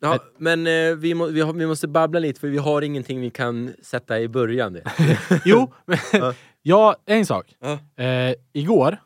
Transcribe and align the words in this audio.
Ja, 0.00 0.18
men 0.38 0.66
eh, 0.66 0.94
vi, 0.96 1.14
må, 1.14 1.26
vi, 1.26 1.40
har, 1.40 1.52
vi 1.52 1.66
måste 1.66 1.88
babbla 1.88 2.20
lite 2.20 2.40
för 2.40 2.48
vi 2.48 2.58
har 2.58 2.82
ingenting 2.82 3.20
vi 3.20 3.30
kan 3.30 3.74
sätta 3.82 4.20
i 4.20 4.28
början. 4.28 4.78
Jo, 5.44 5.72
men, 5.84 5.98
Ja. 6.12 6.34
ja, 6.62 6.96
en 7.06 7.26
sak. 7.26 7.54
Ja. 7.60 8.04
Eh, 8.04 8.34
igår, 8.52 8.96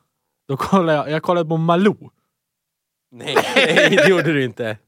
då 0.49 0.57
kollade 0.57 0.99
jag, 0.99 1.11
jag 1.11 1.23
kollade 1.23 1.49
på 1.49 1.57
Malou. 1.57 2.11
Nej, 3.13 3.37
nej, 3.57 3.97
det 3.97 4.09
gjorde 4.09 4.33
du 4.33 4.45
inte. 4.45 4.79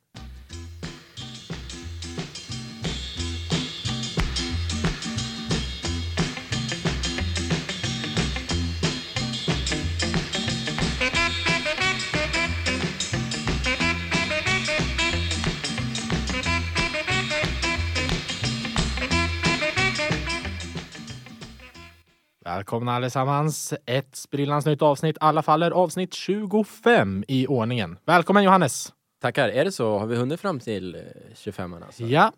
Välkomna 22.67 22.93
allesammans. 22.93 23.75
Ett 23.87 24.17
sprillans 24.17 24.67
nytt 24.67 24.83
avsnitt. 24.83 25.17
Alla 25.21 25.43
faller 25.43 25.71
avsnitt 25.71 26.15
25 26.15 27.25
i 27.29 27.47
ordningen. 27.47 27.99
Välkommen 28.05 28.45
Johannes! 28.45 28.93
Tackar. 29.21 29.49
Är 29.49 29.65
det 29.65 29.73
så? 29.73 29.99
Har 29.99 30.07
vi 30.07 30.17
hunnit 30.17 30.41
fram 30.41 30.61
till 30.61 30.95
eh, 30.95 31.01
25 31.35 31.75
alltså? 31.75 32.03
Ja, 32.03 32.33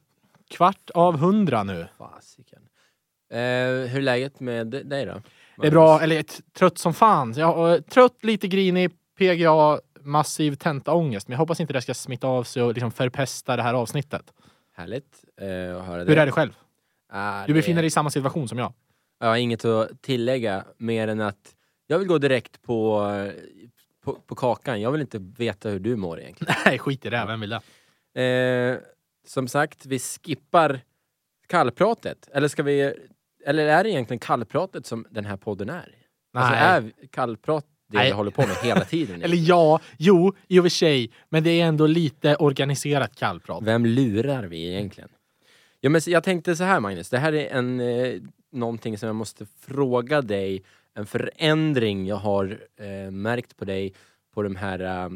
kvart 0.51 0.91
av 0.95 1.17
hundra 1.19 1.63
nu. 1.63 1.87
Fasiken. 1.99 2.63
Eh, 3.31 3.39
hur 3.39 3.97
är 3.97 4.01
läget 4.01 4.41
med 4.41 4.67
dig 4.67 5.07
då? 5.07 5.23
Det 5.57 5.67
är 5.67 5.71
bra, 5.71 6.01
eller 6.01 6.25
trött 6.59 6.79
som 6.79 6.95
fan. 6.95 7.35
Jag 7.37 7.75
är 7.75 7.81
trött, 7.81 8.25
lite 8.25 8.49
grinig, 8.49 8.91
PGA, 9.19 9.81
massiv 10.01 10.55
tentaångest. 10.55 11.29
Men 11.29 11.33
jag 11.33 11.39
hoppas 11.39 11.61
inte 11.61 11.73
det 11.73 11.83
ska 11.83 11.95
smitta 11.95 12.27
av 12.27 12.45
sig 12.45 12.63
och 12.63 12.75
liksom 12.75 12.91
förpesta 12.91 13.57
det 13.57 13.63
här 13.63 13.75
avsnittet. 13.75 14.33
Härligt 14.77 15.25
eh, 15.41 15.77
att 15.77 15.87
höra 15.87 16.05
det. 16.05 16.11
Hur 16.11 16.19
är 16.19 16.27
det 16.27 16.33
själv? 16.33 16.53
Ah, 17.13 17.47
Du 17.47 17.55
befinner 17.55 17.83
dig 17.83 17.87
i 17.87 17.91
samma 17.91 18.11
situation 18.11 18.49
som 18.49 18.59
jag. 18.59 18.73
Jag 19.21 19.27
har 19.27 19.37
inget 19.37 19.65
att 19.65 20.03
tillägga 20.03 20.65
mer 20.77 21.09
än 21.09 21.21
att 21.21 21.55
jag 21.87 21.99
vill 21.99 22.09
gå 22.09 22.19
direkt 22.19 22.63
på, 22.63 23.03
på, 24.05 24.15
på 24.15 24.35
kakan. 24.35 24.81
Jag 24.81 24.93
vill 24.93 25.01
inte 25.01 25.19
veta 25.19 25.69
hur 25.69 25.79
du 25.81 25.97
mår 25.97 26.21
egentligen. 26.21 26.55
Nej, 26.65 26.79
skit 26.79 27.07
i 27.07 27.11
det. 27.11 27.25
Vem 27.27 27.41
vill 27.41 27.51
det? 28.15 28.23
Eh, 28.23 28.79
som 29.27 29.49
sagt, 29.49 29.87
vi 29.87 29.99
skippar 29.99 30.81
kallpratet. 31.47 32.29
Eller 32.33 32.49
ska 32.49 32.63
vi... 32.63 32.95
Eller 33.45 33.67
är 33.67 33.85
det 33.85 33.91
egentligen 33.91 34.19
kallpratet 34.19 34.87
som 34.87 35.07
den 35.11 35.25
här 35.25 35.37
podden 35.37 35.69
är? 35.69 35.95
Alltså 36.33 36.53
Nej. 36.53 36.63
är 36.63 36.93
kallprat 37.11 37.67
det 37.91 37.99
Nej. 37.99 38.07
vi 38.07 38.13
håller 38.13 38.31
på 38.31 38.43
med 38.47 38.57
hela 38.57 38.85
tiden? 38.85 39.23
Eller 39.23 39.37
ja, 39.37 39.81
jo, 39.97 40.35
i 40.49 40.59
och 40.59 40.65
för 40.65 40.69
sig. 40.69 41.11
Men 41.29 41.45
det 41.45 41.61
är 41.61 41.67
ändå 41.67 41.87
lite 41.87 42.37
organiserat 42.37 43.17
kallprat. 43.17 43.63
Vem 43.63 43.87
lurar 43.87 44.43
vi 44.45 44.69
egentligen? 44.69 45.11
Ja, 45.81 45.91
men 45.91 46.01
jag 46.07 46.25
tänkte 46.25 46.57
så 46.57 46.65
här 46.65 46.81
Magnus, 46.81 47.09
det 47.11 47.19
här 47.19 47.33
är 47.33 47.49
en, 47.59 47.81
eh, 47.81 48.21
någonting 48.53 48.99
som 48.99 49.07
jag 49.07 49.17
måste 49.17 49.47
fråga 49.61 50.23
dig. 50.23 50.63
En 50.95 51.07
förändring 51.07 52.07
jag 52.07 52.17
har 52.17 52.59
eh, 52.77 53.11
märkt 53.11 53.57
på 53.57 53.65
dig 53.65 53.95
på 54.35 54.43
de 54.43 54.57
här 54.57 54.81
eh, 55.05 55.11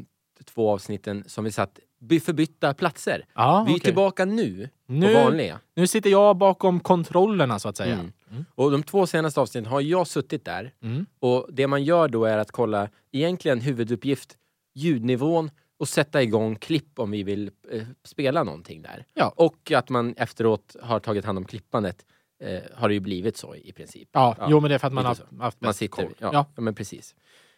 två 0.44 0.70
avsnitten 0.70 1.24
som 1.26 1.44
vi 1.44 1.52
satt 1.52 1.78
by- 2.00 2.20
förbytta 2.20 2.74
platser. 2.74 3.24
Ja, 3.34 3.64
Vi 3.68 3.74
är 3.74 3.78
tillbaka 3.78 4.24
nu, 4.24 4.68
Nu- 4.86 5.14
på 5.14 5.20
vanliga. 5.24 5.60
Nu 5.74 5.86
sitter 5.86 6.10
jag 6.10 6.36
bakom 6.36 6.80
kontrollerna 6.80 7.58
så 7.58 7.68
att 7.68 7.76
säga. 7.76 7.94
Mm. 8.30 8.44
Och 8.54 8.70
de 8.70 8.82
två 8.82 9.06
senaste 9.06 9.40
avsnitten 9.40 9.70
har 9.70 9.80
jag 9.80 10.06
suttit 10.06 10.44
där 10.44 10.72
Mm. 10.82 11.06
och 11.20 11.48
det 11.52 11.66
man 11.66 11.84
gör 11.84 12.08
då 12.08 12.24
är 12.24 12.38
att 12.38 12.50
kolla 12.52 12.88
egentligen 13.12 13.60
huvuduppgift, 13.60 14.36
ljudnivån 14.74 15.50
och 15.78 15.88
sätta 15.88 16.22
igång 16.22 16.56
klipp 16.56 16.98
om 16.98 17.10
vi 17.10 17.22
vill 17.22 17.50
eh, 17.70 17.82
spela 18.04 18.42
någonting 18.44 18.82
där. 18.82 19.04
Ja. 19.14 19.32
Och 19.36 19.72
att 19.72 19.88
man 19.88 20.14
efteråt 20.16 20.76
har 20.82 21.00
tagit 21.00 21.24
hand 21.24 21.38
om 21.38 21.44
klippandet 21.44 22.06
eh, 22.42 22.62
har 22.74 22.88
det 22.88 22.94
ju 22.94 23.00
blivit 23.00 23.36
så 23.36 23.54
i 23.54 23.72
princip. 23.72 24.08
Ja, 24.12 24.36
Ja, 24.38 24.46
jo 24.50 24.60
men 24.60 24.68
det 24.68 24.74
är 24.74 24.78
för 24.78 24.86
att 24.86 24.92
man 24.92 25.04
har 25.04 25.14
lite 25.14 25.26
haft 25.40 25.60
Man 25.60 25.74
sitter, 25.74 26.02
koll. 26.02 26.14
ja, 26.18 26.30
Ja. 26.32 26.46
ja. 26.56 26.62
men 26.62 26.74
precis. 26.74 27.14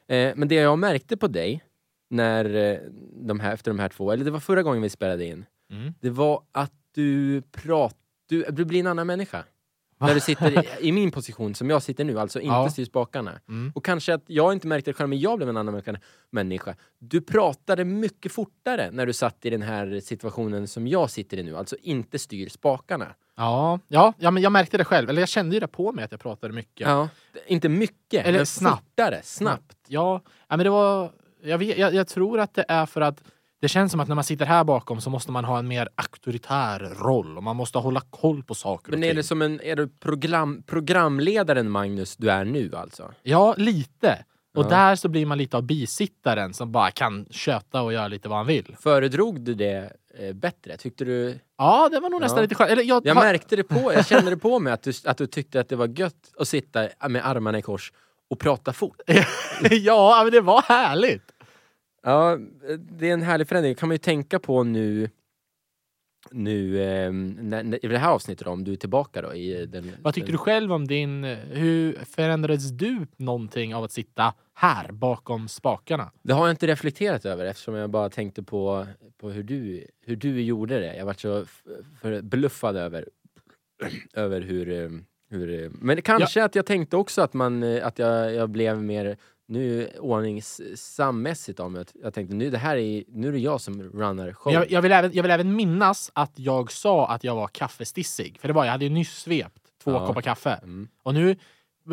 Eh, 0.09 0.33
men 0.37 0.49
det 0.49 0.55
jag 0.55 0.79
märkte 0.79 1.17
på 1.17 1.27
dig 1.27 1.65
när 2.11 2.55
eh, 2.55 2.79
de 3.27 3.41
här, 3.41 3.55
efter 3.55 3.71
de 3.71 3.79
här 3.79 3.89
två, 3.89 4.13
eller 4.13 4.25
det 4.25 4.31
var 4.31 4.41
förra 4.41 4.63
gången 4.63 4.83
vi 4.83 4.91
spelade 4.91 5.25
in, 5.25 5.45
Mm. 5.71 5.95
det 6.01 6.11
var 6.11 6.43
att 6.53 6.73
du 6.93 7.43
pratar, 7.43 7.99
du, 8.29 8.43
du 8.51 8.65
blir 8.65 8.81
en 8.81 8.87
annan 8.87 9.07
människa. 9.07 9.45
När 9.99 10.15
du 10.15 10.21
sitter 10.21 10.65
i, 10.83 10.89
i 10.89 10.93
min 10.93 11.11
position 11.11 11.55
som 11.55 11.71
jag 11.71 11.83
sitter 11.83 12.05
nu, 12.05 12.19
alltså 12.21 12.41
inte 12.41 12.55
Ja. 12.55 12.71
styr 12.71 12.85
spakarna. 12.85 13.41
Mm. 13.49 13.73
Och 13.75 13.85
kanske 13.85 14.15
att 14.15 14.23
jag 14.27 14.53
inte 14.53 14.67
märkte 14.67 14.91
det 14.91 14.95
själv, 14.95 15.09
men 15.09 15.19
jag 15.21 15.37
blev 15.37 15.49
en 15.49 15.57
annan 15.57 15.83
människa. 16.31 16.77
Du 16.99 17.21
pratade 17.21 17.85
mycket 17.85 18.33
fortare 18.33 18.91
när 18.91 19.07
du 19.07 19.13
satt 19.13 19.47
i 19.47 19.51
den 19.51 19.63
här 19.63 20.01
situationen 20.01 20.69
som 20.69 20.87
jag 20.87 21.11
sitter 21.11 21.37
i 21.37 21.43
nu, 21.43 21.57
alltså 21.57 21.77
inte 21.83 22.19
styr 22.19 22.49
spakarna. 22.49 23.15
Ja, 23.37 23.79
ja, 23.89 24.13
ja, 24.19 24.31
men 24.31 24.43
jag 24.43 24.53
märkte 24.53 24.79
det 24.79 24.85
själv. 24.85 25.11
Eller 25.11 25.23
jag 25.23 25.29
kände 25.29 25.57
ju 25.57 25.61
det 25.61 25.69
på 25.69 25.93
mig 25.93 26.05
att 26.05 26.11
jag 26.11 26.21
pratade 26.21 26.55
mycket. 26.55 26.89
Ja. 26.89 27.09
Inte 27.47 27.69
mycket, 27.69 28.27
Eller 28.27 28.39
men 28.39 28.47
snabbt. 28.47 28.83
fortare, 28.85 29.21
snabbt. 29.23 29.77
Ja, 29.89 30.21
ja 30.49 30.57
men 30.57 30.65
det 30.65 30.71
var... 30.71 31.11
Jag, 31.43 31.59
vet, 31.59 31.79
jag, 31.79 31.95
jag 31.95 32.09
tror 32.09 32.41
att 32.41 32.55
det 32.55 32.65
är 32.69 32.87
för 32.87 33.01
att 33.01 33.23
det 33.61 33.69
känns 33.69 33.93
som 33.93 34.01
att 34.01 34.09
när 34.09 34.15
man 34.15 34.25
sitter 34.25 34.47
här 34.47 34.65
bakom 34.65 35.01
så 35.01 35.11
måste 35.11 35.33
man 35.33 35.45
ha 35.45 35.59
en 35.59 35.69
mer 35.69 35.89
auktoritär 35.95 36.79
roll 36.81 37.37
och 37.37 37.43
man 37.43 37.57
måste 37.57 37.79
hålla 37.79 38.01
koll 38.01 38.43
på 38.43 38.55
saker 38.55 38.91
Men 38.91 39.01
och 39.01 39.07
är 39.07 39.15
det 39.15 39.23
som 39.23 39.43
en, 39.43 39.61
är 39.61 39.77
du 39.77 39.89
program, 39.89 40.63
programledaren 40.67 41.71
Magnus 41.71 42.17
du 42.17 42.31
är 42.31 42.45
nu 42.45 42.71
alltså? 42.77 43.13
Ja, 43.23 43.55
lite. 43.59 44.25
Och 44.55 44.69
där 44.69 44.97
så 44.97 45.09
blir 45.09 45.27
man 45.27 45.39
lite 45.39 45.57
av 45.57 45.63
bisittaren 45.63 46.55
som 46.55 46.73
bara 46.73 46.91
kan 46.91 47.27
köta 47.31 47.83
och 47.83 47.93
göra 47.93 48.09
lite 48.09 48.29
vad 48.29 48.39
han 48.39 48.47
vill. 48.47 48.77
Föredrog 48.81 49.41
du 49.41 49.55
det 49.55 49.93
eh, 50.19 50.33
bättre? 50.33 50.77
Tyckte 50.77 51.05
du... 51.05 51.39
Ja, 51.59 51.89
det 51.93 52.01
var 52.01 52.11
nog 52.11 52.21
nästan 52.21 52.39
Ja. 52.39 52.43
lite 52.43 52.55
skönt. 52.55 52.71
Eller 52.71 52.83
jag, 52.83 53.07
Jag 53.07 53.15
har- 53.15 53.23
märkte 53.23 53.57
det 53.57 53.65
på, 53.65 53.93
jag 53.93 54.07
kände 54.11 54.31
det 54.31 54.37
på 54.37 54.59
mig 54.59 54.73
att 54.73 54.83
du, 54.83 54.93
att 55.05 55.17
du 55.19 55.27
tyckte 55.27 55.61
att 55.61 55.69
det 55.69 55.77
var 55.77 55.99
gött 55.99 56.33
att 56.39 56.49
sitta 56.49 56.89
med 57.09 57.27
armarna 57.27 57.59
i 57.59 57.63
kors 57.63 57.93
och 58.31 58.39
prata 58.39 58.73
fort. 58.73 59.01
ja, 59.71 60.21
men 60.25 60.33
det 60.33 60.41
var 60.41 60.63
härligt. 60.63 61.23
Ja, 62.03 62.39
det 62.79 63.09
är 63.09 63.13
en 63.13 63.23
härlig 63.23 63.49
förändring. 63.49 63.75
kan 63.75 63.89
man 63.89 63.95
ju 63.95 63.99
tänka 63.99 64.39
på 64.39 64.63
nu, 64.63 65.11
nu 66.31 66.83
eh, 66.83 67.13
när, 67.13 67.63
när, 67.63 67.85
i 67.85 67.89
det 67.89 67.99
här 67.99 68.11
avsnittet 68.11 68.45
då, 68.45 68.51
om 68.51 68.65
du 68.65 68.73
är 68.73 68.77
tillbaka 68.77 69.23
då 69.23 69.35
i 69.35 69.67
den... 69.67 69.93
Vad 70.03 70.15
tycker 70.15 70.27
den, 70.27 70.33
du 70.33 70.39
själv 70.39 70.73
om 70.73 70.87
din... 70.87 71.25
Hur 71.51 72.05
förändrades 72.05 72.71
du 72.71 73.07
någonting 73.17 73.75
av 73.75 73.85
att 73.85 73.93
sitta 73.93 74.35
här 74.55 74.93
bakom 74.93 75.49
spakarna? 75.49 76.11
Det 76.23 76.33
har 76.33 76.47
jag 76.47 76.53
inte 76.53 76.67
reflekterat 76.67 77.25
över 77.25 77.45
eftersom 77.45 77.75
jag 77.75 77.91
bara 77.91 78.11
tänkte 78.11 78.43
på, 78.43 78.87
på 79.19 79.31
hur, 79.31 79.43
du, 79.43 79.87
hur 80.01 80.17
du 80.17 80.43
gjorde 80.43 80.81
det. 80.81 80.97
Jag 80.97 81.07
var 81.07 81.15
så 81.15 81.45
förbluffad 82.01 82.77
över, 82.77 83.09
över 84.15 84.41
hur... 84.41 84.83
eh, 84.85 84.91
hur 85.31 85.65
eh, 85.65 85.71
men 85.71 86.03
kanske 86.03 86.45
att 86.45 86.55
jag 86.55 86.67
tänkte 86.67 86.97
också 86.97 87.23
att, 87.23 87.35
man, 87.35 87.63
eh, 87.63 87.87
att 87.87 87.99
jag, 87.99 88.35
jag 88.35 88.51
blev 88.51 88.83
mer 88.83 89.17
nu 89.47 89.91
ordningsammässigt 90.01 91.61
av 91.61 91.71
mig. 91.73 91.81
Att 91.81 91.93
Jag 92.03 92.15
tänkte 92.15 92.37
nu, 92.37 92.51
det 92.51 92.59
här 92.59 92.77
är, 92.77 93.05
nu 93.09 93.29
är 93.29 93.33
det 93.33 93.39
jag 93.39 93.61
som 93.61 93.83
runnar 93.83 94.33
show. 94.33 94.53
Jag, 94.53 94.71
jag, 94.71 94.83
vill 94.83 94.93
även, 94.93 95.13
jag 95.15 95.23
vill 95.23 95.31
även 95.33 95.57
minnas 95.57 96.11
att 96.15 96.33
jag 96.39 96.73
sa 96.73 97.09
att 97.09 97.25
jag 97.25 97.35
var 97.35 97.49
kaffestissig. 97.49 98.39
För 98.41 98.49
det 98.49 98.55
var 98.55 98.65
jag 98.65 98.73
hade 98.73 98.85
ju 98.85 98.91
nyss 98.91 99.17
svept 99.19 99.63
två 99.85 99.91
Ja. 99.91 100.07
koppar 100.07 100.21
kaffe. 100.23 100.51
Mm. 100.63 100.89
Och 101.03 101.15
nu 101.15 101.37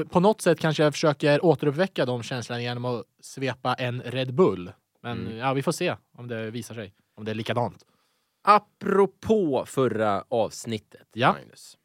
på 0.10 0.20
något 0.20 0.42
sätt 0.42 0.60
kanske 0.60 0.84
jag 0.84 0.94
försöker 0.94 1.46
återuppväcka 1.46 2.06
de 2.06 2.24
känslorna 2.24 2.62
genom 2.62 2.86
att 2.86 3.04
svepa 3.22 3.74
en 3.74 4.02
Red 4.02 4.34
Bull. 4.34 4.72
Men 5.04 5.20
Mm. 5.28 5.38
ja, 5.38 5.54
vi 5.54 5.62
får 5.64 5.72
se 5.72 5.96
om 6.18 6.28
det 6.28 6.52
visar 6.52 6.76
sig. 6.76 6.94
Om 7.16 7.26
det 7.26 7.32
är 7.32 7.36
likadant. 7.36 7.86
Apropå 8.44 9.64
förra 9.68 10.24
avsnittet, 10.30 11.08
Ja. 11.14 11.34
Magnus. 11.34 11.78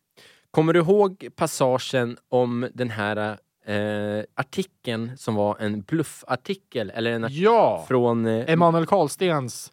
Kommer 0.51 0.73
du 0.73 0.79
ihåg 0.81 1.29
passagen 1.37 2.17
om 2.29 2.69
den 2.75 2.91
här 2.91 3.39
eh, 3.67 4.25
artikeln 4.35 5.19
som 5.19 5.35
var 5.35 5.57
en 5.61 5.81
bluffartikel? 5.83 6.91
Eller 6.91 7.13
en 7.13 7.25
artikel 7.25 7.43
Ja! 7.43 7.85
från... 7.89 8.27
Eh, 8.27 8.51
Emanuel 8.51 8.87
Karlstens 8.87 9.73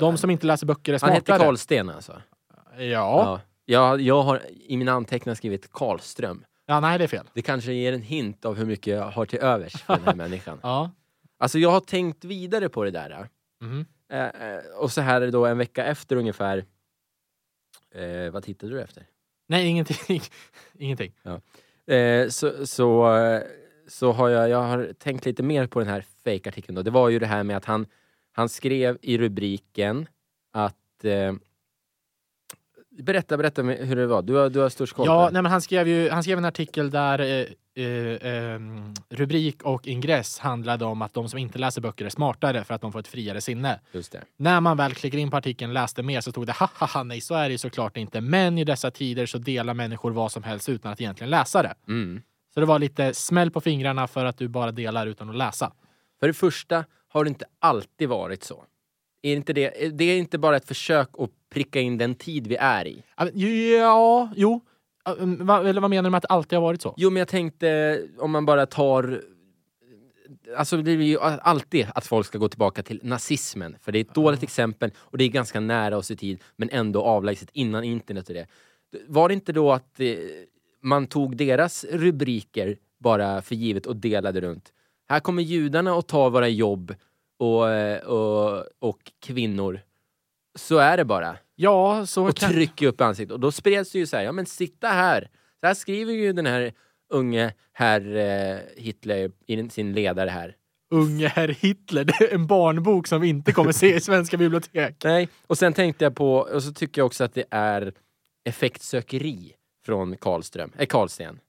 De 0.00 0.16
som 0.18 0.30
inte 0.30 0.46
läser 0.46 0.66
böcker 0.66 0.92
är 0.94 0.98
han 1.00 1.10
hette 1.10 1.26
smartare. 1.26 1.46
Karlsten 1.46 1.88
alltså? 1.90 2.22
Ja. 2.76 2.82
Ja. 2.84 3.40
Jag, 3.64 4.00
jag 4.00 4.22
har 4.22 4.42
i 4.54 4.76
mina 4.76 4.92
anteckningar 4.92 5.34
skrivit 5.34 5.72
Karlström. 5.72 6.44
ja, 6.66 6.80
nej 6.80 6.98
det 6.98 7.04
är 7.04 7.08
fel. 7.08 7.30
Det 7.34 7.42
kanske 7.42 7.72
ger 7.72 7.92
en 7.92 8.02
hint 8.02 8.44
av 8.44 8.54
hur 8.56 8.66
mycket 8.66 8.94
jag 8.96 9.04
har 9.10 9.26
till 9.26 9.38
övers 9.38 9.72
för 9.72 9.94
den 9.96 10.04
här 10.04 10.14
människan. 10.28 10.58
Ja. 10.62 10.90
Alltså 11.38 11.58
jag 11.58 11.70
har 11.70 11.80
tänkt 11.80 12.24
vidare 12.24 12.68
på 12.68 12.84
det 12.84 12.90
där. 12.90 13.28
Mhm. 13.60 13.86
Eh, 14.12 14.56
och 14.78 14.92
så 14.92 15.00
här 15.00 15.26
då 15.30 15.46
en 15.46 15.58
vecka 15.58 15.84
efter 15.84 16.16
ungefär. 16.16 16.64
Eh, 17.94 18.30
vad 18.32 18.42
tittade 18.44 18.72
du 18.72 18.82
efter? 18.82 19.06
Nej, 19.48 19.66
ingenting. 19.66 20.20
ingenting. 20.78 21.12
Eh, 21.86 22.28
så, 22.28 22.66
så, 22.66 23.16
eh, 23.16 23.42
så 23.88 24.12
har 24.12 24.28
jag, 24.28 24.48
jag 24.48 24.62
har 24.62 24.92
tänkt 24.98 25.26
lite 25.26 25.42
mer 25.42 25.66
på 25.66 25.78
den 25.78 25.88
här 25.88 26.04
fake-artikeln. 26.24 26.74
Då. 26.74 26.82
Det 26.82 26.90
var 26.90 27.08
ju 27.08 27.18
det 27.18 27.26
här 27.26 27.42
med 27.42 27.56
att 27.56 27.64
han, 27.64 27.86
han 28.32 28.48
skrev 28.48 28.98
i 29.02 29.18
rubriken 29.18 30.06
att... 30.52 31.04
Eh, 31.04 31.32
berätta, 32.98 33.36
berätta 33.36 33.62
hur 33.62 33.96
det 33.96 34.06
var. 34.06 34.22
Du 34.22 34.34
har, 34.34 34.50
du 34.50 34.60
har 34.60 34.68
störst 34.68 34.92
koll 34.92 35.06
Ja, 35.06 35.30
nej, 35.32 35.42
men 35.42 35.52
han 35.52 35.62
skrev 35.62 35.88
ju 35.88 36.10
han 36.10 36.22
skrev 36.22 36.38
en 36.38 36.44
artikel 36.44 36.90
där 36.90 37.18
eh, 37.18 37.46
eh, 37.74 38.32
ehm, 38.32 38.94
rubrik 39.08 39.62
och 39.62 39.86
ingress 39.86 40.38
handlade 40.38 40.84
om 40.84 41.02
att 41.02 41.14
de 41.14 41.28
som 41.28 41.38
inte 41.38 41.58
läser 41.58 41.80
böcker 41.80 42.04
är 42.04 42.08
smartare 42.08 42.64
för 42.64 42.74
att 42.74 42.80
de 42.80 42.92
får 42.92 42.98
ett 43.00 43.08
friare 43.08 43.40
sinne. 43.40 43.80
När 44.36 44.60
man 44.60 44.76
väl 44.76 44.94
klickar 44.94 45.18
in 45.18 45.30
på 45.30 45.36
artikeln 45.36 45.72
läste 45.72 46.02
mer 46.02 46.20
så 46.20 46.30
stod 46.30 46.46
det 46.46 46.52
haha 46.52 47.02
nej 47.02 47.20
så 47.20 47.34
är 47.34 47.48
det 47.48 47.58
såklart 47.58 47.96
inte. 47.96 48.20
Men 48.20 48.58
i 48.58 48.64
dessa 48.64 48.90
tider 48.90 49.26
så 49.26 49.38
delar 49.38 49.74
människor 49.74 50.10
vad 50.10 50.32
som 50.32 50.42
helst 50.42 50.68
utan 50.68 50.92
att 50.92 51.00
egentligen 51.00 51.30
läsa 51.30 51.62
det. 51.62 51.74
Mm. 51.88 52.22
Så 52.54 52.60
det 52.60 52.66
var 52.66 52.78
lite 52.78 53.14
smäll 53.14 53.50
på 53.50 53.60
fingrarna 53.60 54.08
för 54.08 54.24
att 54.24 54.38
du 54.38 54.48
bara 54.48 54.72
delar 54.72 55.06
utan 55.06 55.30
att 55.30 55.36
läsa. 55.36 55.72
För 56.20 56.26
det 56.26 56.34
första 56.34 56.84
har 57.08 57.24
det 57.24 57.28
inte 57.28 57.44
alltid 57.58 58.08
varit 58.08 58.44
så. 58.44 58.64
Är 59.22 59.36
inte 59.36 59.52
det, 59.52 59.98
det 59.98 60.04
är 60.04 60.18
inte 60.18 60.38
bara 60.38 60.56
ett 60.56 60.68
försök 60.68 61.08
att 61.18 61.30
pricka 61.50 61.80
in 61.80 61.98
den 61.98 62.14
tid 62.14 62.46
vi 62.46 62.56
är 62.56 62.86
i. 62.86 63.02
Ja, 63.76 64.30
jo. 64.36 64.60
Men 65.18 65.46
vad- 65.46 65.66
Eller 65.66 65.80
vad 65.80 65.90
menar 65.90 66.02
du 66.02 66.10
med 66.10 66.18
att 66.18 66.22
det 66.22 66.28
alltid 66.28 66.56
har 66.56 66.62
varit 66.62 66.82
så? 66.82 66.94
Jo, 66.96 67.10
men 67.10 67.20
jag 67.20 67.28
tänkte 67.28 68.00
om 68.18 68.30
man 68.30 68.46
bara 68.46 68.66
tar... 68.66 69.22
Alltså 70.56 70.76
det 70.76 70.82
blir 70.82 71.02
ju 71.06 71.18
alltid 71.20 71.86
att 71.94 72.06
folk 72.06 72.26
ska 72.26 72.38
gå 72.38 72.48
tillbaka 72.48 72.82
till 72.82 73.00
nazismen. 73.02 73.76
För 73.80 73.92
det 73.92 73.98
är 73.98 74.00
ett 74.04 74.14
dåligt 74.14 74.42
exempel 74.42 74.90
och 74.98 75.18
det 75.18 75.24
är 75.24 75.28
ganska 75.28 75.60
nära 75.60 75.96
oss 75.96 76.10
i 76.10 76.16
tid 76.16 76.42
men 76.56 76.68
ändå 76.72 77.02
avlägset 77.02 77.48
innan 77.52 77.84
internet 77.84 78.28
och 78.28 78.34
det. 78.34 78.46
Var 79.06 79.28
det 79.28 79.34
inte 79.34 79.52
då 79.52 79.72
att 79.72 80.00
eh, 80.00 80.14
man 80.82 81.06
tog 81.06 81.36
deras 81.36 81.84
rubriker 81.84 82.76
bara 82.98 83.42
för 83.42 83.54
givet 83.54 83.86
och 83.86 83.96
delade 83.96 84.40
runt? 84.40 84.72
Här 85.08 85.20
kommer 85.20 85.42
judarna 85.42 85.98
att 85.98 86.08
ta 86.08 86.28
våra 86.28 86.48
jobb 86.48 86.94
och, 87.38 87.70
eh, 87.70 88.02
och, 88.02 88.64
och 88.78 89.12
kvinnor. 89.20 89.80
Så 90.54 90.78
är 90.78 90.96
det 90.96 91.04
bara. 91.04 91.36
Ja, 91.62 92.06
så 92.06 92.28
Och 92.28 92.36
kan... 92.36 92.50
trycker 92.52 92.86
upp 92.86 93.00
ansiktet. 93.00 93.32
Och 93.32 93.40
då 93.40 93.52
spreds 93.52 93.92
det 93.92 93.98
ju 93.98 94.06
så 94.06 94.16
här, 94.16 94.24
ja 94.24 94.32
men 94.32 94.46
sitta 94.46 94.88
här. 94.88 95.28
Så 95.60 95.66
här 95.66 95.74
skriver 95.74 96.12
ju 96.12 96.32
den 96.32 96.46
här 96.46 96.72
unge 97.10 97.54
herr 97.72 98.16
eh, 98.16 98.58
Hitler 98.76 99.30
i 99.46 99.68
sin 99.68 99.92
ledare 99.92 100.30
här. 100.30 100.56
Unge 100.90 101.28
herr 101.28 101.48
Hitler. 101.48 102.04
Det 102.04 102.14
är 102.24 102.34
en 102.34 102.46
barnbok 102.46 103.06
som 103.06 103.20
vi 103.20 103.28
inte 103.28 103.52
kommer 103.52 103.72
se 103.72 103.94
i 103.94 104.00
svenska 104.10 104.36
bibliotek. 104.36 104.96
Nej, 105.04 105.28
och 105.46 105.58
sen 105.58 105.72
tänkte 105.72 106.04
jag 106.04 106.14
på, 106.16 106.34
och 106.36 106.62
så 106.62 106.72
tycker 106.72 107.00
jag 107.00 107.06
också 107.06 107.24
att 107.24 107.34
det 107.34 107.44
är 107.50 107.92
effektsökeri 108.44 109.52
från 109.84 110.16
Karlström, 110.16 110.72
äh, 110.78 110.86
Karlsten. 110.86 111.40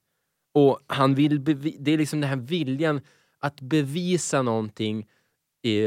Och 0.53 0.79
han 0.87 1.15
vill, 1.15 1.43
det 1.79 1.93
är 1.93 1.97
liksom 1.97 2.21
den 2.21 2.29
här 2.29 2.37
viljan 2.37 3.01
att 3.39 3.61
bevisa 3.61 4.41
någonting 4.41 5.07
i, 5.63 5.77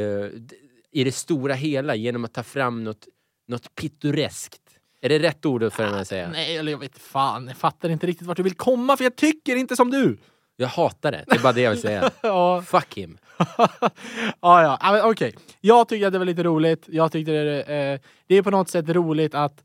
i 0.90 1.04
det 1.04 1.12
stora 1.12 1.54
hela 1.54 1.94
genom 1.94 2.24
att 2.24 2.34
ta 2.34 2.42
fram 2.42 2.84
något, 2.84 3.08
något 3.46 3.74
pittoreskt. 3.74 4.60
Är 5.00 5.08
det 5.08 5.18
rätt 5.18 5.46
ord 5.46 5.72
för 5.72 5.84
henne 5.84 6.00
att 6.00 6.08
säga? 6.08 6.28
Nej, 6.28 6.56
eller 6.56 6.72
jag 6.72 6.78
vet 6.78 6.98
fan. 6.98 7.46
Jag 7.48 7.56
fattar 7.56 7.88
inte 7.88 8.06
riktigt 8.06 8.26
vart 8.26 8.36
du 8.36 8.42
vill 8.42 8.56
komma 8.56 8.96
för 8.96 9.04
jag 9.04 9.16
tycker 9.16 9.56
inte 9.56 9.76
som 9.76 9.90
du. 9.90 10.18
Jag 10.56 10.68
hatar 10.68 11.12
det, 11.12 11.24
det 11.26 11.36
är 11.36 11.42
bara 11.42 11.52
det 11.52 11.60
jag 11.60 11.70
vill 11.70 11.80
säga. 11.80 12.10
Ja, 12.22 12.62
Fuck 12.62 12.94
him. 12.94 13.18
ja, 14.40 14.78
ja. 14.80 15.10
Okej. 15.10 15.34
Jag 15.60 15.88
tycker 15.88 16.06
att 16.06 16.12
det 16.12 16.18
var 16.18 16.26
lite 16.26 16.42
roligt. 16.42 16.84
Jag 16.86 17.12
tyckte 17.12 17.32
det, 17.32 17.62
eh, 17.62 18.00
det 18.26 18.34
är 18.34 18.42
på 18.42 18.50
något 18.50 18.68
sätt 18.68 18.88
roligt 18.88 19.34
att 19.34 19.62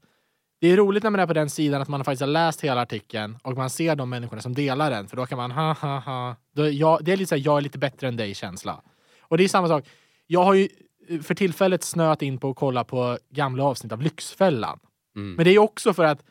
det 0.61 0.67
är 0.67 0.77
roligt 0.77 1.03
när 1.03 1.09
man 1.09 1.19
är 1.19 1.27
på 1.27 1.33
den 1.33 1.49
sidan 1.49 1.81
att 1.81 1.87
man 1.87 2.03
faktiskt 2.03 2.21
har 2.21 2.27
läst 2.27 2.61
hela 2.61 2.81
artikeln 2.81 3.37
och 3.43 3.53
man 3.53 3.69
ser 3.69 3.95
de 3.95 4.09
människorna 4.09 4.41
som 4.41 4.53
delar 4.53 4.91
den. 4.91 5.07
För 5.07 5.17
då 5.17 5.25
kan 5.25 5.37
man 5.37 5.51
ha 5.51 5.73
ha 5.73 5.99
ha. 5.99 6.35
Då, 6.55 6.69
jag, 6.69 7.03
det 7.05 7.11
är 7.11 7.17
lite 7.17 7.29
så 7.29 7.35
här, 7.35 7.43
jag 7.45 7.57
är 7.57 7.61
lite 7.61 7.77
bättre 7.77 8.07
än 8.07 8.17
dig 8.17 8.35
känsla. 8.35 8.81
Och 9.21 9.37
det 9.37 9.43
är 9.43 9.47
samma 9.47 9.67
sak. 9.67 9.85
Jag 10.27 10.43
har 10.43 10.53
ju 10.53 10.69
för 11.23 11.35
tillfället 11.35 11.83
snöat 11.83 12.21
in 12.21 12.37
på 12.37 12.49
att 12.49 12.55
kolla 12.55 12.83
på 12.83 13.17
gamla 13.29 13.63
avsnitt 13.63 13.91
av 13.91 14.01
Lyxfällan. 14.01 14.79
Mm. 15.15 15.33
Men 15.33 15.45
det 15.45 15.51
är 15.51 15.59
också 15.59 15.93
för 15.93 16.03
att 16.03 16.23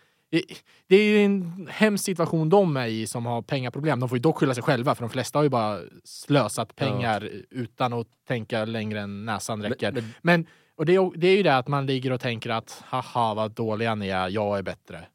det, 0.86 0.96
är 0.96 1.04
ju 1.04 1.24
en 1.24 1.66
hemsk 1.70 2.04
situation 2.04 2.48
de 2.48 2.76
är 2.76 2.86
i 2.86 3.06
som 3.06 3.26
har 3.26 3.42
pengaproblem. 3.42 4.00
De 4.00 4.08
får 4.08 4.18
ju 4.18 4.22
dock 4.22 4.36
skylla 4.38 4.54
sig 4.54 4.62
själva 4.62 4.94
för 4.94 5.02
de 5.02 5.10
flesta 5.10 5.38
har 5.38 5.42
ju 5.44 5.48
bara 5.48 5.80
slösat 6.04 6.76
pengar 6.76 7.30
utan 7.50 7.92
att 7.92 8.06
tänka 8.28 8.64
längre 8.64 9.00
än 9.00 9.24
näsan 9.24 9.62
räcker. 9.62 9.92
Men- 9.92 10.04
Men, 10.22 10.46
och 10.76 10.86
det, 10.86 10.94
är, 10.94 11.12
det 11.16 11.28
är 11.28 11.36
ju 11.36 11.42
det 11.42 11.56
att 11.56 11.68
man 11.68 11.86
ligger 11.86 12.12
och 12.12 12.20
tänker 12.20 12.50
att 12.50 12.82
haha 12.86 13.34
vad 13.34 13.50
dåliga 13.50 13.94
ni 13.94 14.08
är, 14.08 14.28
jag 14.28 14.58
är 14.58 14.62
bättre. 14.62 15.06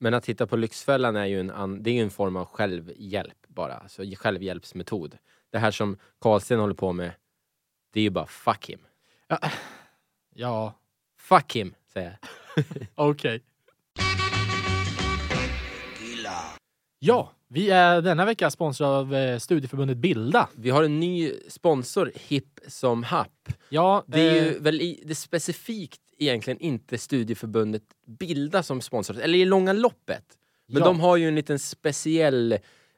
Men 0.00 0.14
att 0.14 0.24
titta 0.24 0.46
på 0.46 0.56
Lyxfällan 0.56 1.16
är 1.16 1.26
ju 1.26 1.40
en, 1.40 1.82
det 1.82 1.90
är 1.90 2.02
en 2.02 2.10
form 2.10 2.36
av 2.36 2.44
självhjälp 2.44 3.46
bara. 3.48 3.74
Alltså 3.74 4.02
självhjälpsmetod. 4.16 5.18
Det 5.52 5.58
här 5.58 5.70
som 5.70 5.96
Karlsten 6.20 6.58
håller 6.60 6.74
på 6.74 6.92
med, 6.92 7.10
det 7.92 8.00
är 8.00 8.04
ju 8.04 8.10
bara 8.10 8.26
fuck 8.26 8.70
him. 8.70 8.78
Ja, 10.34 10.74
Fuck 11.20 11.56
him, 11.56 11.74
säger 11.92 12.18
jag. 12.54 12.64
okej. 12.94 13.42
Ja, 16.98 17.32
vi 17.48 17.70
är 17.70 18.02
denna 18.02 18.24
vecka 18.24 18.50
sponsrade 18.50 18.92
av 18.98 19.14
eh, 19.14 19.38
studieförbundet 19.38 19.96
Bilda. 19.96 20.48
Vi 20.54 20.70
har 20.70 20.82
en 20.84 21.00
ny 21.00 21.32
sponsor, 21.48 22.12
Hipp 22.14 22.60
som 22.66 23.02
happ. 23.02 23.48
Ja, 23.68 24.04
Det 24.06 24.20
är 24.20 24.36
eh, 24.36 24.44
ju 24.44 24.58
väl 24.58 24.80
i, 24.80 25.02
det 25.04 25.12
är 25.12 25.14
specifikt 25.14 26.00
egentligen 26.18 26.60
inte 26.60 26.98
studieförbundet 26.98 27.82
Bilda 28.06 28.62
som 28.62 28.80
sponsrar, 28.80 29.16
eller 29.20 29.38
i 29.38 29.44
långa 29.44 29.72
loppet. 29.72 30.24
Men 30.66 30.78
Ja. 30.82 30.86
de 30.86 31.00
har 31.00 31.16
ju 31.16 31.28
en 31.28 31.34
liten 31.34 31.58
speciell 31.58 32.52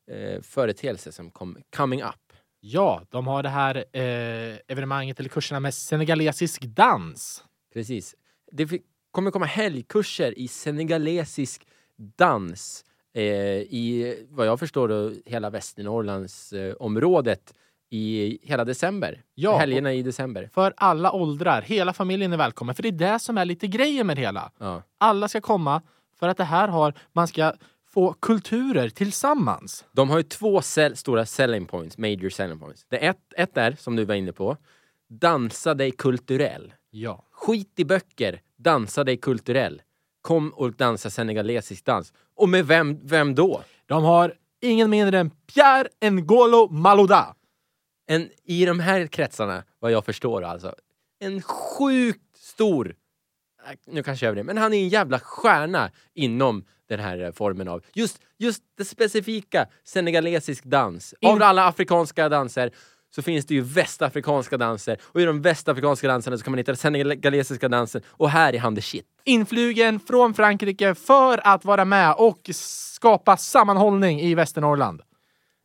eh, 0.07 0.43
företeelse 0.43 1.13
som 1.13 1.31
kom, 1.31 1.59
coming 1.77 2.03
up. 2.03 2.30
Ja, 2.61 3.03
de 3.11 3.27
har 3.27 3.43
det 3.43 3.49
här 3.49 3.77
eh, 3.93 4.57
evenemanget 4.69 5.21
eller 5.21 5.29
kurserna 5.29 5.61
med 5.61 5.75
senegalesisk 5.75 6.63
dans. 6.63 7.45
Precis. 7.73 8.15
Det 8.53 8.83
kommer 9.11 9.31
komma 9.31 9.47
helgkurser 9.47 10.39
i 10.39 10.49
senegalesisk 10.49 11.67
dans 11.97 12.85
eh, 13.15 13.25
i, 13.25 14.17
vad 14.31 14.47
jag 14.47 14.59
förstår, 14.59 14.89
då, 14.89 15.13
hela 15.27 15.51
Västernorrlands 15.51 16.53
eh, 16.53 16.75
området 16.75 17.55
i 17.91 18.39
hela 18.43 18.65
december. 18.65 19.23
Ja, 19.35 19.59
Helgerna 19.59 19.93
i 19.93 20.03
december. 20.03 20.51
För 20.53 20.75
alla 20.77 21.13
åldrar, 21.13 21.63
hela 21.63 21.93
familjen 21.93 22.33
är 22.33 22.37
välkommen. 22.37 22.75
För 22.75 22.83
det 22.83 22.89
är 22.89 23.13
det 23.13 23.19
som 23.19 23.39
är 23.39 23.45
lite 23.45 23.67
grejen 23.67 24.07
med 24.07 24.17
det 24.17 24.21
hela. 24.21 24.53
Ja. 24.59 24.83
Alla 24.99 25.29
ska 25.29 25.41
komma 25.41 25.83
för 26.19 26.29
att 26.29 26.37
det 26.37 26.45
här 26.45 26.69
har, 26.69 26.95
man 27.13 27.29
ska 27.29 27.53
få 27.93 28.13
kulturer 28.13 28.89
tillsammans. 28.89 29.85
De 29.93 30.11
har 30.11 30.17
ju 30.17 30.23
två 30.23 30.63
sell, 30.63 30.97
stora 30.97 31.27
selling 31.27 31.67
points, 31.67 31.99
major 31.99 32.29
selling 32.29 32.59
points. 32.59 32.87
Det 32.89 32.97
ett, 32.97 33.33
ett 33.37 33.57
är, 33.57 33.73
som 33.73 33.97
du 33.97 34.05
var 34.05 34.15
inne 34.15 34.33
på, 34.33 34.57
dansa 35.09 35.75
dig 35.75 35.91
kulturell. 35.91 36.73
Ja. 36.91 37.25
Skit 37.31 37.73
i 37.77 37.85
böcker, 37.85 38.41
dansa 38.57 39.05
dig 39.05 39.17
kulturell. 39.17 39.83
Kom 40.23 40.51
och 40.51 40.73
dansa 40.73 41.11
senegalesisk 41.11 41.85
dans. 41.85 42.13
Och 42.35 42.49
med 42.49 42.67
vem, 42.67 43.07
vem 43.07 43.35
då? 43.35 43.63
De 43.87 44.05
har 44.05 44.35
ingen 44.61 44.91
mindre 44.91 45.19
än 45.19 45.31
Pierre 45.31 46.11
Ngolo 46.11 46.69
Malouda. 46.71 47.35
En, 48.07 48.29
I 48.45 48.65
de 48.65 48.81
här 48.81 49.07
kretsarna, 49.07 49.65
vad 49.79 49.93
jag 49.93 50.05
förstår 50.05 50.43
alltså, 50.43 50.75
en 51.21 51.43
sjukt 51.43 52.37
stor, 52.37 52.95
äh, 53.67 53.79
nu 53.87 54.03
kanske 54.03 54.27
jag 54.27 54.29
överdriver, 54.29 54.55
men 54.55 54.63
han 54.63 54.75
är 54.75 54.79
en 54.79 54.89
jävla 54.89 55.19
stjärna 55.19 55.91
inom 56.15 56.65
den 56.91 57.01
här 57.01 57.25
eh, 57.25 57.33
formen 57.33 57.69
av, 57.69 57.83
just, 57.95 58.19
just 58.39 58.63
det 58.79 58.85
specifika 58.85 59.67
senegalesisk 59.85 60.65
dans. 60.65 61.15
Av 61.23 61.37
In- 61.37 61.43
alla 61.43 61.67
afrikanska 61.67 62.29
danser 62.29 62.71
så 63.15 63.23
finns 63.23 63.47
det 63.47 63.55
ju 63.55 63.61
västafrikanska 63.61 64.57
danser 64.57 64.97
och 65.03 65.21
i 65.21 65.25
de 65.25 65.43
västafrikanska 65.43 66.09
danserna 66.09 66.39
så 66.39 66.45
kan 66.45 66.51
man 66.51 66.59
hitta 66.59 66.73
den 66.73 66.77
senegalesiska 66.77 67.69
dansen 67.69 68.03
och 68.09 68.31
här 68.31 68.55
är 68.55 68.59
han 68.59 68.75
the 68.77 68.83
shit. 68.83 69.07
Influgen 69.25 70.01
från 70.01 70.35
Frankrike 70.35 70.95
för 70.95 71.41
att 71.45 71.65
vara 71.65 71.85
med 71.85 72.15
och 72.19 72.51
skapa 72.55 73.37
sammanhållning 73.37 74.21
i 74.21 74.35
Västernorrland. 74.35 75.03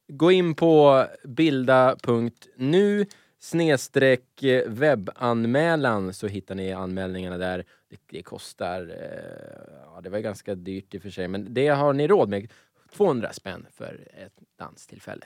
Gå 0.08 0.32
in 0.32 0.56
på 0.56 1.06
bilda.nu 1.24 3.06
snedstreck 3.50 4.44
eh, 4.44 4.64
webbanmälan 4.68 6.14
så 6.14 6.28
hittar 6.28 6.56
ni 6.56 6.72
anmälningarna 6.74 7.38
där. 7.38 7.64
Det, 7.90 7.98
det 8.18 8.24
kostar, 8.24 8.82
eh, 8.82 9.74
ja 9.96 10.02
det 10.02 10.10
var 10.10 10.20
ganska 10.20 10.56
dyrt 10.56 10.96
i 10.96 10.98
och 10.98 11.02
för 11.02 11.10
sig, 11.10 11.28
men 11.28 11.54
det 11.54 11.68
har 11.68 11.94
ni 11.94 12.08
råd 12.08 12.30
med. 12.30 12.52
200 12.94 13.34
spänn 13.34 13.66
för 13.74 14.08
ett 14.26 14.34
danstillfälle. 14.60 15.26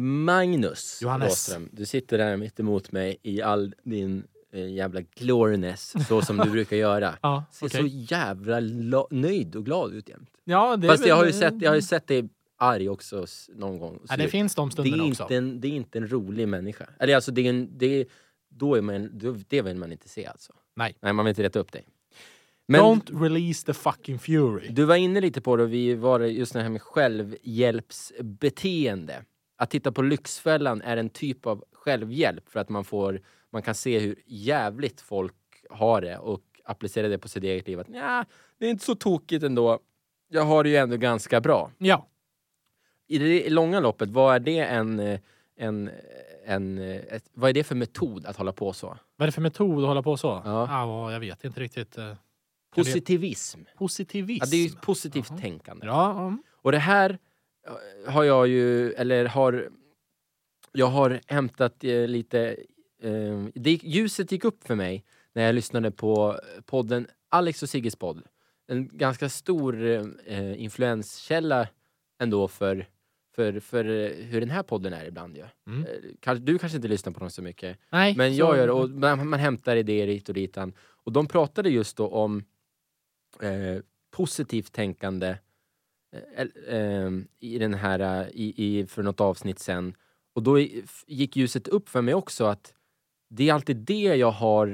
Magnus 0.00 0.98
Johannes. 1.02 1.28
Råström, 1.28 1.68
du 1.72 1.86
sitter 1.86 2.18
där 2.18 2.36
mitt 2.36 2.60
emot 2.60 2.92
mig 2.92 3.16
i 3.22 3.42
all 3.42 3.74
din 3.82 4.24
eh, 4.52 4.72
jävla 4.72 5.00
gloriness, 5.00 5.94
så 6.08 6.22
som 6.22 6.36
du 6.36 6.50
brukar 6.50 6.76
göra. 6.76 7.14
Ja, 7.22 7.44
Ser 7.52 7.68
så 7.68 7.86
jävla 7.86 8.60
la- 8.60 9.06
nöjd 9.10 9.56
och 9.56 9.64
glad 9.64 9.94
ut 9.94 10.08
jämt. 10.08 10.30
ja, 10.44 10.78
Fast 10.88 11.06
jag 11.06 11.16
har 11.16 11.24
ju 11.26 11.32
sett, 11.32 11.62
jag 11.62 11.70
har 11.70 11.76
ju 11.76 11.82
sett 11.82 12.06
dig 12.06 12.28
arg 12.62 12.88
också 12.88 13.26
någon 13.48 13.78
gång. 13.78 13.98
Så 13.98 14.04
Ja, 14.08 14.16
det 14.16 14.28
finns 14.28 14.54
de 14.54 14.68
det, 14.68 14.72
är 14.72 14.72
stunderna 14.72 15.04
också. 15.04 15.22
inte 15.22 15.36
en, 15.36 15.60
det 15.60 15.68
är 15.68 15.72
inte 15.72 15.98
en 15.98 16.08
rolig 16.12 16.48
människa. 16.48 16.86
Eller 17.00 17.14
alltså, 17.14 17.32
det 17.32 17.40
är 17.46 17.50
en, 17.50 17.78
det 17.78 17.86
är, 18.00 18.06
då 18.48 18.74
är 18.74 18.80
man, 18.82 19.18
då, 19.18 19.36
det 19.48 19.62
vill 19.62 19.76
man 19.76 19.92
inte 19.92 20.08
se 20.08 20.26
alltså. 20.26 20.52
Nej. 20.76 20.96
Nej, 21.00 21.12
man 21.12 21.24
vill 21.24 21.30
inte 21.30 21.42
rätta 21.42 21.58
upp 21.58 21.72
dig. 21.72 21.86
Men 22.66 22.80
Don't 22.80 23.22
release 23.22 23.66
the 23.66 23.74
fucking 23.74 24.18
fury. 24.18 24.68
du 24.68 24.84
var 24.84 24.96
inne 24.96 25.20
lite 25.20 25.40
på 25.40 25.56
det, 25.56 25.62
och 25.62 25.72
vi 25.72 25.94
var 25.94 26.20
just 26.20 26.52
det 26.52 26.62
här 26.62 26.68
med 26.68 26.82
självhjälpsbeteende. 26.82 29.24
Att 29.56 29.70
titta 29.70 29.92
på 29.92 30.02
Lyxfällan 30.02 30.82
är 30.82 30.96
en 30.96 31.10
typ 31.10 31.46
av 31.46 31.64
självhjälp 31.72 32.48
för 32.48 32.60
att 32.60 32.68
man 32.68 32.84
får, 32.84 33.20
man 33.52 33.62
kan 33.62 33.74
se 33.74 33.98
hur 33.98 34.16
jävligt 34.26 35.00
folk 35.00 35.34
har 35.70 36.00
det 36.00 36.18
och 36.18 36.42
applicera 36.64 37.08
det 37.08 37.18
på 37.18 37.28
sitt 37.28 37.44
eget 37.44 37.66
liv. 37.68 37.80
Att, 37.80 37.88
"Nja, 37.88 38.24
det 38.58 38.66
är 38.66 38.70
inte 38.70 38.84
så 38.84 38.94
tokigt 38.94 39.44
ändå. 39.44 39.78
jag 40.28 40.42
har 40.44 40.64
det 40.64 40.70
ju 40.70 40.76
ändå 40.76 40.96
ganska 40.96 41.40
bra. 41.40 41.70
Ja. 41.78 42.06
I 43.12 43.18
det 43.18 43.50
långa 43.50 43.80
loppet, 43.80 44.10
vad 44.10 44.34
är 44.34 44.40
det 44.40 44.58
en, 44.58 45.00
eh, 45.00 45.20
en, 45.56 45.90
en 46.44 46.78
ett, 46.78 47.24
vad 47.34 47.50
är 47.50 47.54
det 47.54 47.64
för 47.64 47.74
metod 47.74 48.26
att 48.26 48.36
hålla 48.36 48.52
på 48.52 48.72
så? 48.72 48.86
Vad 49.16 49.24
är 49.24 49.26
det 49.26 49.32
för 49.32 49.42
metod 49.42 49.82
att 49.82 49.88
hålla 49.88 50.02
på 50.02 50.16
så? 50.16 50.42
Ja. 50.44 50.66
Ja, 50.70 51.12
jag 51.12 51.20
vet 51.20 51.44
inte 51.44 51.60
riktigt. 51.60 51.98
eh, 51.98 52.14
Positivism. 52.74 53.60
Positivism. 53.76 54.44
Ja, 54.44 54.50
det 54.50 54.56
är 54.56 54.68
ju 54.68 54.76
positivt 54.76 55.26
Jaha. 55.30 55.38
tänkande. 55.38 55.86
Ja, 55.86 56.20
mm. 56.20 56.42
Och 56.52 56.72
det 56.72 56.78
här 56.78 57.18
eh, 58.06 58.12
har 58.12 58.24
jag 58.24 58.48
ju, 58.48 58.92
eller 58.92 59.24
har 59.24 59.68
jag 60.72 60.86
har 60.86 61.20
hämtat 61.26 61.84
eh, 61.84 62.06
lite, 62.06 62.56
eh, 63.02 63.44
det, 63.54 63.70
ljuset 63.82 64.32
gick 64.32 64.44
upp 64.44 64.64
för 64.64 64.74
mig 64.74 65.04
när 65.32 65.42
jag 65.42 65.54
lyssnade 65.54 65.90
på 65.90 66.40
podden 66.66 67.06
Alex 67.28 67.62
och 67.62 67.68
Sigges 67.68 67.96
podd. 67.96 68.22
En 68.68 68.88
ganska 68.92 69.28
stor 69.28 69.82
eh, 70.26 70.62
influenskälla 70.62 71.68
ändå 72.22 72.48
för, 72.48 72.86
för, 73.34 73.60
för 73.60 73.84
eh, 73.84 74.10
hur 74.26 74.40
den 74.40 74.50
här 74.50 74.62
podden 74.62 74.92
är 74.92 75.04
ibland 75.04 75.36
ju. 75.36 75.44
Mm. 75.66 75.86
Eh, 75.86 76.36
Du 76.40 76.58
kanske 76.58 76.76
inte 76.76 76.88
lyssnar 76.88 77.12
på 77.12 77.20
dem 77.20 77.30
så 77.30 77.42
mycket. 77.42 77.78
Nej, 77.90 78.14
Men 78.16 78.32
så- 78.34 78.38
jag 78.40 78.56
gör 78.56 78.66
det 78.66 78.72
och 78.72 78.90
man, 78.90 79.28
man 79.28 79.40
hämtar 79.40 79.76
idéer 79.76 80.06
hit 80.06 80.28
och 80.28 80.34
ditan. 80.34 80.72
Och 80.80 81.12
de 81.12 81.26
pratade 81.26 81.70
just 81.70 81.96
då 81.96 82.08
om 82.08 82.44
eh, 83.40 83.82
positivt 84.10 84.72
tänkande 84.72 85.36
eh, 86.36 86.76
eh, 86.76 87.10
i 87.40 87.58
den 87.58 87.74
här, 87.74 88.00
eh, 88.22 88.28
i, 88.32 88.54
i, 88.78 88.86
för 88.86 89.02
något 89.02 89.20
avsnitt 89.20 89.58
sen. 89.58 89.94
Och 90.34 90.42
då 90.42 90.58
gick 91.06 91.36
ljuset 91.36 91.68
upp 91.68 91.88
för 91.88 92.02
mig 92.02 92.14
också 92.14 92.44
att 92.44 92.74
det 93.28 93.48
är 93.48 93.54
alltid 93.54 93.76
det 93.76 94.02
jag 94.16 94.30
har 94.30 94.66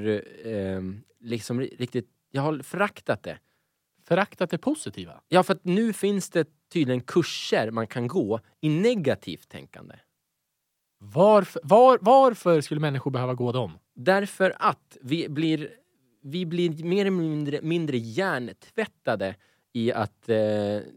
eh, 0.47 0.81
liksom 1.21 1.61
ri- 1.61 1.77
riktigt, 1.79 2.09
jag 2.31 2.43
har 2.43 2.59
föraktat 2.59 3.23
det. 3.23 3.39
Föraktat 4.05 4.51
det 4.51 4.59
positiva. 4.59 5.21
Ja, 5.29 5.43
för 5.43 5.55
att 5.55 5.65
nu 5.65 5.93
finns 5.93 6.31
det 6.31 6.49
tydligen 6.73 7.01
kurser 7.01 7.71
man 7.71 7.87
kan 7.87 8.07
gå 8.07 8.41
i 8.61 8.69
negativt 8.69 9.49
tänkande. 9.49 9.95
Varför, 10.99 11.61
var, 11.65 11.99
varför 12.01 12.61
skulle 12.61 12.81
människor 12.81 13.11
behöva 13.11 13.35
gå 13.35 13.53
dem? 13.53 13.79
Därför 13.95 14.55
att 14.59 14.97
vi 15.01 15.29
blir, 15.29 15.71
vi 16.23 16.47
blir 16.47 16.85
mer 16.85 17.01
eller 17.01 17.11
mindre, 17.11 17.61
mindre 17.63 17.97
hjärntvättade 17.97 19.35
i 19.73 19.93
att... 19.93 20.29
Eh, 20.29 20.37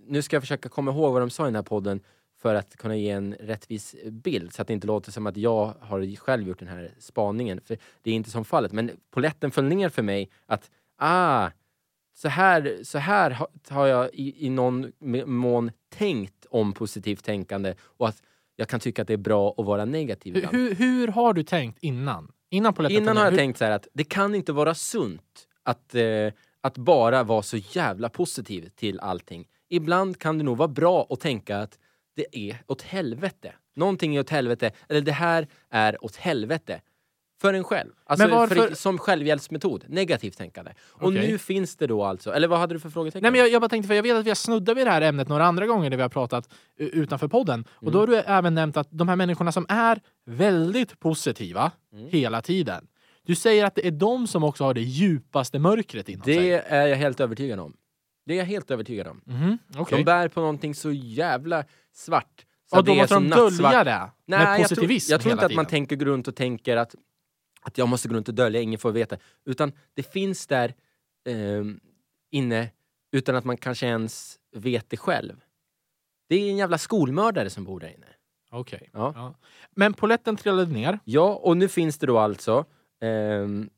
nu 0.07 0.21
ska 0.21 0.35
jag 0.35 0.43
försöka 0.43 0.69
komma 0.69 0.91
ihåg 0.91 1.13
vad 1.13 1.21
de 1.21 1.29
sa 1.29 1.43
i 1.43 1.47
den 1.47 1.55
här 1.55 1.63
podden 1.63 1.99
för 2.41 2.55
att 2.55 2.77
kunna 2.77 2.95
ge 2.95 3.09
en 3.09 3.33
rättvis 3.33 3.95
bild 4.05 4.53
så 4.53 4.61
att 4.61 4.67
det 4.67 4.73
inte 4.73 4.87
låter 4.87 5.11
som 5.11 5.27
att 5.27 5.37
jag 5.37 5.73
har 5.79 6.15
själv 6.15 6.47
gjort 6.47 6.59
den 6.59 6.67
här 6.67 6.91
spaningen. 6.99 7.61
För 7.61 7.77
det 8.01 8.11
är 8.11 8.15
inte 8.15 8.29
som 8.29 8.45
fallet. 8.45 8.71
Men 8.71 8.91
poletten 9.11 9.51
föll 9.51 9.65
ner 9.65 9.89
för 9.89 10.01
mig 10.01 10.29
att 10.45 10.71
ah, 10.97 11.49
så 12.21 12.27
här, 12.27 12.79
så 12.83 12.97
här 12.97 13.31
ha- 13.31 13.47
har 13.69 13.87
jag 13.87 14.09
i, 14.13 14.45
i 14.45 14.49
någon 14.49 14.91
mån 15.25 15.71
tänkt 15.89 16.45
om 16.49 16.73
positivt 16.73 17.23
tänkande 17.23 17.73
och 17.81 18.07
att 18.07 18.21
jag 18.55 18.67
kan 18.69 18.79
tycka 18.79 19.01
att 19.01 19.07
det 19.07 19.13
är 19.13 19.17
bra 19.17 19.55
att 19.57 19.65
vara 19.65 19.85
negativ 19.85 20.35
Hur, 20.35 20.47
hur, 20.51 20.75
hur 20.75 21.07
har 21.07 21.33
du 21.33 21.43
tänkt 21.43 21.77
innan? 21.81 22.31
Innan 22.49 22.73
Innan 22.89 23.17
har 23.17 23.23
jag 23.23 23.31
Hur- 23.31 23.37
tänkt 23.37 23.57
så 23.57 23.65
att 23.65 23.87
det 23.93 24.03
kan 24.03 24.35
inte 24.35 24.53
vara 24.53 24.73
sunt 24.75 25.47
att, 25.63 25.95
eh, 25.95 26.03
att 26.61 26.77
bara 26.77 27.23
vara 27.23 27.41
så 27.41 27.57
jävla 27.57 28.09
positiv 28.09 28.69
till 28.75 28.99
allting. 28.99 29.47
Ibland 29.69 30.19
kan 30.19 30.37
det 30.37 30.43
nog 30.43 30.57
vara 30.57 30.67
bra 30.67 31.07
att 31.09 31.19
tänka 31.19 31.57
att 31.57 31.79
det 32.15 32.37
är 32.37 32.57
åt 32.67 32.81
helvete. 32.81 33.53
Någonting 33.75 34.15
är 34.15 34.19
åt 34.19 34.29
helvete, 34.29 34.71
eller 34.89 35.01
det 35.01 35.11
här 35.11 35.47
är 35.69 36.05
åt 36.05 36.15
helvete. 36.15 36.81
För 37.41 37.53
en 37.53 37.63
själv. 37.63 37.89
Alltså 38.05 38.27
Men 38.27 38.37
varför- 38.37 38.55
för, 38.55 38.75
som 38.75 38.97
självhjälpsmetod. 38.97 39.83
Negativt 39.87 40.37
tänkande. 40.37 40.71
Och 40.89 41.07
Okej. 41.07 41.31
nu 41.31 41.37
finns 41.37 41.75
det 41.75 41.87
då 41.87 42.03
alltså, 42.03 42.33
eller 42.33 42.47
vad 42.47 42.59
hade 42.59 42.75
du 42.75 42.79
för 42.79 42.89
frågetecken? 42.89 43.21
Nej, 43.23 43.31
men 43.31 43.39
jag, 43.39 43.49
jag 43.49 43.61
bara 43.61 43.69
tänkte, 43.69 43.87
för 43.87 43.95
jag 43.95 44.03
vet 44.03 44.15
att 44.17 44.25
vi 44.25 44.29
har 44.29 44.35
snuddat 44.35 44.77
vid 44.77 44.87
det 44.87 44.91
här 44.91 45.01
ämnet 45.01 45.27
några 45.27 45.45
andra 45.45 45.65
gånger 45.67 45.89
när 45.89 45.97
vi 45.97 46.01
har 46.03 46.09
pratat 46.09 46.49
utanför 46.77 47.27
podden. 47.27 47.65
Och 47.71 47.81
Mm. 47.83 47.93
då 47.93 47.99
har 47.99 48.07
du 48.07 48.15
även 48.17 48.55
nämnt 48.55 48.77
att 48.77 48.87
de 48.91 49.09
här 49.09 49.15
människorna 49.15 49.51
som 49.51 49.65
är 49.69 50.01
väldigt 50.25 50.99
positiva 50.99 51.71
Mm. 51.93 52.07
hela 52.09 52.41
tiden. 52.41 52.87
Du 53.25 53.35
säger 53.35 53.65
att 53.65 53.75
det 53.75 53.87
är 53.87 53.91
de 53.91 54.27
som 54.27 54.43
också 54.43 54.63
har 54.63 54.73
det 54.73 54.81
djupaste 54.81 55.59
mörkret 55.59 56.09
inom 56.09 56.23
sig. 56.23 56.35
det 56.35 56.53
är 56.53 56.87
jag 56.87 56.97
helt 56.97 57.19
övertygad 57.19 57.59
om. 57.59 57.73
Det 58.25 58.33
är 58.33 58.37
jag 58.37 58.45
helt 58.45 58.71
övertygad 58.71 59.07
om. 59.07 59.21
Mhm, 59.25 59.57
okej. 59.77 59.97
De 59.97 60.03
bär 60.03 60.27
på 60.27 60.39
någonting 60.39 60.75
så 60.75 60.91
jävla 60.91 61.63
svart. 61.93 62.45
Så 62.69 62.77
Och 62.77 62.83
då 62.83 62.91
det 62.93 62.97
måste 62.97 63.15
de 63.15 63.29
dölja 63.29 63.83
det 63.83 64.09
Nej, 64.25 64.39
med 64.39 64.57
positivism 64.61 65.11
jag 65.11 65.21
tror, 65.21 65.31
jag 65.31 65.37
tror 65.39 65.45
inte 65.45 65.45
att 65.45 65.55
man 65.55 65.65
tänker 65.65 65.97
runt 65.97 66.27
och 66.27 66.35
tänker 66.35 66.77
att, 66.77 66.95
att 67.61 67.77
jag 67.77 67.87
måste 67.87 68.07
gå 68.07 68.15
runt 68.15 68.27
och 68.27 68.35
dölja, 68.35 68.61
ingen 68.61 68.79
får 68.79 68.91
veta. 68.91 69.17
Utan 69.45 69.71
det 69.93 70.03
finns 70.03 70.47
där 70.47 70.73
ehm, 71.25 71.79
inne 72.31 72.69
utan 73.11 73.35
att 73.35 73.45
man 73.45 73.57
kanske 73.57 73.85
ens 73.85 74.39
vet 74.55 74.89
det 74.89 74.97
själv. 74.97 75.43
Det 76.29 76.35
är 76.35 76.49
en 76.49 76.57
jävla 76.57 76.77
skolmördare 76.77 77.49
som 77.49 77.63
bor 77.63 77.79
där 77.79 77.87
inne. 77.87 78.07
Okej. 78.51 78.89
Ja. 78.93 79.13
Ja. 79.15 79.35
Men 79.71 79.93
poletten 79.93 80.35
trillade 80.35 80.71
ner. 80.71 80.99
Ja, 81.03 81.35
och 81.35 81.57
nu 81.57 81.67
finns 81.67 81.97
det 81.97 82.07
då 82.07 82.17
alltså 82.17 82.65
ehm, 83.01 83.69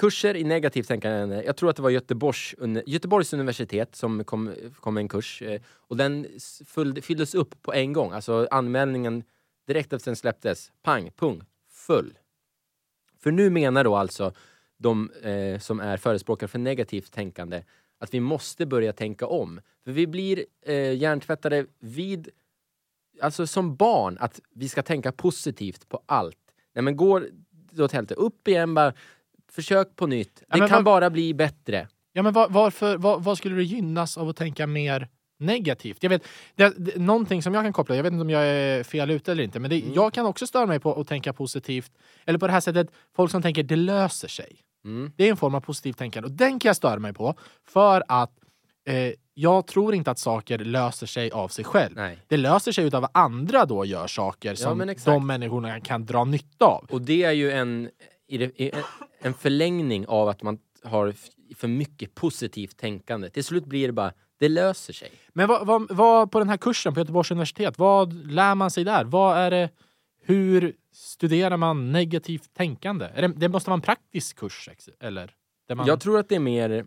kurser 0.00 0.36
i 0.36 0.44
negativt 0.44 0.88
tänkande. 0.88 1.42
Jag 1.46 1.56
tror 1.56 1.70
att 1.70 1.76
det 1.76 1.82
var 1.82 1.90
Göteborgs, 1.90 2.54
Göteborgs 2.86 3.32
universitet 3.32 3.96
som 3.96 4.24
kom, 4.24 4.54
kom 4.80 4.94
med 4.94 5.00
en 5.00 5.08
kurs. 5.08 5.42
Eh, 5.42 5.60
och 5.66 5.96
den 5.96 6.26
fyllde, 6.66 7.02
fylldes 7.02 7.34
upp 7.34 7.62
på 7.62 7.72
en 7.74 7.92
gång. 7.92 8.12
Alltså 8.12 8.48
anmälningen 8.50 9.24
direkt 9.66 9.92
efter 9.92 10.10
den 10.10 10.16
släpptes. 10.16 10.72
Pang, 10.82 11.10
pung, 11.16 11.42
full. 11.70 12.18
För 13.22 13.30
nu 13.32 13.50
menar 13.50 13.84
då 13.84 13.96
alltså 13.96 14.32
de 14.78 15.10
eh, 15.22 15.58
som 15.58 15.80
är 15.80 15.96
förespråkare 15.96 16.48
för 16.48 16.58
negativt 16.58 17.12
tänkande 17.12 17.62
att 17.98 18.14
vi 18.14 18.20
måste 18.20 18.66
börja 18.66 18.92
tänka 18.92 19.26
om. 19.26 19.60
För 19.84 19.92
vi 19.92 20.06
blir 20.06 20.44
eh, 20.66 20.92
hjärntvättade 20.96 21.66
vid, 21.78 22.28
alltså 23.22 23.46
som 23.46 23.76
barn, 23.76 24.16
att 24.20 24.40
vi 24.54 24.68
ska 24.68 24.82
tänka 24.82 25.12
positivt 25.12 25.88
på 25.88 26.02
allt. 26.06 26.36
Nej 26.74 26.82
men 26.82 26.96
går 26.96 27.26
det 27.72 27.82
åt 27.82 27.92
helvete, 27.92 28.14
upp 28.14 28.48
igen 28.48 28.74
bara, 28.74 28.92
försök 29.52 29.96
på 29.96 30.06
nytt. 30.06 30.42
Ja, 30.48 30.54
det 30.54 30.58
men 30.60 30.68
kan 30.68 30.76
vad- 30.76 30.84
bara 30.84 31.10
bli 31.10 31.34
bättre. 31.34 31.88
Ja, 32.12 32.22
men 32.22 32.32
var, 32.32 32.48
varför, 32.48 32.96
var, 32.96 33.18
vad 33.20 33.38
skulle 33.38 33.54
du 33.56 33.62
gynnas 33.62 34.18
av 34.18 34.28
att 34.28 34.36
tänka 34.36 34.66
mer 34.66 35.08
negativt? 35.40 36.02
Jag 36.02 36.10
vet, 36.10 36.28
det, 36.54 36.74
det, 36.78 36.96
någonting 36.96 37.42
som 37.42 37.54
jag 37.54 37.64
kan 37.64 37.72
koppla, 37.72 37.96
jag 37.96 38.02
vet 38.02 38.12
inte 38.12 38.22
om 38.22 38.30
jag 38.30 38.46
är 38.46 38.82
fel 38.82 39.10
ute 39.10 39.32
eller 39.32 39.44
inte, 39.44 39.60
men 39.60 39.70
det, 39.70 39.80
Mm. 39.80 39.94
jag 39.94 40.12
kan 40.12 40.26
också 40.26 40.46
störa 40.46 40.66
mig 40.66 40.80
på 40.80 41.00
att 41.00 41.08
tänka 41.08 41.32
positivt. 41.32 41.92
Eller 42.24 42.38
på 42.38 42.46
det 42.46 42.52
här 42.52 42.60
sättet, 42.60 42.88
folk 43.16 43.30
som 43.30 43.42
tänker 43.42 43.62
det 43.62 43.76
löser 43.76 44.28
sig. 44.28 44.60
Mm. 44.84 45.12
Det 45.16 45.24
är 45.24 45.30
en 45.30 45.36
form 45.36 45.54
av 45.54 45.60
positivt 45.60 45.98
tänkande 45.98 46.26
och 46.26 46.32
den 46.32 46.58
kan 46.58 46.68
jag 46.68 46.76
störa 46.76 46.98
mig 46.98 47.12
på 47.12 47.34
för 47.68 48.02
att 48.08 48.32
eh, 48.86 49.12
jag 49.34 49.66
tror 49.66 49.94
inte 49.94 50.10
att 50.10 50.18
saker 50.18 50.58
löser 50.58 51.06
sig 51.06 51.30
av 51.30 51.48
sig 51.48 51.64
själv. 51.64 51.96
Nej. 51.96 52.18
Det 52.26 52.36
löser 52.36 52.72
sig 52.72 52.84
utav 52.84 53.04
att 53.04 53.16
andra 53.16 53.64
då 53.64 53.84
gör 53.84 54.06
saker 54.06 54.54
som 54.54 54.78
de 55.04 55.26
människorna 55.26 55.80
kan 55.80 56.06
dra 56.06 56.24
nytta 56.24 56.64
av. 56.64 56.86
Och 56.90 57.02
det 57.02 57.22
är 57.22 57.32
ju 57.32 57.50
en, 57.50 57.90
en, 59.20 59.34
förlängning 59.34 60.06
av 60.06 60.28
att 60.28 60.42
man 60.42 60.58
har 60.84 61.14
för 61.56 61.68
mycket 61.68 62.14
positivt 62.14 62.76
tänkande. 62.76 63.30
Till 63.30 63.44
slut 63.44 63.64
blir 63.64 63.86
det 63.86 63.92
bara, 63.92 64.12
det 64.40 64.48
löser 64.48 64.92
sig. 64.92 65.12
Men 65.28 65.48
vad, 65.48 65.66
vad, 65.66 65.90
vad 65.90 66.30
på 66.30 66.38
den 66.38 66.48
här 66.48 66.56
kursen 66.56 66.94
på 66.94 67.00
Göteborgs 67.00 67.30
universitet, 67.30 67.78
vad 67.78 68.12
lär 68.12 68.54
man 68.54 68.70
sig 68.70 68.84
där? 68.84 69.04
Vad 69.04 69.38
är 69.38 69.50
det, 69.50 69.70
hur 70.22 70.76
studerar 70.92 71.56
man 71.56 71.92
negativt 71.92 72.54
tänkande? 72.54 73.04
Är 73.14 73.22
det, 73.22 73.28
det 73.28 73.48
måste 73.48 73.70
vara 73.70 73.74
en 73.76 73.80
praktisk 73.80 74.36
kurs, 74.36 74.68
eller? 75.00 75.34
Man, 75.74 75.86
Jag 75.86 76.00
tror 76.00 76.18
att 76.18 76.28
det 76.28 76.34
är 76.34 76.40
mer 76.40 76.86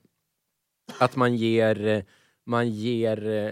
att 1.00 1.16
man 1.16 1.36
ger, 1.36 2.06
man 2.46 2.70
ger 2.70 3.28
eh, 3.28 3.52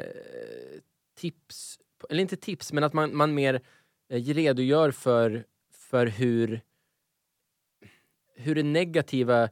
tips, 1.18 1.80
eller 2.10 2.22
inte 2.22 2.36
tips, 2.36 2.74
men 2.74 2.84
att 2.84 2.94
man, 2.94 3.18
man 3.18 3.34
mer 3.34 3.62
eh, 4.10 4.24
redogör 4.24 4.92
för, 4.92 5.46
för 5.74 6.06
hur, 6.06 6.62
hur 8.36 8.56
det 8.56 8.64
negativa 8.64 9.44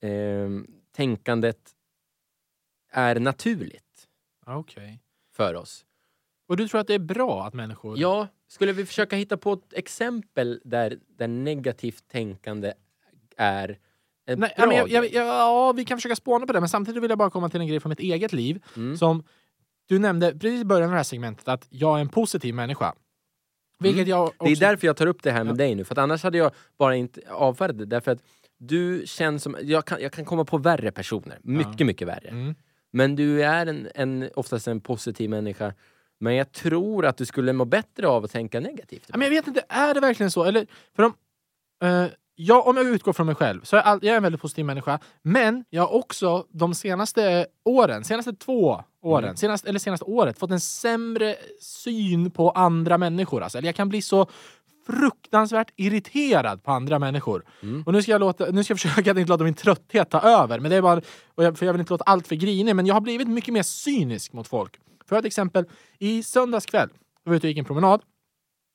eh, 0.00 0.50
tänkandet 0.92 1.75
är 2.90 3.20
naturligt 3.20 4.08
Okej. 4.46 5.02
för 5.32 5.54
oss. 5.54 5.84
Och 6.48 6.56
du 6.56 6.68
tror 6.68 6.80
att 6.80 6.86
det 6.86 6.94
är 6.94 6.98
bra 6.98 7.46
att 7.46 7.54
människor... 7.54 7.98
Ja, 7.98 8.28
skulle 8.48 8.72
vi 8.72 8.86
försöka 8.86 9.16
hitta 9.16 9.36
på 9.36 9.52
ett 9.52 9.72
exempel 9.72 10.60
där, 10.64 10.98
där 11.18 11.28
negativt 11.28 12.08
tänkande 12.08 12.72
är 13.36 13.78
en 14.26 14.40
Nej, 14.40 14.54
bra 14.56 14.66
ja, 14.66 14.78
jag, 14.78 14.88
jag, 14.90 15.04
jag, 15.04 15.26
ja, 15.26 15.72
vi 15.72 15.84
kan 15.84 15.98
försöka 15.98 16.16
spåna 16.16 16.46
på 16.46 16.52
det, 16.52 16.60
men 16.60 16.68
samtidigt 16.68 17.02
vill 17.02 17.10
jag 17.10 17.18
bara 17.18 17.30
komma 17.30 17.48
till 17.48 17.60
en 17.60 17.66
grej 17.66 17.80
från 17.80 17.90
mitt 17.90 18.00
eget 18.00 18.32
liv. 18.32 18.64
Mm. 18.76 18.96
Som 18.96 19.24
du 19.86 19.98
nämnde 19.98 20.32
precis 20.32 20.60
i 20.60 20.64
början 20.64 20.88
av 20.88 20.90
det 20.90 20.96
här 20.96 21.04
segmentet, 21.04 21.48
att 21.48 21.66
jag 21.70 21.96
är 21.96 22.00
en 22.00 22.08
positiv 22.08 22.54
människa. 22.54 22.94
Vilket 23.78 24.08
jag 24.08 24.24
också... 24.24 24.36
Mm. 24.40 24.54
Det 24.54 24.58
är 24.58 24.70
därför 24.70 24.86
jag 24.86 24.96
tar 24.96 25.06
upp 25.06 25.22
det 25.22 25.32
här 25.32 25.44
med 25.44 25.52
Ja. 25.52 25.56
dig 25.56 25.74
nu, 25.74 25.84
för 25.84 25.94
att 25.94 25.98
annars 25.98 26.22
hade 26.22 26.38
jag 26.38 26.52
bara 26.78 26.96
inte 26.96 27.20
avfärdat 27.30 27.78
det. 27.78 27.86
Därför 27.86 28.10
att 28.12 28.22
du 28.58 29.02
känns 29.06 29.42
som, 29.42 29.56
jag 29.62 29.84
kan, 29.84 30.00
jag 30.00 30.12
kan 30.12 30.24
komma 30.24 30.44
på 30.44 30.58
värre 30.58 30.92
personer, 30.92 31.38
mycket, 31.42 31.86
mycket 31.86 32.08
värre. 32.08 32.28
Mm. 32.28 32.54
Men 32.96 33.16
du 33.16 33.42
är 33.44 33.66
en, 33.66 33.88
en, 33.94 34.30
oftast 34.36 34.68
en 34.68 34.80
positiv 34.80 35.30
människa. 35.30 35.74
Men 36.18 36.34
jag 36.34 36.52
tror 36.52 37.06
att 37.06 37.16
du 37.16 37.26
skulle 37.26 37.52
må 37.52 37.64
bättre 37.64 38.08
av 38.08 38.24
att 38.24 38.30
tänka 38.30 38.60
negativt. 38.60 39.08
Men 39.08 39.20
jag 39.22 39.30
vet 39.30 39.46
inte, 39.46 39.64
är 39.68 39.94
det 39.94 40.00
verkligen 40.00 40.30
så? 40.30 40.44
Eller, 40.44 40.66
för 40.96 41.02
om, 41.02 41.14
eh, 41.82 42.06
jag, 42.34 42.66
om 42.66 42.76
jag 42.76 42.86
utgår 42.86 43.12
från 43.12 43.26
mig 43.26 43.34
själv 43.34 43.60
så 43.62 43.76
är 43.76 43.80
jag, 43.80 43.86
all, 43.86 43.98
jag 44.02 44.12
är 44.12 44.16
en 44.16 44.22
väldigt 44.22 44.40
positiv 44.40 44.64
människa. 44.64 44.98
Men 45.22 45.64
jag 45.70 45.82
har 45.82 45.94
också 45.94 46.46
de 46.50 46.74
senaste 46.74 47.46
åren, 47.64 48.04
senaste 48.04 48.32
två 48.32 48.82
åren, 49.02 49.24
Mm. 49.24 49.36
senaste, 49.36 49.68
eller 49.68 49.78
senaste 49.78 50.04
året 50.04 50.38
fått 50.38 50.50
en 50.50 50.60
sämre 50.60 51.36
syn 51.60 52.30
på 52.30 52.50
andra 52.50 52.98
människor. 52.98 53.42
Alltså. 53.42 53.58
Eller 53.58 53.68
jag 53.68 53.74
kan 53.76 53.88
bli 53.88 54.02
så 54.02 54.26
fruktansvärt 54.86 55.70
irriterad 55.76 56.62
på 56.62 56.70
andra 56.72 56.98
människor. 56.98 57.44
Mm. 57.62 57.82
Och 57.86 57.92
nu 57.92 58.02
ska, 58.02 58.12
jag 58.12 58.20
låta, 58.20 58.46
nu 58.50 58.64
ska 58.64 58.72
jag 58.72 58.80
försöka 58.80 59.10
att 59.10 59.18
inte 59.18 59.30
låta 59.32 59.44
min 59.44 59.54
trötthet 59.54 60.10
ta 60.10 60.20
över. 60.20 60.60
Men 60.60 60.70
det 60.70 60.76
är 60.76 60.82
bara, 60.82 61.00
jag, 61.36 61.58
för 61.58 61.66
jag 61.66 61.72
vill 61.72 61.80
inte 61.80 61.92
låta 61.92 62.04
allt 62.04 62.26
för 62.28 62.34
grinig, 62.36 62.76
men 62.76 62.86
jag 62.86 62.94
har 62.94 63.00
blivit 63.00 63.28
mycket 63.28 63.54
mer 63.54 63.62
cynisk 63.62 64.32
mot 64.32 64.48
folk. 64.48 64.76
För 65.08 65.18
ett 65.18 65.24
exempel, 65.24 65.64
i 65.98 66.22
söndags 66.22 66.66
kväll, 66.66 66.88
jag 67.24 67.30
var 67.30 67.36
ute 67.36 67.46
och 67.46 67.48
gick 67.48 67.58
en 67.58 67.64
promenad. 67.64 68.00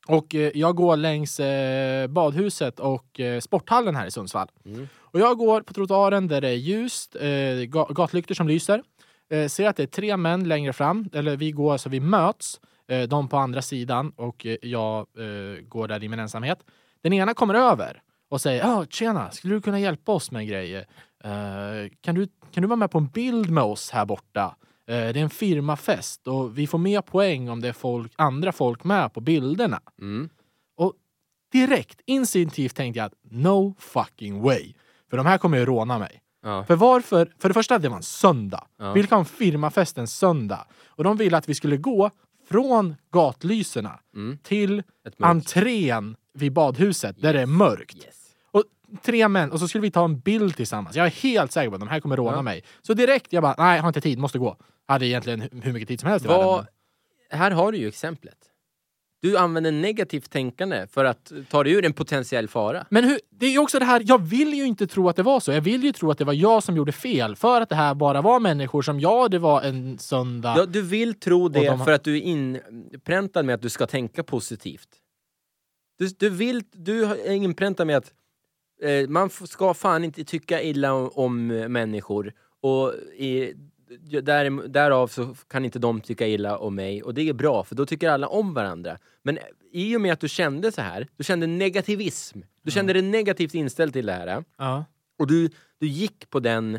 Och 0.08 0.36
eh, 0.36 0.51
jag 0.56 0.75
går 0.75 0.98
längs 0.98 1.39
eh, 1.39 2.08
badhuset 2.08 2.80
och 2.80 3.20
eh, 3.20 3.39
sporthallen 3.39 3.96
här 3.96 4.06
i 4.08 4.12
Sundsvall. 4.12 4.48
Mm. 4.65 4.88
Och 4.98 5.20
jag 5.20 5.38
går 5.38 5.62
på 5.62 5.74
trottoaren 5.74 6.27
där 6.27 6.41
det 6.41 6.48
är 6.50 6.53
ljust, 6.56 7.15
eh, 7.15 7.22
ga- 7.22 7.94
gatlyktor 7.94 8.36
som 8.36 8.48
lyser. 8.48 8.84
Eh, 9.32 9.48
ser 9.48 9.68
att 9.68 9.75
det 9.75 9.84
är 9.84 9.88
tre 9.88 10.18
män 10.18 10.48
längre 10.48 10.74
fram, 10.74 11.10
eller 11.13 11.38
vi 11.38 11.51
går 11.51 11.77
så 11.77 11.89
vi 11.89 12.00
möts. 12.00 12.60
Eh, 12.91 13.07
de 13.07 13.27
på 13.27 13.38
andra 13.38 13.62
sidan 13.62 14.12
och 14.15 14.45
eh, 14.45 14.57
jag 14.62 14.98
eh, 15.00 15.62
går 15.62 15.88
där 15.88 16.03
i 16.03 16.10
min 16.10 16.19
ensamhet. 16.19 16.60
Den 17.01 17.13
ena 17.13 17.33
kommer 17.33 17.53
över 17.53 18.01
och 18.29 18.41
säger 18.41 18.62
ja, 18.62 18.86
tjena, 18.89 19.31
skulle 19.31 19.55
du 19.55 19.62
kunna 19.62 19.79
hjälpa 19.79 20.12
oss 20.12 20.31
med 20.31 20.39
en 20.39 20.48
grej? 20.48 20.86
Kan, 22.01 22.15
du, 22.15 22.27
kan 22.51 22.62
du 22.62 22.67
vara 22.67 22.75
med 22.75 22.91
på 22.91 22.98
en 22.98 23.07
bild 23.07 23.50
med 23.50 23.63
oss 23.63 23.91
här 23.91 24.05
borta? 24.05 24.55
Det 24.86 24.93
är 24.93 25.17
en 25.17 25.29
firmafest 25.29 26.27
och 26.27 26.57
vi 26.57 26.67
får 26.67 26.77
mer 26.77 27.01
poäng 27.01 27.50
om 27.50 27.62
det 27.62 27.67
är 27.67 27.74
folk, 27.74 28.13
andra 28.15 28.51
folk 28.51 28.83
med 28.83 29.13
på 29.13 29.21
bilderna. 29.21 29.81
Mm. 30.01 30.29
Och 30.77 30.93
direkt, 31.51 32.01
instinktivt 32.05 32.75
tänkte 32.75 32.98
jag 32.98 33.05
att 33.05 33.15
no 33.31 33.75
fucking 33.79 34.41
way. 34.41 34.74
För 35.10 35.17
de 35.17 35.25
här 35.25 35.38
kommer 35.38 35.57
ju 35.57 35.65
råna 35.65 36.00
mig. 36.00 36.21
Ja. 36.43 36.63
För 36.63 36.75
varför? 36.75 37.33
För 37.39 37.48
det 37.48 37.53
första, 37.53 37.79
det 37.79 37.89
var 37.89 37.98
en 37.98 38.03
söndag. 38.03 38.67
Ja. 38.77 38.93
Vilka 38.93 39.15
har 39.15 39.19
en 39.19 39.25
firmafest 39.25 39.98
en 39.98 40.07
söndag? 40.07 40.67
Och 40.88 41.03
de 41.03 41.17
ville 41.17 41.38
att 41.38 41.50
vi 41.50 41.55
skulle 41.55 41.77
gå 41.77 42.12
från 42.51 42.96
gatlyserna 43.12 44.00
Mm. 44.15 44.38
till 44.43 44.84
entrén 45.20 46.15
vid 46.34 46.53
badhuset 46.53 47.22
där 47.22 47.34
det 47.34 47.41
är 47.41 47.46
mörkt. 47.46 47.98
Yes. 48.05 48.27
Och 48.51 48.63
tre 49.03 49.27
män, 49.27 49.51
och 49.51 49.60
så 49.60 49.67
skulle 49.67 49.81
vi 49.81 49.91
ta 49.91 50.05
en 50.05 50.20
bild 50.20 50.55
tillsammans. 50.55 50.96
Jag 50.96 51.05
är 51.05 51.10
helt 51.12 51.51
säker 51.51 51.70
på 51.70 51.75
att 51.75 51.81
de 51.81 51.89
här 51.89 52.00
kommer 52.00 52.17
råna 52.17 52.38
Ja. 52.38 52.41
mig. 52.41 52.63
Så 52.81 52.93
direkt, 52.93 53.34
jag 53.34 53.43
bara, 53.43 53.55
nej, 53.58 53.75
jag 53.75 53.84
har 53.84 53.89
inte 53.89 54.01
tid, 54.01 54.20
måste 54.20 54.39
gå. 54.39 54.55
Jag 54.88 54.93
hade 54.93 55.05
egentligen 55.08 55.41
hu- 55.41 55.62
hur 55.63 55.74
mycket 55.74 55.88
tid 55.88 56.00
som 56.00 56.10
helst 56.10 56.25
i 56.25 56.29
världen. 56.29 56.65
här 57.29 57.51
har 57.51 57.72
du 57.72 57.77
ju 57.77 57.88
exemplet. 57.88 58.38
Du 59.21 59.37
använder 59.37 59.71
negativt 59.71 60.29
tänkande 60.29 60.87
för 60.87 61.05
att 61.05 61.31
ta 61.49 61.63
dig 61.63 61.73
ur 61.73 61.85
en 61.85 61.93
potentiell 61.93 62.47
fara. 62.47 62.85
Men 62.89 63.03
hur, 63.03 63.19
det 63.29 63.45
är 63.45 63.49
ju 63.49 63.59
också 63.59 63.79
det 63.79 63.85
här, 63.85 64.03
jag 64.05 64.21
vill 64.21 64.53
ju 64.53 64.65
inte 64.65 64.87
tro 64.87 65.09
att 65.09 65.15
det 65.15 65.23
var 65.23 65.39
så. 65.39 65.51
Jag 65.51 65.61
vill 65.61 65.83
ju 65.83 65.91
tro 65.91 66.11
att 66.11 66.17
det 66.17 66.25
var 66.25 66.33
jag 66.33 66.63
som 66.63 66.77
gjorde 66.77 66.91
fel. 66.91 67.35
För 67.35 67.61
att 67.61 67.69
det 67.69 67.75
här 67.75 67.93
bara 67.95 68.21
var 68.21 68.39
människor 68.39 68.81
som, 68.81 68.99
ja, 68.99 69.27
det 69.27 69.39
var 69.39 69.61
en 69.61 69.99
söndag. 69.99 70.53
Ja, 70.57 70.65
du 70.65 70.81
vill 70.81 71.13
tro 71.13 71.49
det 71.49 71.67
de 71.67 71.85
för 71.85 71.91
att 71.91 72.03
du 72.03 72.17
är 72.17 72.21
inpräntad 72.21 73.45
med 73.45 73.55
att 73.55 73.61
du 73.61 73.69
ska 73.69 73.87
tänka 73.87 74.23
positivt. 74.23 74.89
Du, 75.97 76.07
du, 76.07 76.29
vill, 76.29 76.63
du 76.71 77.03
är 77.05 77.31
inpräntad 77.31 77.87
med 77.87 77.97
att 77.97 78.13
eh, 78.81 79.09
man 79.09 79.29
ska 79.29 79.73
fan 79.73 80.03
inte 80.03 80.23
tycka 80.23 80.61
illa 80.61 80.93
om, 80.93 81.09
om 81.13 81.47
människor. 81.47 82.33
Och 82.61 82.93
i, 83.17 83.53
där, 84.21 84.67
därav 84.67 85.07
så 85.07 85.36
kan 85.48 85.65
inte 85.65 85.79
de 85.79 86.01
tycka 86.01 86.27
illa 86.27 86.57
om 86.57 86.75
mig. 86.75 87.03
Och 87.03 87.13
det 87.13 87.29
är 87.29 87.33
bra, 87.33 87.63
för 87.63 87.75
då 87.75 87.86
tycker 87.86 88.10
alla 88.10 88.27
om 88.27 88.53
varandra. 88.53 88.98
Men 89.24 89.39
i 89.71 89.95
och 89.98 90.01
med 90.01 90.13
att 90.13 90.19
du 90.19 90.29
kände 90.29 90.71
så 90.71 90.81
här, 90.81 91.07
du 91.17 91.24
kände 91.24 91.48
negativism. 91.48 92.39
Du 92.63 92.71
kände 92.71 92.93
dig 92.93 93.01
negativt 93.01 93.53
inställd 93.53 93.93
till 93.93 94.05
det 94.05 94.13
här. 94.13 94.43
Ja. 94.57 94.86
Och 95.19 95.27
du, 95.27 95.50
du 95.79 95.88
gick 95.88 96.29
på 96.29 96.39
den, 96.39 96.75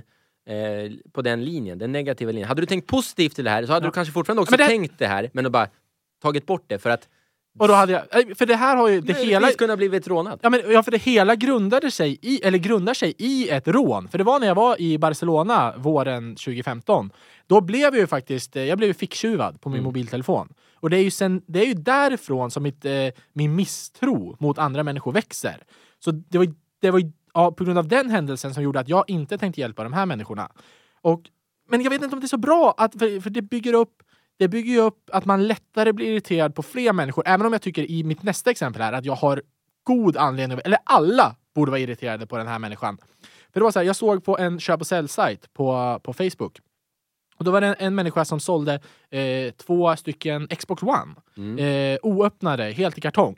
eh, 0.46 0.92
på 1.12 1.22
den 1.22 1.44
linjen, 1.44 1.78
den 1.78 1.92
negativa 1.92 2.32
linjen. 2.32 2.48
Hade 2.48 2.62
du 2.62 2.66
tänkt 2.66 2.86
positivt 2.86 3.34
till 3.34 3.44
det 3.44 3.50
här 3.50 3.66
så 3.66 3.72
hade 3.72 3.86
Ja. 3.86 3.90
du 3.90 3.94
kanske 3.94 4.12
fortfarande 4.12 4.42
också 4.42 4.56
det- 4.56 4.66
tänkt 4.66 4.98
det 4.98 5.06
här, 5.06 5.30
men 5.32 5.52
bara 5.52 5.68
tagit 6.22 6.46
bort 6.46 6.64
det 6.66 6.78
för 6.78 6.90
att 6.90 7.08
Och 7.58 7.68
då 7.68 7.74
hade 7.74 7.92
jag, 7.92 8.38
för 8.38 8.46
det 8.46 8.56
här 8.56 8.76
har 8.76 8.88
ju, 8.88 9.00
det 9.00 9.12
hela... 9.12 9.40
möjligtvis 9.40 9.56
kunna 9.56 9.76
blivit 9.76 10.08
rånad. 10.08 10.38
Ja, 10.42 10.50
men, 10.50 10.60
ja, 10.70 10.82
för 10.82 10.90
det 10.90 11.02
hela 11.02 11.34
grundade 11.34 11.90
sig 11.90 12.18
i, 12.22 12.42
eller 12.42 12.58
grundar 12.58 12.94
sig 12.94 13.14
i 13.18 13.48
ett 13.48 13.68
rån. 13.68 14.08
För 14.08 14.18
det 14.18 14.24
var 14.24 14.40
när 14.40 14.46
jag 14.46 14.54
var 14.54 14.80
i 14.80 14.98
Barcelona 14.98 15.74
våren 15.76 16.36
2015. 16.36 17.10
Då 17.46 17.60
blev 17.60 17.80
jag 17.80 17.96
ju 17.96 18.06
faktiskt, 18.06 18.56
eh, 18.56 18.64
jag 18.64 18.78
blev 18.78 18.88
ju 18.88 18.94
ficktjuvad 18.94 19.60
på 19.60 19.68
min 19.68 19.76
Mm. 19.76 19.84
mobiltelefon. 19.84 20.48
Och 20.80 20.90
det 20.90 20.96
är 20.96 21.02
ju, 21.02 21.10
sen, 21.10 21.42
det 21.46 21.62
är 21.62 21.66
ju 21.66 21.74
därifrån 21.74 22.50
som 22.50 22.62
mitt, 22.62 22.84
eh, 22.84 22.92
min 23.32 23.54
misstro 23.54 24.36
mot 24.40 24.58
andra 24.58 24.82
människor 24.82 25.12
växer. 25.12 25.56
Så 25.98 26.10
det 26.10 26.38
var, 26.38 26.54
det 26.80 26.90
var 26.90 27.02
ja, 27.34 27.52
på 27.52 27.64
grund 27.64 27.78
av 27.78 27.88
den 27.88 28.10
händelsen 28.10 28.54
som 28.54 28.62
gjorde 28.62 28.80
att 28.80 28.88
jag 28.88 29.04
inte 29.08 29.38
tänkte 29.38 29.60
hjälpa 29.60 29.82
de 29.84 29.92
här 29.92 30.06
människorna. 30.06 30.48
Och, 31.02 31.22
men 31.68 31.82
jag 31.82 31.90
vet 31.90 32.02
inte 32.02 32.16
om 32.16 32.20
det 32.20 32.26
är 32.26 32.28
så 32.28 32.36
bra, 32.36 32.74
att, 32.76 32.92
för, 32.98 33.20
för 33.20 33.30
det 33.30 33.42
bygger 33.42 33.72
upp 33.74 34.02
det 34.38 34.48
bygger 34.48 34.72
ju 34.72 34.80
upp 34.80 35.10
att 35.12 35.24
man 35.24 35.46
lättare 35.46 35.92
blir 35.92 36.06
irriterad 36.06 36.54
på 36.54 36.62
fler 36.62 36.92
människor. 36.92 37.22
Även 37.26 37.46
om 37.46 37.52
jag 37.52 37.62
tycker 37.62 37.90
i 37.90 38.04
mitt 38.04 38.22
nästa 38.22 38.50
exempel 38.50 38.82
här 38.82 38.92
att 38.92 39.04
jag 39.04 39.14
har 39.14 39.42
god 39.84 40.16
anledning, 40.16 40.58
eller 40.64 40.78
alla 40.84 41.36
borde 41.54 41.70
vara 41.70 41.80
irriterade 41.80 42.26
på 42.26 42.36
den 42.36 42.46
här 42.46 42.58
människan. 42.58 42.98
För 43.52 43.60
det 43.60 43.64
var 43.64 43.70
så 43.70 43.78
här, 43.78 43.86
jag 43.86 43.96
såg 43.96 44.24
på 44.24 44.38
en 44.38 44.60
köp 44.60 44.80
och 44.80 44.86
säljsajt 44.86 45.52
på, 45.52 46.00
på 46.02 46.12
Facebook. 46.12 46.60
Och 47.36 47.44
då 47.44 47.50
var 47.50 47.60
det 47.60 47.66
en, 47.66 47.74
en 47.78 47.94
människa 47.94 48.24
som 48.24 48.40
sålde 48.40 48.80
eh, 49.10 49.52
två 49.52 49.96
stycken 49.96 50.48
Xbox 50.48 50.82
One. 50.82 51.14
Mm. 51.36 51.58
Eh, 51.58 51.98
oöppnade, 52.02 52.64
helt 52.64 52.98
i 52.98 53.00
kartong. 53.00 53.36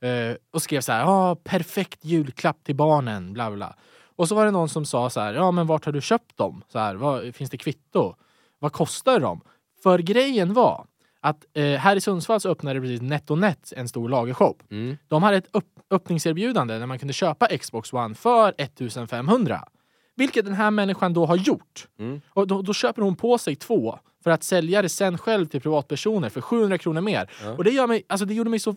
Eh, 0.00 0.36
och 0.50 0.62
skrev 0.62 0.80
så 0.80 0.92
här, 0.92 1.00
ja, 1.00 1.36
perfekt 1.44 2.04
julklapp 2.04 2.64
till 2.64 2.76
barnen, 2.76 3.32
bla 3.32 3.50
bla. 3.50 3.76
Och 4.16 4.28
så 4.28 4.34
var 4.34 4.44
det 4.44 4.50
någon 4.50 4.68
som 4.68 4.84
sa 4.84 5.10
så 5.10 5.20
här, 5.20 5.34
ja 5.34 5.50
men 5.50 5.66
vart 5.66 5.84
har 5.84 5.92
du 5.92 6.00
köpt 6.00 6.36
dem? 6.36 6.62
Så 6.68 6.78
här, 6.78 6.94
vad, 6.94 7.34
finns 7.34 7.50
det 7.50 7.56
kvitto? 7.56 8.14
Vad 8.58 8.72
kostar 8.72 9.20
de? 9.20 9.40
För 9.82 9.98
grejen 9.98 10.54
var 10.54 10.86
att 11.20 11.44
eh, 11.54 11.64
här 11.64 11.96
i 11.96 12.00
Sundsvall 12.00 12.40
så 12.40 12.48
öppnade 12.48 12.80
precis 12.80 13.00
NetOnNet 13.00 13.72
en 13.76 13.88
stor 13.88 14.08
lagershop. 14.08 14.62
Mm. 14.70 14.96
De 15.08 15.22
hade 15.22 15.36
ett 15.36 15.48
upp, 15.52 15.68
öppningserbjudande 15.90 16.78
där 16.78 16.86
man 16.86 16.98
kunde 16.98 17.14
köpa 17.14 17.46
Xbox 17.58 17.92
One 17.92 18.14
för 18.14 18.54
1500. 18.58 19.68
Vilket 20.16 20.44
den 20.44 20.54
här 20.54 20.70
människan 20.70 21.12
då 21.12 21.26
har 21.26 21.36
gjort. 21.36 21.88
Mm. 21.98 22.20
Och 22.28 22.46
då, 22.46 22.62
då 22.62 22.72
köper 22.72 23.02
hon 23.02 23.16
på 23.16 23.38
sig 23.38 23.56
två 23.56 23.98
för 24.24 24.30
att 24.30 24.42
sälja 24.42 24.82
det 24.82 24.88
sen 24.88 25.18
själv 25.18 25.46
till 25.46 25.60
privatpersoner 25.60 26.28
för 26.28 26.40
700 26.40 26.78
kronor 26.78 27.00
mer. 27.00 27.30
Ja. 27.42 27.52
Och 27.52 27.64
det, 27.64 27.70
gör 27.70 27.86
mig, 27.86 28.02
alltså 28.08 28.26
det 28.26 28.34
gjorde 28.34 28.50
mig 28.50 28.58
så 28.58 28.76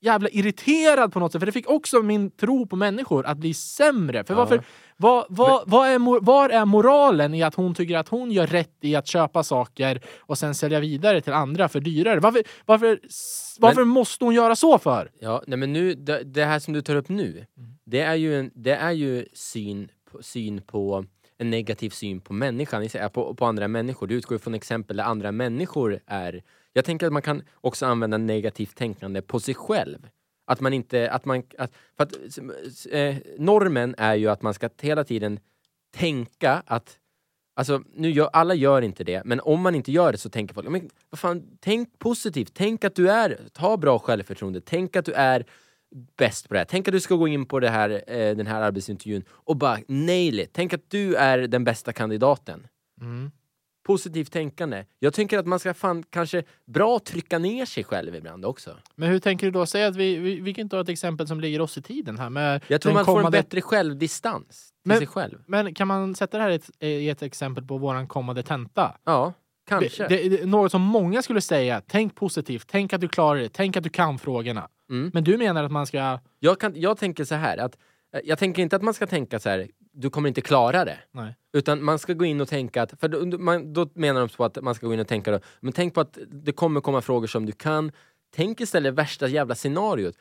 jävla 0.00 0.28
irriterad 0.28 1.12
på 1.12 1.20
något 1.20 1.32
sätt. 1.32 1.40
För 1.40 1.46
det 1.46 1.52
fick 1.52 1.70
också 1.70 2.02
min 2.02 2.30
tro 2.30 2.66
på 2.66 2.76
människor 2.76 3.26
att 3.26 3.38
bli 3.38 3.54
sämre. 3.54 4.24
För 4.24 4.34
Ja. 4.34 4.38
varför, 4.38 4.62
vad, 4.96 5.26
vad, 5.28 5.62
vad 5.66 5.88
är, 5.88 6.20
var 6.20 6.48
är 6.48 6.64
moralen 6.64 7.34
i 7.34 7.42
att 7.42 7.54
hon 7.54 7.74
tycker 7.74 7.96
att 7.96 8.08
hon 8.08 8.30
gör 8.32 8.46
rätt 8.46 8.76
i 8.80 8.96
att 8.96 9.06
köpa 9.06 9.42
saker 9.42 10.00
och 10.18 10.38
sen 10.38 10.54
sälja 10.54 10.80
vidare 10.80 11.20
till 11.20 11.32
andra 11.32 11.68
för 11.68 11.80
dyrare? 11.80 12.20
Varför, 12.20 12.42
varför, 12.66 13.00
varför 13.58 13.84
måste 13.84 14.24
hon 14.24 14.34
göra 14.34 14.56
så 14.56 14.78
för? 14.78 15.10
Ja, 15.20 15.42
nej 15.46 15.58
men 15.58 15.72
nu, 15.72 15.94
det, 15.94 16.22
det 16.24 16.44
här 16.44 16.58
som 16.58 16.74
du 16.74 16.82
tar 16.82 16.96
upp 16.96 17.08
nu, 17.08 17.46
Mm. 17.56 17.70
det 17.84 18.00
är 18.00 18.14
ju, 18.14 18.38
en, 18.38 18.50
det 18.54 18.74
är 18.74 18.92
ju 18.92 19.26
syn, 19.32 19.88
syn 20.20 20.62
på 20.66 21.04
en 21.38 21.50
negativ 21.50 21.90
syn 21.90 22.20
på 22.20 22.32
människan, 22.32 22.88
på, 23.12 23.34
på 23.34 23.46
andra 23.46 23.68
människor. 23.68 24.06
Du 24.06 24.14
utgår 24.14 24.38
från 24.38 24.54
exempel 24.54 24.96
där 24.96 25.04
andra 25.04 25.32
människor 25.32 26.00
är... 26.06 26.42
Jag 26.72 26.84
tänker 26.84 27.06
att 27.06 27.12
man 27.12 27.22
kan 27.22 27.42
också 27.54 27.86
använda 27.86 28.18
negativt 28.18 28.76
tänkande 28.76 29.22
på 29.22 29.40
sig 29.40 29.54
själv. 29.54 30.08
Att 30.46 30.60
man 30.60 30.72
inte... 30.72 31.10
Att 31.10 31.24
man, 31.24 31.42
att, 31.58 31.72
för 31.96 32.04
att, 32.04 32.12
eh, 32.90 33.16
normen 33.38 33.94
är 33.98 34.14
ju 34.14 34.28
att 34.28 34.42
man 34.42 34.54
ska 34.54 34.68
hela 34.80 35.04
tiden 35.04 35.40
tänka 35.96 36.62
att 36.66 36.96
Alltså, 37.54 37.82
nu 37.94 38.10
gör, 38.10 38.30
alla 38.32 38.54
gör 38.54 38.82
inte 38.82 39.04
det, 39.04 39.24
men 39.24 39.40
om 39.40 39.60
man 39.60 39.74
inte 39.74 39.92
gör 39.92 40.12
det 40.12 40.18
så 40.18 40.30
tänker 40.30 40.54
folk, 40.54 40.68
men 40.68 40.90
vad 41.10 41.18
fan, 41.18 41.58
tänk 41.60 41.98
positivt, 41.98 42.50
tänk 42.54 42.84
att 42.84 42.94
du 42.94 43.10
är, 43.10 43.38
ha 43.58 43.76
bra 43.76 43.98
självförtroende, 43.98 44.60
tänk 44.60 44.96
att 44.96 45.04
du 45.04 45.12
är 45.12 45.44
bäst 46.16 46.48
på 46.48 46.54
det 46.54 46.60
här. 46.60 46.64
Tänk 46.64 46.88
att 46.88 46.92
du 46.92 47.00
ska 47.00 47.14
gå 47.14 47.28
in 47.28 47.46
på 47.46 47.60
det 47.60 47.68
här, 47.68 48.02
eh, 48.06 48.36
den 48.36 48.46
här 48.46 48.62
arbetsintervjun 48.62 49.24
och 49.28 49.56
bara 49.56 49.78
nail 49.88 50.40
it. 50.40 50.50
Tänk 50.52 50.72
att 50.72 50.90
du 50.90 51.14
är 51.14 51.38
den 51.38 51.64
bästa 51.64 51.92
kandidaten. 51.92 52.66
Mm. 53.00 53.30
Positivt 53.92 54.32
tänkande. 54.32 54.84
Jag 54.98 55.14
tänker 55.14 55.38
att 55.38 55.46
man 55.46 55.58
ska 55.58 55.74
fan 55.74 56.02
kanske 56.10 56.42
bra 56.66 56.98
trycka 56.98 57.38
ner 57.38 57.64
sig 57.66 57.84
själv 57.84 58.14
ibland 58.14 58.44
också. 58.44 58.76
Men 58.94 59.08
hur 59.08 59.18
tänker 59.18 59.46
du 59.46 59.50
då? 59.50 59.66
Säg 59.66 59.84
att 59.84 59.96
vi, 59.96 60.16
vi, 60.16 60.40
vi 60.40 60.54
kan 60.54 60.68
ta 60.68 60.80
ett 60.80 60.88
exempel 60.88 61.26
som 61.26 61.40
ligger 61.40 61.60
oss 61.60 61.78
i 61.78 61.82
tiden 61.82 62.18
här. 62.18 62.30
Med 62.30 62.62
Jag 62.68 62.80
tror 62.80 62.92
man 62.92 63.04
får 63.04 63.12
en 63.12 63.16
kommande- 63.16 63.38
bättre 63.38 63.60
självdistans 63.60 64.46
till 64.82 64.88
Men- 64.88 64.98
sig 64.98 65.06
själv. 65.06 65.38
Men 65.46 65.74
kan 65.74 65.88
man 65.88 66.14
sätta 66.14 66.36
det 66.38 66.42
här 66.42 66.50
i 66.50 66.54
ett, 66.54 66.70
i 66.80 67.08
ett 67.08 67.22
exempel 67.22 67.64
på 67.64 67.78
våran 67.78 68.08
kommande 68.08 68.42
tenta? 68.42 68.96
Ja, 69.04 69.32
kanske. 69.68 70.08
Det, 70.08 70.16
det, 70.16 70.28
det, 70.36 70.46
något 70.46 70.70
som 70.72 70.82
många 70.82 71.22
skulle 71.22 71.40
säga, 71.40 71.82
tänk 71.86 72.14
positivt, 72.14 72.64
tänk 72.68 72.92
att 72.92 73.00
du 73.00 73.08
klarar 73.08 73.40
det, 73.40 73.48
tänk 73.48 73.76
att 73.76 73.82
du 73.84 73.90
kan 73.90 74.18
frågorna. 74.18 74.68
Mm. 74.90 75.10
Men 75.14 75.24
du 75.24 75.36
menar 75.38 75.64
att 75.64 75.72
man 75.72 75.86
ska... 75.86 76.18
Jag, 76.38 76.60
kan, 76.60 76.72
jag 76.76 76.98
tänker 76.98 77.24
så 77.24 77.34
här 77.34 77.58
att 77.58 77.76
eh, 78.14 78.20
jag 78.24 78.38
tänker 78.38 78.62
inte 78.62 78.76
att 78.76 78.82
man 78.82 78.94
ska 78.94 79.06
tänka 79.06 79.38
så 79.40 79.48
här, 79.48 79.66
du 79.92 80.10
kommer 80.10 80.28
inte 80.28 80.40
klara 80.40 80.84
det. 80.84 80.98
Nej. 81.10 81.36
Utan 81.52 81.84
man 81.84 81.98
ska 81.98 82.12
gå 82.12 82.24
in 82.24 82.40
och 82.40 82.48
tänka 82.48 82.82
att, 82.82 83.00
för 83.00 83.08
då, 83.08 83.38
man, 83.38 83.72
då 83.72 83.88
menar 83.94 84.20
de 84.20 84.28
på 84.28 84.44
att 84.44 84.62
man 84.62 84.74
ska 84.74 84.86
gå 84.86 84.94
in 84.94 85.00
och 85.00 85.08
tänka 85.08 85.30
då, 85.32 85.40
men 85.60 85.72
tänk 85.72 85.94
på 85.94 86.00
att 86.00 86.18
det 86.28 86.52
kommer 86.52 86.80
komma 86.80 87.00
frågor 87.00 87.26
som 87.26 87.46
du 87.46 87.52
kan. 87.52 87.92
Tänk 88.34 88.60
istället 88.60 88.94
värsta 88.94 89.28
jävla 89.28 89.54
scenariot. 89.54 90.14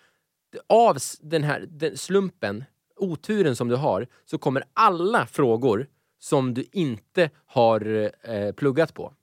Av 0.68 0.98
den 1.22 1.44
här 1.44 1.66
den 1.70 1.98
slumpen, 1.98 2.64
oturen 2.96 3.56
som 3.56 3.68
du 3.68 3.76
har 3.76 4.08
så 4.26 4.38
kommer 4.38 4.64
alla 4.74 5.26
frågor 5.26 5.88
som 6.20 6.54
du 6.54 6.66
inte 6.72 7.30
har 7.46 8.12
eh, 8.24 8.52
pluggat 8.52 8.94
på. 8.94 9.14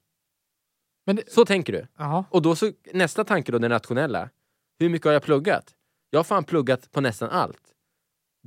Men 1.07 1.17
det, 1.17 1.33
Så 1.33 1.45
tänker 1.45 1.73
du. 1.73 1.87
jaha. 1.99 2.25
Och 2.31 2.43
då 2.43 2.57
så, 2.57 2.73
nästa 2.93 3.25
tanke 3.25 3.53
då, 3.53 3.59
den 3.59 3.71
rationella. 3.71 4.31
Hur 4.79 4.89
mycket 4.89 5.07
har 5.07 5.13
jag 5.13 5.23
pluggat? 5.23 5.75
Jag 6.11 6.19
har 6.19 6.25
fan 6.25 6.45
pluggat 6.45 6.93
på 6.93 7.01
nästan 7.01 7.31
allt. 7.31 7.63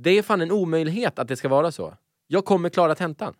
Det 0.02 0.10
är 0.10 0.22
fan 0.22 0.40
en 0.40 0.50
omöjlighet 0.50 1.18
att 1.18 1.28
det 1.28 1.36
ska 1.36 1.48
vara 1.48 1.72
så. 1.72 1.94
Jag 2.26 2.44
kommer 2.44 2.68
klara 2.68 2.94
tentan. 2.94 3.34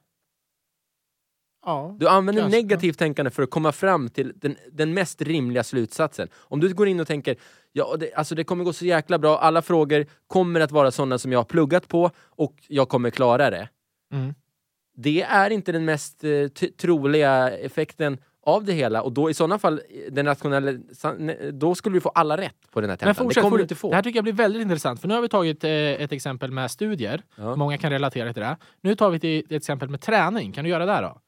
Ja. 1.67 1.97
Du 2.01 2.09
använder 2.09 2.43
Kanske, 2.43 2.59
negativt 2.59 2.99
tänkande 2.99 3.31
för 3.31 3.43
att 3.43 3.51
komma 3.51 3.73
fram 3.73 4.09
till 4.09 4.33
den, 4.37 4.57
den 4.73 4.95
mest 4.95 5.23
rimliga 5.23 5.65
slutsatsen. 5.65 6.29
Om 6.35 6.61
du 6.61 6.75
går 6.75 6.89
in 6.89 7.01
och 7.01 7.07
tänker 7.07 7.37
ja, 7.73 7.97
det, 8.01 8.15
alltså 8.15 8.35
det 8.35 8.45
kommer 8.45 8.65
gå 8.65 8.73
så 8.73 8.85
jäkla 8.85 9.19
bra, 9.19 9.39
alla 9.39 9.63
frågor 9.63 10.07
kommer 10.27 10.61
att 10.61 10.71
vara 10.71 10.91
sådana 10.91 11.19
som 11.19 11.33
jag 11.33 11.39
har 11.39 11.45
pluggat 11.45 11.89
på 11.89 12.11
och 12.19 12.55
jag 12.69 12.89
kommer 12.89 13.11
klara 13.11 13.51
det. 13.51 13.69
Mm. 14.13 14.35
Det 14.97 15.23
är 15.23 15.51
inte 15.51 15.73
den 15.73 15.85
mest 15.85 16.25
eh, 16.25 16.49
troliga 16.77 17.51
effekten 17.51 18.19
av 18.43 18.65
det 18.65 18.73
hela 18.73 19.03
och 19.03 19.13
då 19.13 19.31
i 19.31 19.35
sådana 19.35 19.59
fall, 19.59 19.81
eh, 19.89 20.13
den 20.13 20.25
nationella, 20.25 20.73
då 21.53 21.75
skulle 21.75 21.97
du 21.97 22.01
få 22.01 22.09
alla 22.09 22.37
rätt 22.37 22.71
på 22.71 22.81
den 22.81 22.91
här 22.91 22.99
Men 23.01 23.15
tentan. 23.15 23.29
Det 23.29 23.41
kommer 23.41 23.57
du 23.57 23.63
inte 23.63 23.75
få. 23.75 23.89
Det 23.91 23.95
här 23.95 24.03
tycker 24.03 24.17
jag 24.17 24.25
blir 24.25 24.33
väldigt 24.33 24.63
intressant. 24.63 25.01
För 25.01 25.09
nu 25.09 25.15
har 25.15 25.23
vi 25.23 25.29
tagit 25.29 25.65
eh, 25.65 25.71
ett 25.71 26.13
exempel 26.13 26.51
med 26.51 26.71
studier. 26.71 27.23
Ja. 27.37 27.57
Många 27.57 27.79
kan 27.79 27.91
relatera 27.91 28.33
till 28.33 28.43
det. 28.43 28.57
Nu 28.81 28.95
tar 28.95 29.11
vi 29.11 29.21
till 29.21 29.45
ett 29.45 29.53
exempel 29.53 29.89
med 29.89 30.01
träning. 30.01 30.53
Kan 30.53 30.65
du 30.65 30.71
göra 30.71 30.87
det 30.87 31.01
då? 31.01 31.21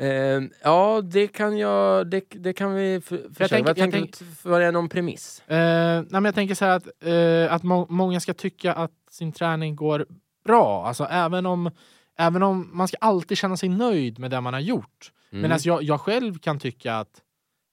Eh, 0.00 0.42
ja, 0.62 1.00
det 1.04 1.28
kan 1.28 1.58
jag, 1.58 2.06
det, 2.06 2.24
det 2.30 2.52
kan 2.52 2.74
vi 2.74 3.00
försöka. 3.00 3.58
Vad 3.58 3.68
jag 3.68 3.76
tänker 3.76 4.00
du, 4.00 4.48
var 4.50 4.60
det 4.60 4.70
någon 4.70 4.88
premiss? 4.88 5.42
Eh, 5.48 5.56
nej, 5.56 6.06
men 6.10 6.24
jag 6.24 6.34
tänker 6.34 6.54
så 6.54 6.64
här 6.64 6.76
att, 6.76 6.86
eh, 7.04 7.54
att 7.54 7.62
må 7.62 7.86
många 7.88 8.20
ska 8.20 8.34
tycka 8.34 8.72
att 8.72 8.92
sin 9.10 9.32
träning 9.32 9.76
går 9.76 10.06
bra. 10.44 10.86
Alltså 10.86 11.04
även 11.04 11.46
om, 11.46 11.70
även 12.18 12.42
om 12.42 12.70
man 12.72 12.88
ska 12.88 12.96
alltid 13.00 13.38
känna 13.38 13.56
sig 13.56 13.68
nöjd 13.68 14.18
med 14.18 14.30
det 14.30 14.40
man 14.40 14.54
har 14.54 14.60
gjort. 14.60 15.12
Mm. 15.32 15.42
Medan 15.42 15.58
jag, 15.62 15.82
jag 15.82 16.00
själv 16.00 16.38
kan 16.38 16.58
tycka 16.58 16.96
att 16.96 17.22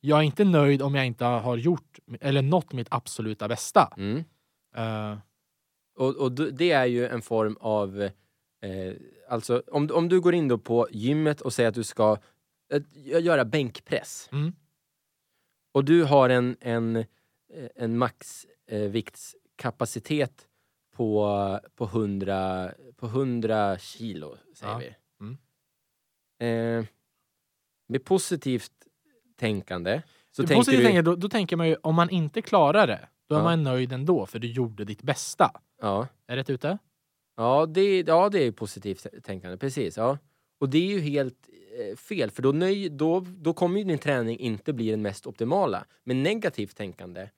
jag 0.02 0.20
är 0.20 0.24
inte 0.24 0.44
nöjd 0.44 0.82
om 0.82 0.96
jag 0.96 1.06
inte 1.06 1.26
har 1.26 1.58
gjort 1.58 2.00
eller 2.22 2.42
nått 2.42 2.74
mitt 2.74 2.88
absoluta 2.92 3.48
bästa. 3.48 3.94
Mm. 3.98 4.24
Eh, 4.76 5.18
Och, 5.96 6.16
och 6.16 6.32
det 6.32 6.72
är 6.72 6.86
ju 6.86 7.08
en 7.08 7.22
form 7.22 7.58
av... 7.60 8.02
Eh, 8.62 8.94
alltså, 9.30 9.64
om, 9.68 9.90
om 9.94 10.10
du 10.10 10.22
går 10.22 10.34
in 10.34 10.48
då 10.48 10.58
på 10.58 10.88
gymmet 10.92 11.42
och 11.42 11.54
säger 11.54 11.70
att 11.70 11.76
du 11.76 11.84
ska 11.84 12.18
eh, 12.74 12.82
göra 13.24 13.46
bänkpress. 13.46 14.30
Mm. 14.32 14.54
Och 15.74 15.86
du 15.86 16.04
har 16.04 16.30
en, 16.30 16.58
en, 16.62 16.96
eh, 16.96 17.06
en 17.76 17.98
maxviktskapacitet 17.98 20.48
på, 20.96 21.60
på, 21.76 21.86
100, 21.86 22.72
på 22.98 23.06
100 23.06 23.78
kilo, 23.80 24.38
säger 24.56 24.74
Ja. 24.74 24.80
vi. 24.80 24.96
Mm. 25.22 25.38
Eh, 26.80 26.86
med 27.90 28.06
positivt 28.06 28.72
tänkande 29.40 30.02
så 30.32 30.42
det 30.42 30.48
tänker 30.48 30.60
positiva 30.60 30.82
du... 30.82 30.86
tänker, 30.86 31.02
då, 31.02 31.16
då 31.16 31.30
tänker 31.30 31.56
man 31.56 31.68
ju 31.68 31.76
om 31.76 31.96
man 31.96 32.10
inte 32.10 32.42
klarar 32.42 32.88
det, 32.88 33.08
då 33.30 33.36
är 33.36 33.40
Ja. 33.40 33.44
man 33.44 33.64
nöjd 33.64 33.92
ändå 33.94 34.26
för 34.26 34.40
du 34.40 34.48
gjorde 34.52 34.86
ditt 34.86 35.02
bästa. 35.02 35.52
Ja. 35.82 36.08
Är 36.28 36.36
det 36.36 36.42
rätt 36.42 36.50
ute? 36.50 36.78
Ja, 37.36 37.66
det, 37.66 38.02
ja, 38.08 38.30
det 38.30 38.44
är 38.48 38.52
positivt 38.52 39.06
tänkande. 39.24 39.58
Precis. 39.58 39.98
Ja. 39.98 40.18
Och 40.60 40.70
det 40.70 40.78
är 40.78 40.88
ju 40.88 41.00
helt 41.00 41.50
eh, 41.80 41.96
fel, 41.96 42.32
för 42.32 42.42
då, 42.42 42.52
nöj, 42.52 42.90
då, 42.90 43.20
då 43.20 43.54
kommer 43.54 43.80
ju 43.80 43.84
din 43.84 43.98
träning 43.98 44.40
inte 44.40 44.74
bli 44.74 44.92
den 44.92 45.02
mest 45.02 45.28
optimala. 45.28 45.86
Men 46.04 46.24
negativt 46.24 46.76
tänkande, 46.78 47.30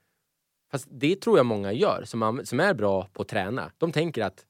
fast 0.71 0.87
det 0.91 1.15
tror 1.21 1.37
jag 1.37 1.45
många 1.45 1.71
gör 1.73 2.03
som, 2.05 2.41
som 2.43 2.59
är 2.59 2.73
bra 2.73 3.07
på 3.13 3.21
att 3.21 3.27
träna. 3.27 3.71
De 3.77 3.91
tänker 3.91 4.23
att 4.23 4.45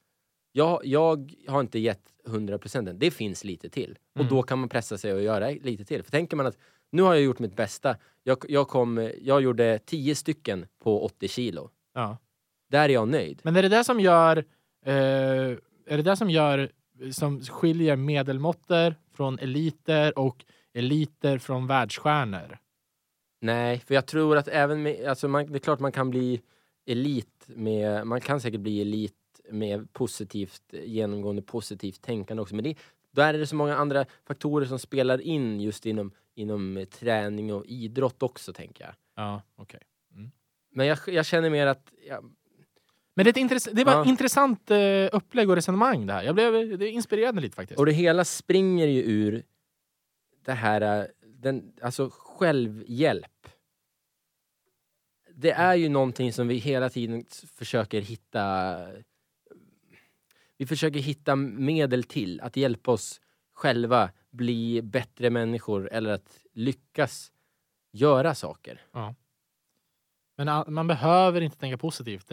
jag, 0.52 0.80
jag 0.84 1.32
har 1.48 1.60
inte 1.60 1.78
gett 1.78 2.02
100% 2.26 2.88
än, 2.88 2.98
det 2.98 3.10
finns 3.10 3.44
lite 3.44 3.68
till. 3.68 3.98
Och 4.14 4.20
Mm. 4.20 4.30
då 4.34 4.42
kan 4.42 4.58
man 4.58 4.68
pressa 4.68 4.98
sig 4.98 5.12
och 5.12 5.22
göra 5.22 5.48
lite 5.50 5.84
till. 5.84 6.02
För 6.02 6.10
tänker 6.10 6.36
man 6.36 6.46
att 6.46 6.58
nu 6.92 7.02
har 7.02 7.14
jag 7.14 7.22
gjort 7.22 7.38
mitt 7.38 7.56
bästa, 7.56 7.96
jag, 8.22 8.38
jag, 8.48 8.68
kom, 8.68 9.10
jag 9.22 9.42
gjorde 9.42 9.78
10 9.78 10.14
stycken 10.14 10.66
på 10.82 11.04
80 11.04 11.28
kilo. 11.28 11.70
Ja. 11.94 12.16
Där 12.70 12.84
är 12.88 12.92
jag 12.92 13.08
nöjd. 13.08 13.40
Men 13.42 13.56
är 13.56 13.62
det 13.62 13.68
det 13.68 13.84
som 13.84 14.00
gör, 14.00 14.36
eh, 14.86 14.94
är 15.86 15.96
det 15.96 16.02
det 16.02 16.16
som 16.16 16.30
gör, 16.30 16.70
som 17.12 17.40
skiljer 17.40 17.96
medelmåttor 17.96 18.94
från 19.12 19.38
eliter 19.38 20.18
och 20.18 20.44
eliter 20.74 21.38
från 21.38 21.66
världsstjärnor? 21.66 22.58
Nej, 23.40 23.78
för 23.78 23.94
jag 23.94 24.06
tror 24.06 24.36
att 24.36 24.48
även 24.48 24.82
med, 24.82 25.04
alltså 25.08 25.28
man, 25.28 25.46
det 25.52 25.56
är 25.56 25.58
klart 25.58 25.80
man 25.80 25.92
kan 25.92 26.10
bli 26.10 26.40
elit 26.86 27.44
med, 27.46 28.06
man 28.06 28.20
kan 28.20 28.40
säkert 28.40 28.60
bli 28.60 28.80
elit 28.80 29.14
med 29.52 29.92
positivt, 29.92 30.62
genomgående 30.72 31.42
positivt 31.42 32.02
tänkande 32.02 32.40
också. 32.42 32.54
Men 32.54 32.64
det, 32.64 32.78
där 33.10 33.34
är 33.34 33.38
det 33.38 33.46
så 33.46 33.56
många 33.56 33.76
andra 33.76 34.06
faktorer 34.24 34.66
som 34.66 34.78
spelar 34.78 35.20
in 35.20 35.60
just 35.60 35.86
inom, 35.86 36.12
inom 36.34 36.76
eh, 36.76 36.84
träning 36.84 37.54
och 37.54 37.66
idrott 37.66 38.22
också, 38.22 38.52
tänker 38.52 38.84
jag. 38.84 38.94
Ja, 39.16 39.42
okej. 39.56 39.80
Men 40.72 40.86
jag, 40.86 40.98
jag 41.06 41.26
känner 41.26 41.50
mer 41.50 41.66
att, 41.66 41.92
ja, 42.08 42.20
Men 43.14 43.24
det, 43.24 43.36
är 43.36 43.40
intress- 43.44 43.70
det 43.72 43.84
var 43.84 43.92
Ja. 43.92 44.02
ett 44.02 44.08
intressant 44.08 44.70
eh, 44.70 45.08
upplägg 45.12 45.50
och 45.50 45.56
resonemang 45.56 46.06
det 46.06 46.12
här. 46.12 46.22
Jag 46.22 46.34
blev 46.34 46.78
det 46.78 46.88
inspirerade 46.90 47.40
lite 47.40 47.56
faktiskt. 47.56 47.78
och 47.80 47.86
det 47.86 47.92
hela 47.92 48.24
springer 48.24 48.86
ju 48.86 49.02
ur 49.02 49.42
det 50.44 50.52
här, 50.52 51.00
eh, 51.00 51.04
den, 51.26 51.72
alltså 51.82 52.10
självhjälp. 52.12 53.48
Det 55.34 55.50
är 55.50 55.74
ju 55.74 55.88
någonting 55.88 56.32
som 56.32 56.48
vi 56.48 56.56
hela 56.56 56.90
tiden 56.90 57.24
försöker 57.54 58.00
hitta 58.00 58.76
vi 60.60 60.66
försöker 60.66 61.00
hitta 61.00 61.36
medel 61.36 62.04
till 62.04 62.40
att 62.40 62.56
hjälpa 62.56 62.90
oss 62.92 63.20
själva 63.54 64.10
bli 64.30 64.82
bättre 64.82 65.30
människor 65.30 65.88
eller 65.92 66.10
att 66.10 66.40
lyckas 66.52 67.32
göra 67.92 68.34
saker. 68.34 68.80
Men 70.36 70.48
ah, 70.48 70.64
man 70.68 70.86
behöver 70.86 71.40
inte 71.40 71.56
tänka 71.56 71.78
positivt. 71.78 72.30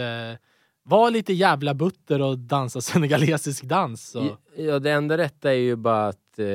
Var 0.84 1.12
lite 1.12 1.34
jävla 1.34 1.74
butter 1.74 2.22
och 2.22 2.38
dansa 2.40 2.82
senegalesisk 2.92 3.64
dans. 3.64 4.10
Så. 4.10 4.38
Ja, 4.56 4.80
det 4.80 4.92
enda 4.92 5.18
rätta 5.18 5.52
är 5.52 5.58
ju 5.58 5.76
bara 5.76 6.08
att 6.08 6.40
eh, 6.40 6.48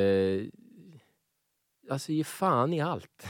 alltså 1.90 2.12
ge 2.12 2.24
fan 2.24 2.72
i 2.72 2.80
allt. 2.80 3.26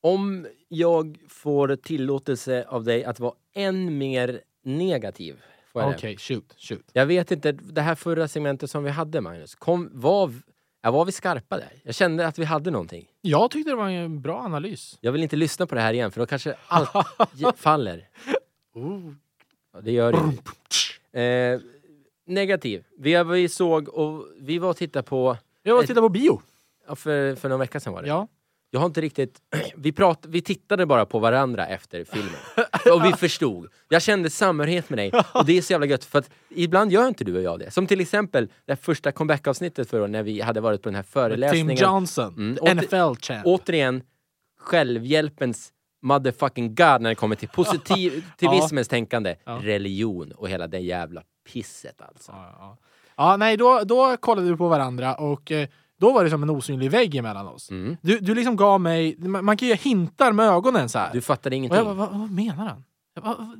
Om 0.00 0.46
jag 0.68 1.18
får 1.28 1.76
tillåtelse 1.76 2.64
av 2.68 2.84
dig 2.84 3.04
att 3.04 3.20
vara 3.20 3.34
än 3.54 3.98
mer 3.98 4.40
negativ. 4.62 5.42
Okej, 5.72 6.16
shoot, 6.18 6.54
shoot. 6.58 6.90
Jag 6.92 7.06
vet 7.06 7.30
inte, 7.30 7.52
det 7.52 7.80
här 7.80 7.94
förra 7.94 8.28
segmentet 8.28 8.70
som 8.70 8.84
vi 8.84 8.90
hade 8.90 9.20
Magnus, 9.20 9.54
kom, 9.54 9.90
var, 9.92 10.32
ja, 10.82 10.90
var 10.90 11.04
vi 11.04 11.12
skarpa 11.12 11.56
där? 11.56 11.72
Jag 11.82 11.94
kände 11.94 12.26
att 12.26 12.38
vi 12.38 12.44
hade 12.44 12.70
någonting. 12.70 13.06
Jag 13.20 13.50
tyckte 13.50 13.70
det 13.70 13.76
var 13.76 13.88
en 13.88 14.20
bra 14.22 14.38
analys. 14.40 14.98
Jag 15.00 15.12
vill 15.12 15.22
inte 15.22 15.36
lyssna 15.36 15.66
på 15.66 15.74
det 15.74 15.80
här 15.80 15.92
igen 15.92 16.10
för 16.10 16.20
då 16.20 16.26
kanske 16.26 16.54
allt 16.66 16.90
faller. 17.56 18.08
Ja, 19.72 19.80
det 19.80 19.92
gör 19.92 20.12
det 21.12 21.54
eh, 21.54 21.60
Negativ. 22.26 22.84
Vi, 22.98 23.22
vi 23.24 23.48
såg 23.48 23.88
och 23.88 24.26
vi 24.40 24.58
var 24.58 24.70
och 24.70 24.76
tittade 24.76 25.02
på, 25.02 25.36
Jag 25.62 25.74
var 25.74 25.80
och 25.80 25.86
tittade 25.86 26.00
på 26.04 26.08
bio. 26.08 26.42
ja, 26.88 26.96
för, 26.96 27.34
för 27.34 27.48
någon 27.48 27.60
vecka 27.60 27.80
sedan 27.80 27.92
var 27.92 28.02
det. 28.02 28.08
Ja. 28.08 28.28
Jag 28.70 28.80
har 28.80 28.86
inte 28.86 29.00
riktigt... 29.00 29.38
Vi, 29.76 29.92
prat, 29.92 30.24
vi 30.28 30.42
tittade 30.42 30.86
bara 30.86 31.06
på 31.06 31.18
varandra 31.18 31.66
efter 31.66 32.04
filmen. 32.04 32.34
Och 32.92 33.04
vi 33.04 33.12
förstod. 33.12 33.68
Jag 33.88 34.02
kände 34.02 34.30
samhörighet 34.30 34.90
med 34.90 34.98
dig. 34.98 35.12
Och 35.34 35.44
det 35.46 35.58
är 35.58 35.62
så 35.62 35.72
jävla 35.72 35.86
gött. 35.86 36.04
För 36.04 36.18
att 36.18 36.30
ibland 36.48 36.92
gör 36.92 37.08
inte 37.08 37.24
du 37.24 37.36
och 37.36 37.42
jag 37.42 37.58
det. 37.58 37.70
Som 37.70 37.86
till 37.86 38.00
exempel 38.00 38.48
det 38.66 38.76
första 38.76 39.12
comeback-avsnittet 39.12 39.90
förra 39.90 40.00
året 40.02 40.10
när 40.10 40.22
vi 40.22 40.40
hade 40.40 40.60
varit 40.60 40.82
på 40.82 40.88
den 40.88 40.94
här 40.96 41.02
Tim 41.02 41.10
föreläsningen. 41.12 41.76
Johnson, 41.76 42.34
Mm, 42.34 42.78
NFL-champ. 42.78 43.42
Återigen, 43.44 44.02
självhjälpens 44.60 45.72
motherfucking 46.02 46.68
god 46.74 47.00
när 47.02 47.08
det 47.08 47.14
kommer 47.14 47.36
till 47.36 47.48
positivismens 47.48 48.88
tänkande. 48.88 49.36
Ja. 49.44 49.60
Religion 49.62 50.32
och 50.32 50.48
hela 50.48 50.66
det 50.66 50.78
jävla 50.78 51.22
pisset 51.52 52.02
alltså. 52.02 52.32
Ja, 52.32 52.56
ja. 52.58 52.76
ja, 53.16 53.36
nej, 53.36 53.56
då, 53.56 53.80
då 53.84 54.16
kollade 54.16 54.50
vi 54.50 54.56
på 54.56 54.68
varandra 54.68 55.14
och 55.14 55.52
eh, 55.52 55.68
då 56.04 56.12
var 56.12 56.24
det 56.24 56.30
som 56.30 56.42
en 56.42 56.50
osynlig 56.50 56.90
vägg 56.90 57.14
emellan 57.14 57.46
oss. 57.48 57.70
Mm. 57.70 57.96
Du, 58.02 58.18
du 58.18 58.34
liksom 58.34 58.56
gav 58.56 58.80
mig, 58.80 59.16
man, 59.18 59.44
man 59.44 59.56
kan 59.56 59.68
ju 59.68 59.74
hintar 59.74 60.32
med 60.32 60.46
ögonen 60.46 60.88
så 60.88 60.98
här. 60.98 61.12
Du 61.12 61.20
fattade 61.20 61.54
och 61.54 61.58
ingenting. 61.58 61.76
jag 61.76 61.86
bara, 61.86 61.94
vad, 61.94 62.18
vad 62.18 62.30
menar 62.30 62.66
han? 62.66 62.84
Jag 63.14 63.24
bara, 63.24 63.34
vad- 63.34 63.58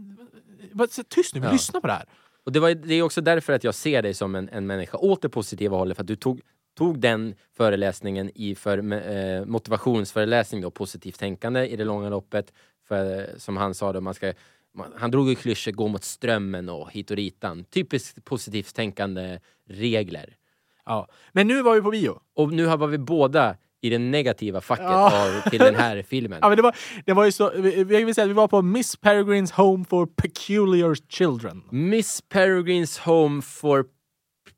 vad- 0.73 1.09
tyst 1.09 1.35
nu, 1.35 1.41
vi 1.41 1.47
Ja. 1.47 1.53
lyssnar 1.53 1.81
på 1.81 1.87
det 1.87 1.93
här. 1.93 2.05
Och 2.47 2.53
det, 2.53 2.61
var, 2.61 2.71
det 2.75 2.95
är 2.95 3.03
också 3.03 3.21
därför 3.21 3.53
att 3.53 3.65
jag 3.65 3.75
ser 3.75 4.03
dig 4.03 4.15
som 4.15 4.35
en, 4.35 4.49
en 4.49 4.67
människa 4.67 4.99
åt 4.99 5.23
det 5.23 5.29
positiva 5.29 5.77
hållet, 5.77 5.97
för 5.97 6.03
att 6.03 6.07
du 6.09 6.17
tog, 6.17 6.41
tog 6.79 6.99
den 7.01 7.35
föreläsningen 7.57 8.31
i 8.35 8.55
för, 8.55 8.79
eh, 8.93 9.45
motivationsföreläsning 9.47 10.61
då, 10.61 10.71
positivt 10.71 11.19
tänkande 11.19 11.67
i 11.67 11.77
det 11.77 11.85
långa 11.85 12.09
loppet. 12.09 12.53
För, 12.89 13.31
som 13.39 13.57
han 13.57 13.75
sa 13.75 13.93
då, 13.93 14.01
man 14.01 14.15
ska, 14.15 14.33
man, 14.75 14.93
han 14.97 15.11
drog 15.11 15.29
ju 15.29 15.35
klyschor, 15.35 15.73
gå 15.73 15.89
mot 15.89 16.05
strömmen 16.05 16.69
och 16.69 16.91
hit 16.93 17.11
och 17.11 17.17
ditan. 17.17 17.65
Typiskt 17.65 18.25
positivt 18.25 18.75
tänkande 18.75 19.39
regler. 19.69 20.37
Ja. 20.87 21.09
Men 21.33 21.47
nu 21.47 21.63
var 21.63 21.75
vi 21.75 21.81
på 21.83 21.91
bio. 21.91 22.19
Och 22.37 22.53
nu 22.53 22.67
har 22.67 22.77
var 22.77 22.87
vi 22.87 22.99
båda 22.99 23.57
i 23.83 23.91
det 23.91 23.99
negativa 23.99 24.61
facket 24.61 24.85
Ja. 24.85 25.27
av, 25.27 25.51
till 25.51 25.59
den 25.59 25.75
här 25.75 26.03
filmen. 26.09 26.39
Ja, 26.43 26.49
men 26.49 26.57
det, 26.57 26.63
var, 26.63 26.77
det 27.07 27.13
var 27.13 27.25
ju 27.25 27.33
så, 27.33 27.53
vi, 27.57 27.85
vi, 27.85 28.05
vill 28.05 28.15
säga 28.15 28.23
att 28.25 28.31
vi 28.31 28.35
var 28.35 28.49
på 28.49 28.63
Miss 28.63 28.97
Peregrines 28.97 29.53
Home 29.53 29.85
for 29.85 30.07
Peculiar 30.07 30.95
Children. 31.09 31.63
Miss 31.71 32.23
Peregrines 32.29 32.99
Home 32.99 33.43
for 33.43 33.85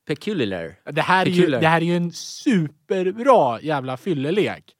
Peculiar. 0.06 0.74
Det 0.92 1.00
här, 1.00 1.26
är 1.26 1.30
ju, 1.30 1.46
det 1.46 1.66
här 1.68 1.80
är 1.80 1.84
ju 1.84 1.96
en 1.96 2.12
superbra 2.12 3.60
jävla 3.60 3.96
fyllelek. 3.96 4.72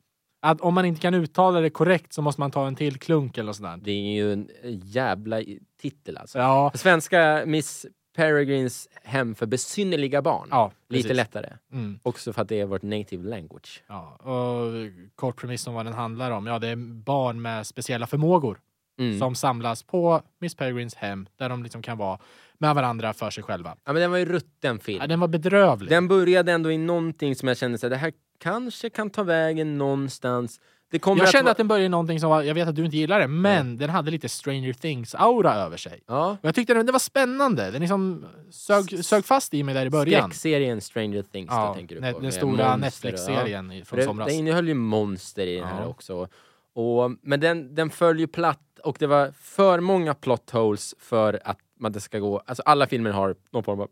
Att 0.42 0.60
om 0.60 0.74
man 0.74 0.84
inte 0.84 1.00
kan 1.00 1.14
uttala 1.14 1.60
det 1.60 1.70
korrekt 1.70 2.12
så 2.12 2.22
måste 2.22 2.40
man 2.40 2.50
ta 2.50 2.66
en 2.66 2.76
till 2.76 2.98
klunk 2.98 3.38
eller 3.38 3.52
sådär. 3.52 3.78
Det 3.82 3.90
är 3.90 4.14
ju 4.14 4.32
en 4.32 4.48
jävla 4.82 5.42
titel 5.82 6.16
alltså. 6.16 6.38
Ja, 6.38 6.70
På 6.70 6.78
svenska 6.78 7.42
Miss 7.46 7.86
Peregrines 8.16 8.88
hem 9.02 9.34
för 9.34 9.46
besynnerliga 9.46 10.22
barn. 10.22 10.48
ja 10.50 10.72
Lite 10.88 11.02
precis. 11.08 11.16
lättare. 11.16 11.52
Mm. 11.72 11.98
Också 12.02 12.32
för 12.32 12.42
att 12.42 12.48
det 12.48 12.60
är 12.60 12.66
vårt 12.66 12.82
native 12.82 13.28
language. 13.28 13.82
Ja, 13.86 14.16
och 14.16 14.72
kort 15.14 15.36
premiss 15.40 15.66
om 15.66 15.74
vad 15.74 15.86
den 15.86 15.94
handlar 15.94 16.30
om. 16.30 16.46
Ja, 16.46 16.58
det 16.58 16.68
är 16.68 16.76
barn 17.04 17.42
med 17.42 17.66
speciella 17.66 18.06
förmågor 18.06 18.58
Mm. 18.98 19.18
som 19.18 19.34
samlas 19.34 19.82
på 19.82 20.22
Miss 20.40 20.54
Peregrines 20.54 20.94
hem 20.94 21.26
där 21.38 21.48
de 21.48 21.62
liksom 21.62 21.82
kan 21.82 21.98
vara 21.98 22.18
med 22.58 22.74
varandra 22.74 23.12
för 23.12 23.30
sig 23.30 23.42
själva. 23.44 23.76
Ja, 23.84 23.92
men 23.92 24.02
den 24.02 24.10
var 24.10 24.18
ju 24.18 24.24
rutten 24.24 24.78
film. 24.78 24.98
Ja, 25.00 25.06
den 25.06 25.20
var 25.20 25.28
bedrövlig. 25.28 25.90
Den 25.90 26.08
började 26.08 26.52
ändå 26.52 26.72
i 26.72 26.78
någonting 26.78 27.36
som 27.36 27.48
jag 27.48 27.56
kände 27.56 27.78
så 27.78 27.86
här, 27.86 27.90
det 27.90 27.96
här 27.96 28.12
kanske 28.40 28.90
kan 28.90 29.10
ta 29.10 29.22
vägen 29.22 29.78
någonstans. 29.78 30.60
Jag 30.90 31.02
kände 31.28 31.42
vara- 31.42 31.50
att 31.50 31.56
den 31.56 31.68
började 31.68 31.84
i 31.86 31.88
någonting 31.88 32.20
som 32.20 32.30
var, 32.30 32.42
jag 32.42 32.54
vet 32.54 32.68
att 32.68 32.76
du 32.76 32.84
inte 32.84 32.96
gillar 32.96 33.20
det, 33.20 33.28
men 33.28 33.76
den 33.76 33.90
hade 33.90 34.10
lite 34.10 34.28
Stranger 34.28 34.72
Things-aura 34.72 35.54
över 35.54 35.76
sig. 35.76 36.00
Ja, 36.06 36.30
Och 36.42 36.48
jag 36.48 36.54
tyckte 36.54 36.74
den, 36.74 36.86
det 36.86 36.92
var 36.92 36.98
spännande. 36.98 37.70
Den 37.70 37.80
liksom 37.80 38.26
sög, 38.50 39.04
sög 39.04 39.24
fast 39.24 39.54
i 39.54 39.62
mig 39.62 39.74
där 39.74 39.86
i 39.86 39.90
början. 39.90 40.22
skräckserien 40.30 40.80
Stranger 40.80 41.22
Things 41.22 41.48
Ja, 41.50 41.74
tänker 41.74 41.94
du 41.94 42.00
den, 42.00 42.12
på. 42.12 42.18
den 42.18 42.24
med 42.26 42.34
stora 42.34 42.76
Netflix-serien 42.76 43.68
För 43.70 43.84
från 43.84 43.98
det, 43.98 44.04
somras. 44.04 44.28
det 44.28 44.34
innehöll 44.34 44.68
ju 44.68 44.74
monster 44.74 45.46
i 45.46 45.56
den 45.56 45.68
här 45.68 45.82
Ja. 45.82 45.88
också. 45.88 46.28
Och, 46.74 47.10
men 47.22 47.40
den, 47.40 47.74
den 47.74 47.90
föll 47.90 48.20
ju 48.20 48.26
platt 48.26 48.60
och 48.84 48.96
det 48.98 49.06
var 49.06 49.30
för 49.40 49.80
många 49.80 50.14
plot 50.14 50.50
holes 50.50 50.94
för 50.98 51.40
att 51.44 51.58
man 51.80 51.92
det 51.92 52.00
ska 52.00 52.18
gå... 52.18 52.42
Alltså 52.46 52.62
alla 52.66 52.86
filmer 52.86 53.10
har 53.10 53.36
någon 53.52 53.62
form 53.64 53.80
av 53.80 53.88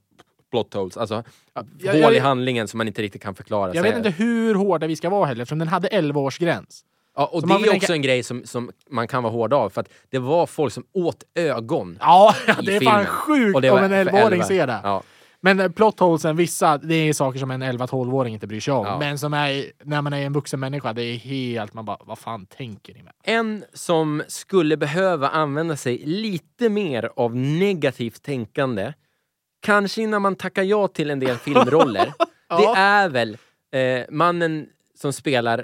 plot 0.54 0.74
holes, 0.74 0.96
alltså 0.96 1.22
jag- 1.78 1.92
hål 1.92 2.00
jag- 2.00 2.14
i 2.14 2.18
handlingen 2.18 2.68
som 2.68 2.78
man 2.78 2.86
inte 2.88 3.02
riktigt 3.02 3.22
kan 3.22 3.34
förklara. 3.34 3.74
Jag 3.74 3.82
vet 3.82 3.96
inte 3.96 4.10
hur 4.10 4.54
hårda 4.54 4.86
vi 4.86 4.96
ska 4.96 5.10
vara 5.10 5.26
heller, 5.26 5.42
eftersom 5.42 5.58
den 5.58 5.68
hade 5.68 5.88
11-årsgräns. 5.88 6.84
Ja, 7.16 7.26
och 7.26 7.40
Så 7.40 7.46
det 7.46 7.52
är 7.54 7.56
också 7.58 7.70
tänka- 7.70 7.92
en 7.92 8.02
grej 8.02 8.22
som, 8.22 8.42
som 8.44 8.70
man 8.90 9.08
kan 9.08 9.22
vara 9.22 9.32
hård 9.32 9.52
av, 9.52 9.70
för 9.70 9.80
att 9.80 9.88
det 10.10 10.18
var 10.18 10.46
folk 10.46 10.72
som 10.72 10.84
åt 10.92 11.22
ögon. 11.34 11.98
Ja, 12.00 12.34
I 12.46 12.52
det 12.66 12.74
är 12.74 12.78
filmen. 12.80 12.94
fan 12.94 13.06
sjukt 13.06 13.56
om 13.56 13.64
en 13.64 13.70
för 13.90 13.96
11-åring 13.96 14.24
11. 14.40 14.44
ser 14.44 14.66
det. 14.66 14.80
Ja. 14.82 15.02
Men 15.40 15.60
eh, 15.60 15.68
plot 15.68 16.00
holesen, 16.00 16.36
vissa, 16.36 16.78
det 16.78 16.94
är 16.94 17.12
saker 17.12 17.38
som 17.38 17.50
en 17.50 17.62
11-12-åring 17.62 18.34
inte 18.34 18.46
bryr 18.46 18.60
sig 18.60 18.74
om. 18.74 18.86
Ja. 18.86 18.98
Men 18.98 19.18
som 19.18 19.34
är, 19.34 19.64
när 19.84 20.02
man 20.02 20.12
är 20.12 20.26
en 20.26 20.32
vuxen 20.32 20.60
människa, 20.60 20.92
det 20.92 21.02
är 21.02 21.16
helt, 21.16 21.74
man 21.74 21.84
bara, 21.84 21.98
vad 22.04 22.18
fan 22.18 22.46
tänker 22.46 22.94
ni 22.94 23.02
med? 23.02 23.12
En 23.24 23.64
som 23.72 24.22
skulle 24.28 24.76
behöva 24.76 25.28
använda 25.28 25.76
sig 25.76 25.98
lite 26.04 26.68
mer 26.68 27.10
av 27.16 27.36
negativt 27.36 28.22
tänkande, 28.22 28.92
kanske 29.64 30.02
innan 30.02 30.22
man 30.22 30.36
tackar 30.36 30.62
ja 30.62 30.88
till 30.88 31.10
en 31.10 31.20
del 31.20 31.36
filmroller, 31.36 32.12
Ja. 32.48 32.58
det 32.74 32.80
är 32.80 33.08
väl 33.08 33.36
eh, 33.72 34.04
mannen 34.10 34.68
som 34.94 35.12
spelar 35.12 35.58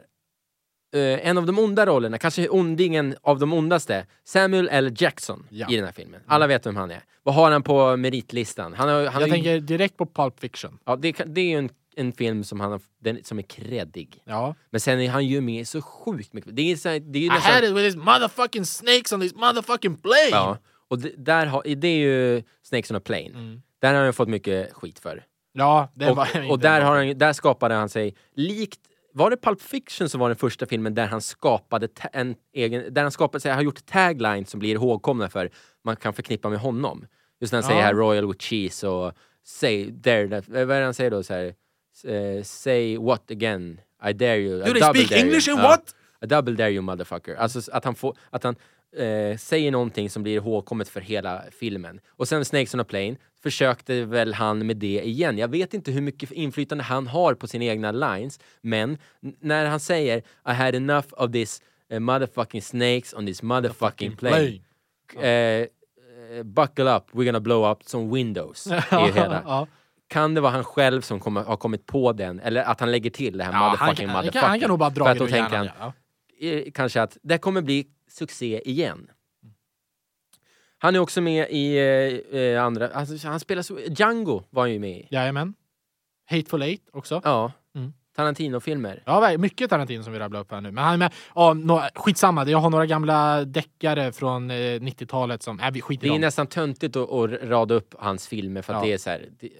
eh, 0.94 1.26
en 1.28 1.38
av 1.38 1.46
de 1.46 1.58
onda 1.58 1.86
rollerna, 1.86 2.18
kanske 2.18 2.48
ondingen 2.48 3.16
av 3.22 3.38
de 3.38 3.52
ondaste, 3.52 4.06
Samuel 4.24 4.68
L. 4.72 4.94
Jackson 4.98 5.46
Ja. 5.50 5.66
i 5.70 5.76
den 5.76 5.84
här 5.84 5.92
filmen. 5.92 6.20
Alla 6.26 6.46
vet 6.46 6.66
vem 6.66 6.76
han 6.76 6.90
är. 6.90 7.00
Vad 7.22 7.34
har 7.34 7.50
han 7.50 7.62
på 7.62 7.96
meritlistan? 7.96 8.72
Han 8.74 8.88
har, 8.88 9.06
han 9.06 9.20
jag 9.20 9.28
ju, 9.28 9.34
tänker 9.34 9.60
direkt 9.60 9.96
på 9.96 10.06
Pulp 10.06 10.40
Fiction. 10.40 10.78
ja, 10.84 10.96
det, 10.96 11.12
det 11.26 11.40
är 11.40 11.44
ju 11.48 11.56
en, 11.58 11.70
en 11.96 12.12
film 12.12 12.44
som, 12.44 12.60
han 12.60 12.70
har, 12.72 12.80
den, 13.00 13.24
som 13.24 13.38
är 13.38 13.42
kreddig. 13.42 14.22
Ja. 14.24 14.54
Men 14.70 14.80
sen 14.80 15.00
är 15.00 15.10
han 15.10 15.26
ju 15.26 15.40
med 15.40 15.68
så 15.68 15.82
sjukt 15.82 16.32
mycket. 16.32 16.56
Det 16.56 16.72
är, 16.72 16.76
så, 16.76 16.88
det 16.88 17.18
är 17.18 17.20
ju 17.22 17.26
I 17.26 17.28
nästan- 17.28 17.52
had 17.52 17.64
it 17.64 17.70
with 17.70 17.84
these 17.84 17.98
motherfucking 17.98 18.64
snakes 18.64 19.12
on 19.12 19.20
this 19.20 19.34
motherfucking 19.34 19.96
plane! 19.96 20.30
Ja, 20.30 20.58
och 20.88 20.98
det, 20.98 21.12
där 21.16 21.46
har, 21.46 21.62
det 21.76 21.88
är 21.88 21.96
ju 21.96 22.42
Snakes 22.62 22.90
on 22.90 22.96
a 22.96 23.00
Plane. 23.04 23.26
Mm. 23.28 23.62
Där 23.80 23.94
har 23.94 24.04
han 24.04 24.12
fått 24.12 24.28
mycket 24.28 24.72
skit 24.72 24.98
för. 24.98 25.24
Ja, 25.52 25.88
det 25.94 26.12
var 26.12 26.22
Och, 26.22 26.36
inte 26.36 26.48
och 26.52 26.58
där, 26.58 26.80
har 26.80 26.96
han, 26.96 27.18
där 27.18 27.32
skapade 27.32 27.74
han 27.74 27.88
sig, 27.88 28.14
likt 28.34 28.80
var 29.12 29.30
det 29.30 29.36
Pulp 29.36 29.62
Fiction 29.62 30.08
som 30.08 30.20
var 30.20 30.28
den 30.28 30.36
första 30.36 30.66
filmen 30.66 30.94
där 30.94 31.06
han 31.06 31.20
skapade 31.20 31.88
en 32.12 32.34
egen, 32.54 32.94
där 32.94 33.02
han 33.02 33.10
skapade 33.10 33.40
sig, 33.40 33.52
har 33.52 33.62
gjort 33.62 33.86
tagline 33.86 34.46
som 34.46 34.60
blir 34.60 34.72
ihågkomna 34.74 35.28
för 35.28 35.50
man 35.84 35.96
kan 35.96 36.12
förknippa 36.12 36.48
med 36.48 36.58
honom. 36.58 37.06
Just 37.40 37.52
när 37.52 37.56
han 37.62 37.68
säger 37.68 37.80
Ja. 37.80 37.86
här 37.86 37.94
Royal 37.94 38.26
with 38.26 38.38
cheese 38.44 38.88
och 38.88 39.12
say, 39.44 39.90
dare 39.90 40.28
that, 40.28 40.48
vad 40.48 40.70
är 40.70 40.78
det 40.78 40.84
han 40.84 40.94
säger 40.94 41.10
då? 41.10 41.22
Så 41.22 41.34
här, 41.34 41.54
eh, 42.04 42.42
say 42.42 42.98
what 42.98 43.30
again? 43.30 43.80
I 44.08 44.12
dare 44.12 44.36
you. 44.38 44.58
Do 44.62 44.66
I 44.66 44.72
they 44.72 44.80
speak 44.82 44.94
dare 45.08 45.18
you." 45.18 45.26
English 45.28 45.50
and 45.50 45.58
Ja. 45.58 45.62
what? 45.62 45.94
A 46.22 46.26
double 46.26 46.54
dare 46.54 46.70
you 46.70 46.82
motherfucker. 46.82 47.34
Alltså 47.34 47.72
att 47.72 47.84
han, 47.84 47.94
får, 47.94 48.16
att 48.30 48.44
han 48.44 48.56
eh, 48.96 49.36
säger 49.36 49.70
någonting 49.70 50.10
som 50.10 50.22
blir 50.22 50.34
ihågkommet 50.34 50.88
för 50.88 51.00
hela 51.00 51.42
filmen. 51.58 52.00
Och 52.08 52.28
sen 52.28 52.44
Snakes 52.44 52.74
on 52.74 52.80
a 52.80 52.84
Plane 52.84 53.16
försökte 53.42 54.04
väl 54.04 54.34
han 54.34 54.66
med 54.66 54.76
det 54.76 55.00
igen. 55.06 55.38
Jag 55.38 55.48
vet 55.48 55.74
inte 55.74 55.90
hur 55.92 56.00
mycket 56.00 56.30
inflytande 56.30 56.84
han 56.84 57.06
har 57.06 57.34
på 57.34 57.46
sina 57.46 57.64
egna 57.64 57.92
lines, 57.92 58.40
men 58.60 58.98
när 59.40 59.66
han 59.66 59.80
säger 59.80 60.18
I 60.18 60.52
had 60.52 60.74
enough 60.74 61.08
of 61.12 61.32
this 61.32 61.62
eh, 61.90 62.00
motherfucking 62.00 62.62
snakes 62.62 63.14
on 63.14 63.26
this 63.26 63.42
motherfucking 63.42 64.16
plane. 64.16 64.60
Eh, 65.20 65.66
buckle 66.44 66.96
up, 66.96 67.04
we're 67.12 67.24
gonna 67.24 67.40
blow 67.40 67.70
up 67.72 67.82
some 67.84 68.14
windows. 68.14 68.68
ja. 68.90 69.66
Kan 70.08 70.34
det 70.34 70.40
vara 70.40 70.52
han 70.52 70.64
själv 70.64 71.00
som 71.00 71.20
kommer, 71.20 71.42
har 71.42 71.56
kommit 71.56 71.86
på 71.86 72.12
den, 72.12 72.40
eller 72.40 72.62
att 72.62 72.80
han 72.80 72.90
lägger 72.90 73.10
till 73.10 73.38
det 73.38 73.44
här 73.44 73.52
Ja, 73.52 73.58
han, 73.58 73.70
motherfucking 73.70 74.08
han, 74.08 74.14
kan, 74.14 74.24
motherfucking? 74.24 74.48
han 74.48 74.60
kan 74.60 74.68
nog 74.68 74.78
bara 74.78 74.90
dra 74.90 75.04
För 75.04 75.12
att 75.12 75.18
då 75.18 75.26
tänker 75.26 75.56
han, 75.56 75.68
Ja. 75.78 75.92
kanske 76.74 77.02
att 77.02 77.16
det 77.22 77.38
kommer 77.38 77.62
bli 77.62 77.86
succé 78.10 78.60
igen. 78.64 79.10
Han 80.78 80.94
är 80.94 80.98
också 80.98 81.20
med 81.20 81.46
i 81.50 81.76
eh, 81.78 82.40
eh, 82.40 82.64
andra, 82.64 82.88
alltså, 82.88 83.28
han 83.28 83.40
spelar 83.40 83.62
så, 83.62 83.78
Django 83.80 84.42
var 84.50 84.62
han 84.62 84.72
ju 84.72 84.78
med 84.78 84.90
i. 84.90 85.06
Jajamän. 85.10 85.54
Hateful 86.30 86.62
Eight 86.62 86.82
också. 86.92 87.20
Ja. 87.24 87.52
Mm. 87.74 87.92
Tarantino-filmer. 88.16 89.02
Ja, 89.06 89.36
mycket 89.38 89.70
Tarantino 89.70 90.02
som 90.02 90.12
vi 90.12 90.18
rabblar 90.18 90.40
upp 90.40 90.50
här 90.50 90.60
nu. 90.60 90.70
Men 90.70 90.84
han 90.84 90.92
är 90.92 90.98
med. 90.98 91.12
Ja, 91.34 91.54
no, 91.54 91.80
skitsamma, 91.94 92.46
jag 92.46 92.58
har 92.58 92.70
några 92.70 92.86
gamla 92.86 93.44
deckare 93.44 94.12
från 94.12 94.50
eh, 94.50 94.54
90-talet 94.54 95.42
som... 95.42 95.60
Äh, 95.60 95.70
vi 95.70 95.80
skiter 95.80 96.02
Det 96.02 96.08
är 96.08 96.12
dem. 96.12 96.20
nästan 96.20 96.46
töntigt 96.46 96.96
att, 96.96 97.10
att 97.10 97.30
rada 97.42 97.74
upp 97.74 97.94
hans 97.98 98.28
filmer 98.28 98.62
för 98.62 98.74
att 98.74 98.80
Ja. 98.82 98.86
det 98.86 98.92
är 98.92 98.98
så 98.98 99.10
här, 99.10 99.28
det, 99.40 99.50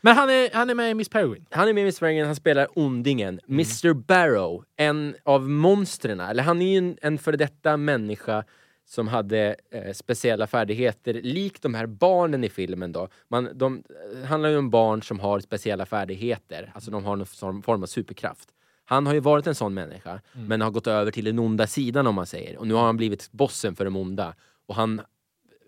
Men 0.00 0.16
han 0.16 0.30
är, 0.30 0.50
han 0.54 0.70
är 0.70 0.74
med 0.74 0.90
i 0.90 0.94
Miss 0.94 1.08
Peregrine. 1.08 1.44
Han 1.50 1.68
är 1.68 1.72
med 1.72 1.82
i 1.82 1.84
Miss 1.84 2.00
Peregrine, 2.00 2.26
han 2.26 2.36
spelar 2.36 2.68
ondingen. 2.74 3.40
Mr 3.48 3.92
Barrow, 3.94 4.64
en 4.76 5.14
av 5.24 5.48
monstren. 5.48 6.20
Eller 6.20 6.42
han 6.42 6.62
är 6.62 6.66
ju 6.66 6.78
en, 6.78 6.98
en 7.02 7.18
före 7.18 7.36
detta 7.36 7.76
människa 7.76 8.44
som 8.84 9.08
hade 9.08 9.56
eh, 9.70 9.92
speciella 9.92 10.46
färdigheter, 10.46 11.14
likt 11.14 11.62
de 11.62 11.74
här 11.74 11.86
barnen 11.86 12.44
i 12.44 12.48
filmen 12.48 12.92
då. 12.92 13.08
Man, 13.28 13.48
de 13.54 13.82
det 14.14 14.26
handlar 14.26 14.50
ju 14.50 14.56
om 14.58 14.70
barn 14.70 15.02
som 15.02 15.20
har 15.20 15.40
speciella 15.40 15.86
färdigheter, 15.86 16.72
alltså 16.74 16.90
de 16.90 17.04
har 17.04 17.16
någon 17.16 17.62
form- 17.62 17.82
av 17.82 17.86
superkraft. 17.86 18.48
Han 18.84 19.06
har 19.06 19.14
ju 19.14 19.20
varit 19.20 19.46
en 19.46 19.54
sån 19.54 19.74
människa, 19.74 20.20
men 20.32 20.60
har 20.60 20.70
gått 20.70 20.86
över 20.86 21.10
till 21.10 21.24
den 21.24 21.38
onda 21.38 21.66
sidan 21.66 22.06
om 22.06 22.14
man 22.14 22.26
säger. 22.26 22.58
Och 22.58 22.66
nu 22.66 22.74
har 22.74 22.82
han 22.86 22.96
blivit 22.96 23.32
bossen 23.32 23.74
för 23.74 23.84
de 23.84 23.96
onda. 23.96 24.34
Och 24.66 24.74
han 24.74 25.00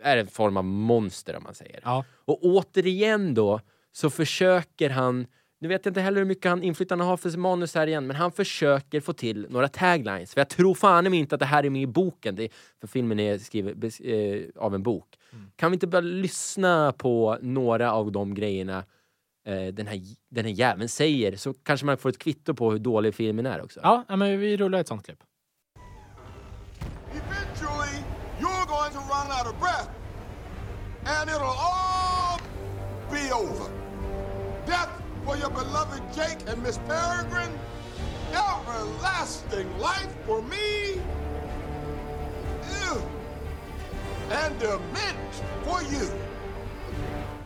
är 0.02 0.16
en 0.16 0.26
form 0.26 0.57
av 0.57 0.64
monster 0.64 1.37
om 1.37 1.42
man 1.42 1.54
säger. 1.54 1.80
Ja. 1.85 2.04
Och 2.24 2.38
återigen 2.42 3.35
då 3.35 3.61
så 3.96 4.11
försöker 4.11 4.90
han, 4.90 5.26
nu 5.61 5.68
vet 5.68 5.85
jag 5.85 5.90
inte 5.90 6.00
heller 6.00 6.18
hur 6.18 6.24
mycket 6.24 6.50
han 6.50 6.62
inflytande 6.62 7.04
har 7.04 7.16
för 7.16 7.30
sitt 7.30 7.38
manus 7.38 7.74
här 7.74 7.87
igen, 7.87 8.07
men 8.07 8.16
han 8.16 8.33
försöker 8.33 9.00
få 9.00 9.12
till 9.12 9.46
några 9.50 9.68
taglines. 9.68 10.35
För 10.35 10.40
jag 10.40 10.48
tror 10.48 10.74
fan 10.74 11.04
mig 11.04 11.18
inte 11.18 11.35
att 11.35 11.38
det 11.38 11.46
här 11.46 11.64
är 11.64 11.70
med 11.70 11.83
i 11.83 11.87
boken, 11.87 12.37
det, 12.37 12.48
för 12.80 12.87
filmen 12.87 13.20
är 13.20 13.38
skriven 13.38 13.83
eh, 14.04 14.62
av 14.62 14.74
en 14.74 14.83
bok. 14.83 15.18
Kan 15.57 15.70
vi 15.70 15.74
inte 15.74 15.87
bara 15.87 16.00
lyssna 16.00 16.92
på 16.92 17.38
några 17.42 17.92
av 17.92 18.12
de 18.12 18.35
grejerna 18.35 18.85
eh, 19.46 19.66
den, 19.66 19.87
här, 19.87 20.00
den 20.30 20.44
här 20.44 20.52
jäveln 20.52 20.88
säger, 20.88 21.37
så 21.37 21.54
kanske 21.54 21.87
man 21.87 21.96
får 21.96 22.09
ett 22.09 22.18
kvitto 22.18 22.54
på 22.54 22.70
hur 22.70 22.78
dålig 22.78 23.14
filmen 23.14 23.46
är 23.46 23.62
också. 23.62 23.80
Ja, 23.83 24.04
ja, 24.09 24.16
men 24.16 24.40
vi 24.40 24.57
rullar 24.57 24.80
ett 24.80 24.88
sånt 24.88 25.04
klipp. 25.04 25.22
Eventually, 27.11 28.04
you're 28.40 28.66
going 28.66 28.92
to 28.92 28.98
run 28.98 29.30
out 29.38 29.46
of 29.46 29.61
breath. 29.61 29.90
And 31.07 31.30
it'll 31.30 31.44
all 31.44 32.40
be 33.11 33.33
over. 33.33 33.84
Death 34.66 34.90
for 35.24 35.37
your 35.37 35.50
beloved 35.50 36.03
Jake 36.16 36.38
and 36.53 36.62
Miss 36.62 36.79
Peregrine. 36.79 37.53
Everlasting 38.33 39.68
life 39.79 40.12
for 40.27 40.42
me. 40.42 41.00
Ew. 42.83 42.96
And 44.33 44.59
dement 44.61 45.33
for 45.64 45.81
you. 45.94 46.07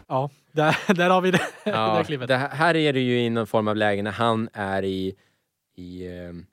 Ja, 0.09 0.31
där, 0.53 0.77
där 0.95 1.11
har 1.11 1.21
vi 1.21 1.31
det, 1.31 1.39
det 1.65 1.71
Ja, 1.71 1.95
där 1.95 2.05
klippet. 2.05 2.29
det 2.29 2.37
här, 2.37 2.49
här 2.49 2.77
är 2.77 2.93
det 2.93 3.01
ju 3.01 3.21
i 3.21 3.31
någon 3.31 3.47
form 3.47 3.69
av 3.69 3.77
läge 3.77 4.03
när 4.03 4.11
han 4.11 4.49
är 4.53 4.83
i... 4.85 5.15
i 5.77 6.07
ehm, 6.09 6.47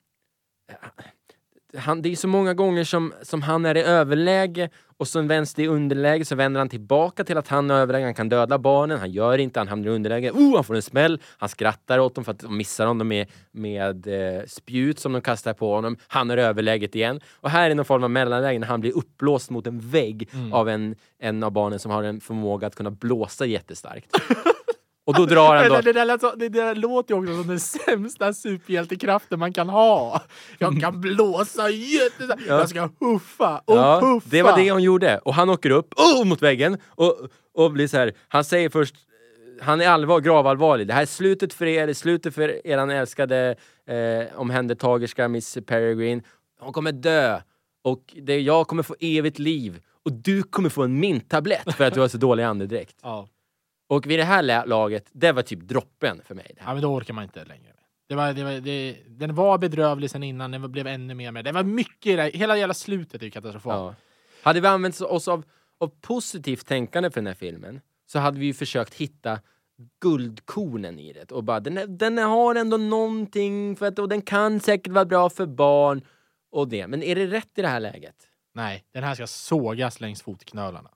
han, 1.77 2.01
det 2.01 2.11
är 2.11 2.15
så 2.15 2.27
många 2.27 2.53
gånger 2.53 2.83
som, 2.83 3.13
som 3.21 3.41
han 3.41 3.65
är 3.65 3.77
i 3.77 3.81
överläge 3.81 4.69
och 4.97 5.07
så 5.07 5.21
vänds 5.21 5.53
det 5.53 5.63
i 5.63 5.67
underläge 5.67 6.25
så 6.25 6.35
vänder 6.35 6.59
han 6.59 6.69
tillbaka 6.69 7.23
till 7.23 7.37
att 7.37 7.47
han 7.47 7.71
är 7.71 7.75
överläge, 7.75 8.05
han 8.05 8.13
kan 8.13 8.29
döda 8.29 8.57
barnen, 8.57 8.99
han 8.99 9.11
gör 9.11 9.37
inte, 9.37 9.59
han 9.59 9.67
hamnar 9.67 9.87
i 9.87 9.91
underläge, 9.91 10.31
oh, 10.31 10.55
han 10.55 10.63
får 10.63 10.75
en 10.75 10.81
smäll, 10.81 11.21
han 11.37 11.49
skrattar 11.49 11.99
åt 11.99 12.15
dem 12.15 12.23
för 12.23 12.31
att 12.31 12.39
de 12.39 12.57
missar 12.57 12.85
honom 12.85 13.07
med, 13.07 13.27
med 13.51 14.07
eh, 14.07 14.43
spjut 14.47 14.99
som 14.99 15.13
de 15.13 15.21
kastar 15.21 15.53
på 15.53 15.75
honom, 15.75 15.97
han 16.07 16.31
är 16.31 16.37
i 16.37 16.41
överläget 16.41 16.95
igen. 16.95 17.19
Och 17.33 17.49
här 17.49 17.69
är 17.69 17.75
någon 17.75 17.85
form 17.85 18.03
av 18.03 18.11
mellanläge 18.11 18.59
när 18.59 18.67
han 18.67 18.81
blir 18.81 18.97
uppblåst 18.97 19.49
mot 19.49 19.67
en 19.67 19.79
vägg 19.79 20.29
av 20.51 20.69
en, 20.69 20.95
en 21.19 21.43
av 21.43 21.51
barnen 21.51 21.79
som 21.79 21.91
har 21.91 22.03
en 22.03 22.21
förmåga 22.21 22.67
att 22.67 22.75
kunna 22.75 22.91
blåsa 22.91 23.45
jättestarkt. 23.45 24.11
Och 25.05 25.13
då 25.13 25.25
drar 25.25 25.55
han 25.55 25.69
då... 25.69 25.81
Det, 25.81 25.93
där 25.93 26.17
så, 26.17 26.35
det 26.35 26.49
där 26.49 26.75
låter 26.75 27.13
ju 27.13 27.19
också 27.21 27.35
som 27.35 27.47
den 27.47 27.59
sämsta 27.59 28.33
superhjältekraften 28.33 29.39
man 29.39 29.53
kan 29.53 29.69
ha. 29.69 30.21
Jag 30.57 30.81
kan 30.81 31.01
blåsa 31.01 31.69
jättestarkt, 31.69 32.43
jag 32.47 32.69
ska 32.69 32.89
huffa 32.99 33.61
och 33.65 33.77
Ja, 33.77 33.99
puffa. 34.01 34.29
det 34.29 34.43
var 34.43 34.57
det 34.57 34.71
hon 34.71 34.83
gjorde. 34.83 35.17
Och 35.17 35.33
han 35.33 35.49
åker 35.49 35.69
upp 35.69 35.93
oh, 35.97 36.25
mot 36.25 36.41
väggen 36.41 36.77
och, 36.87 37.17
och 37.53 37.71
blir 37.71 37.87
så 37.87 37.97
här. 37.97 38.13
Han 38.27 38.43
säger 38.43 38.69
först, 38.69 38.95
han 39.61 39.81
är 39.81 39.87
allvar, 39.89 40.19
gravallvarlig. 40.19 40.87
Det 40.87 40.93
här 40.93 41.01
är 41.01 41.05
slutet 41.05 41.53
för 41.53 41.65
er, 41.65 41.93
slutet 41.93 42.35
för 42.35 42.67
eran 42.67 42.89
älskade 42.89 43.55
eh, 43.87 44.39
omhändertagerska 44.39 45.27
Miss 45.27 45.57
Peregrine. 45.65 46.21
Hon 46.59 46.73
kommer 46.73 46.91
dö 46.91 47.39
och 47.83 48.15
det, 48.21 48.39
jag 48.39 48.67
kommer 48.67 48.83
få 48.83 48.95
evigt 48.99 49.39
liv. 49.39 49.81
Och 50.05 50.11
du 50.11 50.43
kommer 50.43 50.69
få 50.69 50.83
en 50.83 50.99
minttablett 50.99 51.75
för 51.75 51.83
att 51.83 51.93
du 51.93 51.99
har 51.99 52.07
så 52.07 52.17
dålig 52.17 52.43
andedräkt. 52.43 52.95
Ja. 53.01 53.27
Och 53.87 54.07
vid 54.07 54.19
det 54.19 54.23
här 54.23 54.65
laget, 54.65 55.09
det 55.11 55.31
var 55.31 55.41
typ 55.41 55.59
droppen 55.59 56.21
för 56.25 56.35
mig. 56.35 56.55
Ja, 56.59 56.73
men 56.73 56.81
då 56.81 56.93
orkar 56.93 57.13
man 57.13 57.23
inte 57.23 57.45
längre. 57.45 57.71
Det 58.07 58.15
var, 58.15 58.33
det 58.33 58.43
var, 58.43 58.51
det, 58.51 58.97
den 59.07 59.35
var 59.35 59.57
bedrövlig 59.57 60.11
sen 60.11 60.23
innan, 60.23 60.51
den 60.51 60.71
blev 60.71 60.87
ännu 60.87 61.13
mer 61.13 61.31
med. 61.31 61.45
Det 61.45 61.51
var 61.51 61.63
mycket 61.63 62.05
i 62.05 62.15
det, 62.15 62.23
hela 62.33 62.57
jävla 62.57 62.73
slutet 62.73 63.21
är 63.21 63.25
ju 63.25 63.31
katastrofalt. 63.31 63.95
Ja. 63.97 64.03
Hade 64.43 64.61
vi 64.61 64.67
använt 64.67 65.01
oss 65.01 65.27
av, 65.27 65.43
av 65.79 65.91
positivt 66.01 66.67
tänkande 66.67 67.09
för 67.09 67.21
den 67.21 67.27
här 67.27 67.33
filmen 67.33 67.81
så 68.05 68.19
hade 68.19 68.39
vi 68.39 68.45
ju 68.45 68.53
försökt 68.53 68.93
hitta 68.93 69.39
guldkornen 70.01 70.99
i 70.99 71.13
det 71.13 71.31
och 71.31 71.43
bara 71.43 71.59
den, 71.59 71.77
är, 71.77 71.87
den 71.87 72.17
har 72.17 72.55
ändå 72.55 72.77
någonting 72.77 73.75
för 73.75 73.85
att, 73.85 73.99
och 73.99 74.09
den 74.09 74.21
kan 74.21 74.59
säkert 74.59 74.93
vara 74.93 75.05
bra 75.05 75.29
för 75.29 75.45
barn 75.45 76.01
och 76.51 76.67
det. 76.67 76.87
Men 76.87 77.03
är 77.03 77.15
det 77.15 77.27
rätt 77.27 77.57
i 77.57 77.61
det 77.61 77.67
här 77.67 77.79
läget? 77.79 78.15
Nej, 78.53 78.83
den 78.91 79.03
här 79.03 79.15
ska 79.15 79.27
sågas 79.27 80.01
längs 80.01 80.21
fotknölarna. 80.21 80.89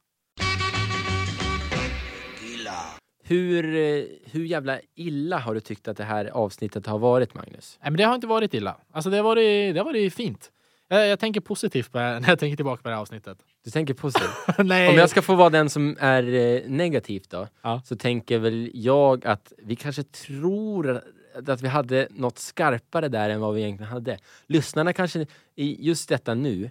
Hur, 3.30 3.76
eh, 3.76 4.04
hur 4.32 4.46
jävla 4.46 4.80
illa 4.96 5.38
har 5.38 5.54
du 5.54 5.60
tyckt 5.60 5.88
att 5.88 5.98
det 5.98 6.04
här 6.04 6.26
avsnittet 6.26 6.86
har 6.86 7.00
varit, 7.00 7.34
Magnus? 7.34 7.78
Nej, 7.82 7.92
men 7.92 7.98
det 7.98 8.04
har 8.04 8.16
inte 8.16 8.28
varit 8.28 8.54
illa. 8.54 8.78
Alltså, 8.92 9.10
det 9.10 9.18
har 9.18 9.24
varit, 9.24 9.74
det 9.74 9.80
har 9.80 9.86
varit 9.86 10.14
fint. 10.14 10.52
Jag, 10.88 11.08
jag 11.08 11.20
tänker 11.20 11.42
positivt 11.42 11.90
när 11.94 12.30
jag 12.30 12.40
tänker 12.40 12.56
tillbaka 12.56 12.82
på 12.84 12.90
det 12.90 12.96
här 12.96 13.02
avsnittet. 13.02 13.38
Du 13.66 13.72
tänker 13.72 13.94
positivt? 13.94 14.30
Nej. 14.58 14.90
Om 14.90 14.96
jag 14.96 15.10
ska 15.10 15.22
få 15.22 15.36
vara 15.36 15.50
den 15.50 15.70
som 15.70 15.98
är 16.00 16.24
eh, 16.34 16.62
negativ 16.70 17.24
då, 17.30 17.48
Ja. 17.62 17.82
så 17.86 17.96
tänker 17.96 18.40
väl 18.40 18.72
jag 18.74 19.26
att 19.26 19.54
vi 19.58 19.76
kanske 19.76 20.04
tror 20.04 21.02
att 21.48 21.62
vi 21.62 21.68
hade 21.68 22.08
något 22.12 22.40
skarpare 22.40 23.08
där 23.08 23.30
än 23.30 23.40
vad 23.42 23.56
vi 23.56 23.62
egentligen 23.62 23.92
hade. 23.92 24.18
Lyssnarna 24.48 24.94
kanske 24.94 25.26
i 25.56 25.88
just 25.88 26.10
detta 26.10 26.34
nu, 26.34 26.70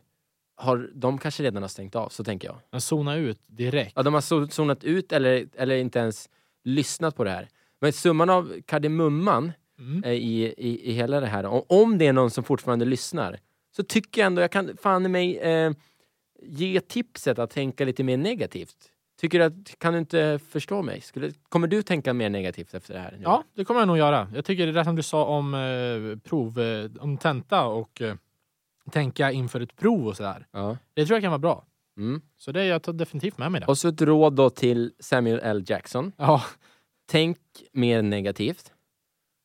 har, 0.57 0.91
de 0.95 1.19
kanske 1.19 1.43
redan 1.43 1.63
har 1.63 1.69
stängt 1.69 1.95
av, 1.97 2.09
så 2.09 2.25
tänker 2.25 2.49
jag. 2.49 2.57
Jag 2.71 2.83
zonar 2.83 3.17
ut 3.17 3.41
direkt. 3.47 3.93
Ja, 3.97 4.03
de 4.03 4.15
har 4.15 4.21
zo- 4.21 4.49
zonat 4.51 4.85
ut 4.85 5.13
eller, 5.13 5.47
eller 5.57 5.77
inte 5.77 5.99
ens 5.99 6.29
lyssnat 6.69 7.17
på 7.17 7.25
det 7.25 7.31
här. 7.31 7.49
Men 7.81 7.93
summan 7.93 8.31
av 8.31 8.55
kardemumman 8.67 9.53
Mm. 9.81 10.05
eh, 10.05 10.13
i, 10.13 10.55
i, 10.59 10.91
i 10.91 10.93
hela 10.93 11.21
det 11.21 11.27
här, 11.27 11.45
om, 11.47 11.63
om 11.69 11.99
det 11.99 12.07
är 12.07 12.13
någon 12.13 12.31
som 12.31 12.45
fortfarande 12.45 12.85
lyssnar, 12.85 13.39
så 13.77 13.83
tycker 13.83 14.21
jag 14.21 14.27
ändå 14.27 14.43
jag 14.43 14.51
kan 14.53 14.77
fan 14.83 15.13
mig 15.13 15.39
eh, 15.39 15.73
ge 16.43 16.81
tipset 16.81 17.39
att 17.39 17.51
tänka 17.51 17.85
lite 17.85 18.05
mer 18.05 18.17
negativt. 18.17 18.77
Tycker 19.21 19.39
du 19.39 19.45
att, 19.45 19.79
kan 19.79 19.93
du 19.93 19.99
inte 19.99 20.41
förstå 20.49 20.83
mig? 20.83 21.01
Skulle, 21.01 21.33
kommer 21.49 21.69
du 21.69 21.83
tänka 21.83 22.13
mer 22.15 22.31
negativt 22.31 22.75
efter 22.75 22.95
det 22.95 23.01
här? 23.01 23.13
nu? 23.13 23.23
Ja, 23.23 23.45
det 23.55 23.65
kommer 23.65 23.81
jag 23.81 23.87
nog 23.87 23.99
göra. 23.99 24.29
Jag 24.35 24.45
tycker 24.45 24.67
det 24.67 24.73
där 24.73 24.85
som 24.85 24.97
du 24.97 25.03
sa 25.03 25.25
om 25.25 25.55
eh, 25.55 26.19
prov, 26.29 26.61
eh, 26.61 26.91
om 27.01 27.19
tenta 27.19 27.65
och 27.65 28.03
eh, 28.03 28.15
tänka 28.91 29.33
inför 29.33 29.61
ett 29.61 29.77
prov 29.77 30.07
och 30.07 30.17
sådär. 30.17 30.47
ja. 30.53 30.77
Det 30.95 31.07
tror 31.07 31.17
jag 31.17 31.23
kan 31.23 31.31
vara 31.31 31.39
bra. 31.39 31.65
Mm. 31.99 32.21
Så 32.37 32.53
det 32.53 32.65
jag 32.65 32.83
tar 32.83 32.93
definitivt 32.93 33.39
med 33.39 33.53
mig 33.53 33.61
det. 33.61 33.67
Och 33.67 33.79
så 33.79 33.89
ett 33.89 34.03
råd 34.03 34.33
då 34.33 34.51
till 34.51 34.93
Samuel 35.01 35.41
L. 35.43 35.65
Jackson. 35.67 36.13
Ja, 36.17 36.43
Tänk 37.11 37.39
mer 37.73 38.03
negativt. 38.03 38.73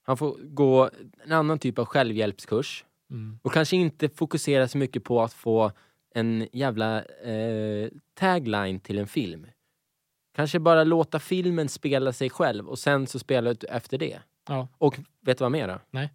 Han 0.06 0.18
får 0.18 0.38
gå 0.44 0.90
en 1.26 1.32
annan 1.32 1.60
typ 1.60 1.80
av 1.80 1.86
självhjälpskurs. 1.86 2.86
mm. 3.12 3.40
Och 3.44 3.54
kanske 3.54 3.76
inte 3.76 4.10
fokusera 4.10 4.68
så 4.68 4.78
mycket 4.78 5.04
på 5.04 5.22
att 5.22 5.34
få 5.34 5.72
en 6.16 6.48
jävla 6.52 7.04
eh, 7.04 7.90
tagline 8.14 8.80
till 8.80 9.00
en 9.00 9.08
film. 9.08 9.48
Kanske 10.36 10.60
bara 10.60 10.84
låta 10.84 11.20
filmen 11.20 11.70
spela 11.70 12.14
sig 12.14 12.30
själv 12.30 12.70
och 12.70 12.80
sen 12.80 13.08
så 13.08 13.20
spela 13.20 13.50
ut 13.50 13.64
efter 13.64 13.98
det. 13.98 14.20
ja. 14.48 14.68
Och 14.78 15.00
vet 15.22 15.38
du 15.38 15.44
vad 15.44 15.52
mer 15.52 15.68
då? 15.68 15.80
Nej. 15.92 16.14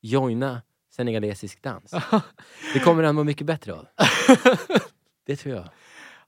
Joina 0.00 0.62
senegalesisk 0.90 1.62
dans. 1.62 1.90
Det 2.74 2.80
kommer 2.80 3.02
han 3.02 3.14
må 3.14 3.24
mycket 3.24 3.46
bättre 3.46 3.72
av. 3.72 3.86
Det 5.26 5.36
tror 5.36 5.54
jag. 5.54 5.68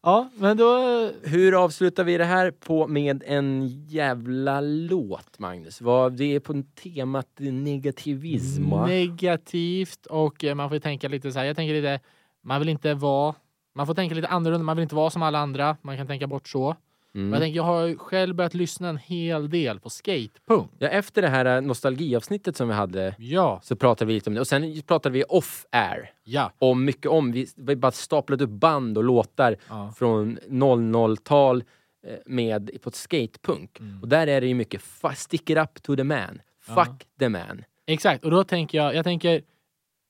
ja, 0.03 0.31
men 0.35 0.57
då... 0.57 0.79
Hur 1.23 1.65
avslutar 1.65 2.05
vi 2.05 2.19
det 2.19 2.25
här 2.25 2.51
på 2.51 2.87
med 2.87 3.23
en 3.27 3.69
jävla 3.89 4.61
låt, 4.61 5.39
Magnus? 5.39 5.81
Vad, 5.81 6.13
det 6.13 6.35
är 6.35 6.41
på 6.41 6.63
temat 6.83 7.29
negativism, 7.39 8.71
va? 8.71 8.87
Negativt 8.87 10.07
och 10.07 10.45
eh, 10.45 10.55
man 10.55 10.69
får 10.69 10.77
ju 10.77 10.81
tänka 10.81 11.09
lite 11.09 11.33
så 11.33 11.39
här. 11.39 11.47
Jag 11.47 11.57
tänker 11.57 11.75
lite, 11.75 12.01
man 12.43 12.61
vill 12.61 12.69
inte 12.69 12.95
vara... 12.95 13.35
Man 13.75 13.87
får 13.87 13.95
tänka 13.95 14.15
lite 14.15 14.29
annorlunda, 14.29 14.65
man 14.65 14.77
vill 14.77 14.83
inte 14.83 14.95
vara 14.95 15.11
som 15.11 15.23
alla 15.23 15.39
andra. 15.39 15.77
Man 15.83 15.97
kan 15.97 16.07
tänka 16.07 16.27
bort 16.27 16.49
så. 16.49 16.77
Men 17.13 17.23
jag 17.23 17.29
Mm. 17.29 17.41
tänker, 17.41 17.57
jag 17.57 17.65
har 17.65 17.95
själv 17.95 18.35
börjat 18.35 18.55
lyssna 18.55 18.89
en 18.89 18.97
hel 18.97 19.51
del 19.51 19.81
på 19.81 19.91
skatepunk. 19.91 20.71
Ja, 20.79 20.89
efter 20.89 21.23
det 21.23 21.29
här 21.29 21.45
eh, 21.45 21.61
nostalgiavsnittet 21.61 22.57
som 22.57 22.69
vi 22.69 22.75
hade 22.75 23.15
Ja, 23.19 23.61
så 23.63 23.77
pratade 23.77 24.09
vi 24.09 24.15
lite 24.15 24.31
om 24.31 24.35
det. 24.35 24.41
Och 24.41 24.47
sen 24.47 24.83
pratade 24.87 25.13
vi 25.13 25.25
off-air 25.29 26.11
ja. 26.25 26.53
om 26.59 26.85
mycket 26.85 27.07
om. 27.07 27.33
Vi, 27.33 27.47
vi 27.57 27.77
bara 27.77 27.93
staplade 27.93 28.45
upp 28.45 28.51
band 28.51 28.99
och 28.99 29.05
låtar 29.05 29.57
ja. 29.69 29.93
från 29.97 30.39
00-tal 30.39 31.65
eh, 32.07 32.15
med 32.27 32.71
på 32.83 32.89
ett 32.89 32.95
skatepunk. 32.95 33.81
Mm. 33.81 34.03
Och 34.03 34.09
där 34.09 34.27
är 34.27 34.41
det 34.41 34.47
ju 34.47 34.55
mycket 34.55 34.83
stick 35.17 35.51
it 35.51 35.59
up 35.59 35.83
to 35.83 35.97
the 35.97 36.05
man. 36.05 36.41
Fuck 36.61 37.07
the 37.19 37.29
man. 37.29 37.65
Exakt, 37.87 38.25
och 38.25 38.31
då 38.31 38.45
tänker 38.45 38.79
jag, 38.79 38.95
jag 38.95 39.05
tänker 39.05 39.43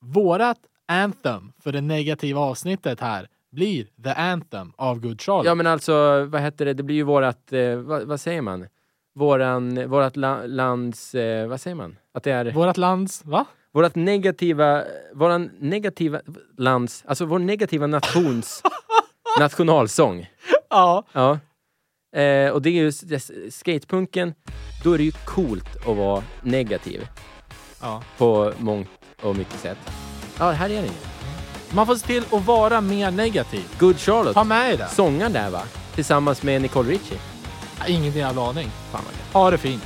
vårat 0.00 0.58
anthem 0.86 1.52
för 1.58 1.72
det 1.72 1.80
negativa 1.80 2.40
avsnittet 2.40 3.00
här 3.00 3.28
blir 3.50 3.86
The 4.04 4.10
Anthem 4.10 4.72
av 4.76 5.00
Good 5.00 5.20
Charlotte. 5.20 5.46
Ja 5.46 5.54
men 5.54 5.66
alltså, 5.66 6.24
vad 6.24 6.40
heter 6.40 6.64
det? 6.64 6.74
Det 6.74 6.82
blir 6.82 6.96
ju 6.96 7.02
vårat, 7.02 7.52
eh, 7.52 7.76
vad, 7.76 8.02
vad 8.02 8.20
säger 8.20 8.42
man? 8.42 8.66
Våran, 9.14 9.88
vårat 9.90 10.16
la, 10.16 10.46
lands, 10.46 11.14
eh, 11.14 11.48
vad 11.48 11.60
säger 11.60 11.74
man? 11.74 11.96
Att 12.14 12.22
det 12.22 12.30
är 12.32 12.52
Vårat 12.52 12.76
lands, 12.76 13.24
va? 13.24 13.46
vårat 13.72 13.94
negativa, 13.94 14.84
våran 15.14 15.50
negativa 15.58 16.20
lands, 16.56 17.04
alltså 17.06 17.24
vår 17.24 17.38
negativa 17.38 17.86
nations 17.86 18.62
nationalsång. 19.40 20.30
Ja. 20.70 21.04
Ja. 21.12 21.38
Eh, 22.20 22.50
och 22.50 22.62
det 22.62 22.70
är 22.70 22.72
ju 22.72 22.92
skatepunken, 23.50 24.34
då 24.84 24.92
är 24.92 24.98
det 24.98 25.04
ju 25.04 25.12
coolt 25.24 25.76
att 25.76 25.96
vara 25.96 26.22
negativ 26.42 27.08
ja. 27.80 28.02
på 28.18 28.52
mångt 28.58 28.90
och 29.22 29.36
mycket 29.36 29.60
sätt. 29.60 29.78
Ja, 30.38 30.50
här 30.50 30.70
är 30.70 30.74
den 30.74 30.84
ju. 30.84 31.17
Man 31.70 31.86
får 31.86 31.96
se 31.96 32.06
till 32.06 32.24
att 32.32 32.44
vara 32.46 32.80
mer 32.80 33.10
negativ. 33.10 33.64
Good 33.78 33.98
Charlotte, 33.98 34.34
Ta 34.34 34.44
med 34.44 34.78
det. 34.78 34.88
sångaren 34.94 35.32
där 35.32 35.50
va? 35.50 35.62
Tillsammans 35.94 36.42
med 36.42 36.62
Nicole 36.62 36.90
Richie. 36.90 37.18
Ingen 37.86 38.12
jävla 38.12 38.48
aning. 38.48 38.70
Fan 38.92 39.00
vad 39.04 39.14
gött. 39.14 39.32
Ha 39.32 39.50
det 39.50 39.58
fint. 39.58 39.82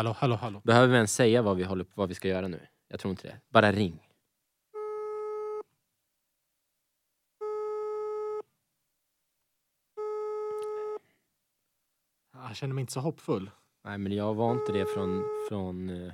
Hallå, 0.00 0.16
hallå, 0.18 0.34
hallå. 0.34 0.60
Behöver 0.64 0.88
vi 0.88 0.94
ens 0.94 1.14
säga 1.14 1.42
vad 1.42 1.56
vi, 1.56 1.64
håller, 1.64 1.86
vad 1.94 2.08
vi 2.08 2.14
ska 2.14 2.28
göra 2.28 2.48
nu? 2.48 2.66
Jag 2.88 3.00
tror 3.00 3.10
inte 3.10 3.28
det. 3.28 3.40
Bara 3.48 3.72
ring. 3.72 4.08
Jag 12.32 12.56
känner 12.56 12.74
mig 12.74 12.80
inte 12.80 12.92
så 12.92 13.00
hoppfull. 13.00 13.50
Nej, 13.84 13.98
men 13.98 14.12
jag 14.12 14.34
var 14.34 14.52
inte 14.52 14.72
det 14.72 14.86
från, 14.86 15.24
från, 15.48 15.88
eh, 15.90 16.12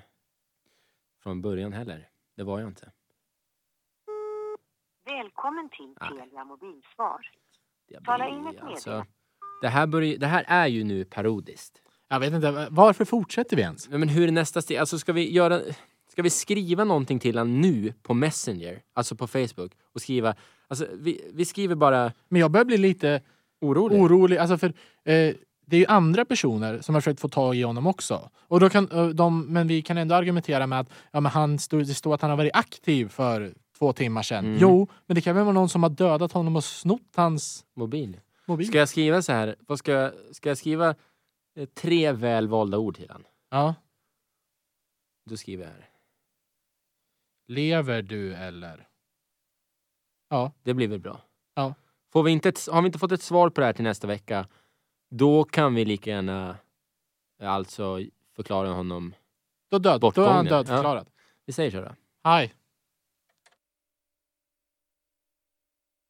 från 1.22 1.42
början 1.42 1.72
heller. 1.72 2.08
Det 2.36 2.42
var 2.42 2.60
jag 2.60 2.68
inte. 2.68 2.92
Välkommen 5.04 5.68
till 5.68 5.94
Ah. 6.00 6.08
Telia 6.08 6.44
mobilsvar. 6.44 7.30
Tala 8.04 8.28
in 8.28 8.46
ett 8.46 8.60
alltså, 8.60 9.04
det, 9.62 9.68
här 9.68 9.86
börjar, 9.86 10.18
det 10.18 10.26
här 10.26 10.44
är 10.48 10.66
ju 10.66 10.84
nu 10.84 11.04
parodiskt. 11.04 11.82
Jag 12.08 12.20
vet 12.20 12.32
inte, 12.32 12.68
varför 12.70 13.04
fortsätter 13.04 13.56
vi 13.56 13.62
ens? 13.62 13.88
Men 13.88 14.08
hur 14.08 14.28
är 14.28 14.32
nästa 14.32 14.62
steg? 14.62 14.76
Alltså 14.76 14.98
ska 14.98 15.12
vi 15.12 15.32
göra... 15.32 15.60
Ska 16.12 16.22
vi 16.22 16.30
skriva 16.30 16.84
någonting 16.84 17.18
till 17.18 17.38
honom 17.38 17.60
nu 17.60 17.92
på 18.02 18.14
Messenger, 18.14 18.82
alltså 18.94 19.16
på 19.16 19.26
Facebook 19.26 19.72
och 19.94 20.00
skriva... 20.00 20.34
Alltså 20.68 20.86
vi, 20.92 21.30
vi 21.34 21.44
skriver 21.44 21.74
bara 21.74 22.12
Men 22.28 22.40
jag 22.40 22.50
börjar 22.50 22.64
bli 22.64 22.78
lite 22.78 23.20
orolig. 23.60 24.00
orolig. 24.00 24.36
Alltså 24.36 24.58
för, 24.58 24.68
eh, 25.04 25.34
det 25.66 25.76
är 25.76 25.80
ju 25.80 25.86
andra 25.86 26.24
personer 26.24 26.80
som 26.80 26.94
har 26.94 27.00
försökt 27.00 27.20
få 27.20 27.28
tag 27.28 27.56
i 27.56 27.62
honom 27.62 27.86
också. 27.86 28.30
Och 28.36 28.60
då 28.60 28.70
kan, 28.70 28.90
eh, 28.90 29.06
de, 29.06 29.46
men 29.46 29.68
vi 29.68 29.82
kan 29.82 29.98
ändå 29.98 30.14
argumentera 30.14 30.66
med 30.66 30.80
att 30.80 30.88
ja, 31.12 31.20
men 31.20 31.32
han 31.32 31.58
stod, 31.58 31.86
det 31.86 31.94
står 31.94 32.14
att 32.14 32.20
han 32.20 32.30
har 32.30 32.36
varit 32.36 32.56
aktiv 32.56 33.08
för 33.08 33.54
två 33.78 33.92
timmar 33.92 34.22
sedan. 34.22 34.44
Mm. 34.44 34.58
Jo, 34.60 34.88
men 35.06 35.14
det 35.14 35.20
kan 35.20 35.34
väl 35.36 35.44
vara 35.44 35.54
någon 35.54 35.68
som 35.68 35.82
har 35.82 35.90
dödat 35.90 36.32
honom 36.32 36.56
och 36.56 36.64
snott 36.64 37.12
hans 37.16 37.64
Mobil. 37.76 38.20
mobil. 38.46 38.66
Ska 38.66 38.78
jag 38.78 38.88
skriva 38.88 39.22
så 39.22 39.32
här? 39.32 39.56
Vad 39.66 39.78
ska, 39.78 40.10
ska 40.32 40.48
jag 40.48 40.58
skriva 40.58 40.94
tre 41.74 42.12
välvalda 42.12 42.78
ord 42.78 42.96
till 42.96 43.10
honom? 43.10 43.30
Ja. 43.50 43.74
Då 45.24 45.36
skriver 45.36 45.64
jag 45.64 45.70
här. 45.70 45.90
Lever 47.48 48.02
du 48.02 48.34
eller? 48.34 48.88
Ja. 50.28 50.52
Det 50.62 50.74
blir 50.74 50.88
väl 50.88 51.00
bra. 51.00 51.20
Ja. 51.54 51.74
Får 52.12 52.22
vi 52.22 52.30
inte 52.30 52.48
ett, 52.48 52.68
har 52.72 52.82
vi 52.82 52.86
inte 52.86 52.98
fått 52.98 53.12
ett 53.12 53.22
svar 53.22 53.50
på 53.50 53.60
det 53.60 53.66
här 53.66 53.72
till 53.72 53.84
nästa 53.84 54.06
vecka, 54.06 54.48
då 55.10 55.44
kan 55.44 55.74
vi 55.74 55.84
lika 55.84 56.10
gärna 56.10 56.56
eh, 57.40 57.50
alltså 57.50 58.00
förklara 58.36 58.68
honom. 58.68 59.14
Då, 59.70 59.78
död, 59.78 59.92
då 59.92 59.96
är 59.96 59.98
Bortgången, 60.00 60.32
han 60.32 60.46
ja. 60.46 60.50
dödförklarad. 60.50 61.10
Vi 61.44 61.52
säger 61.52 61.70
så 61.70 61.80
då. 61.80 61.94
Hej. 62.24 62.54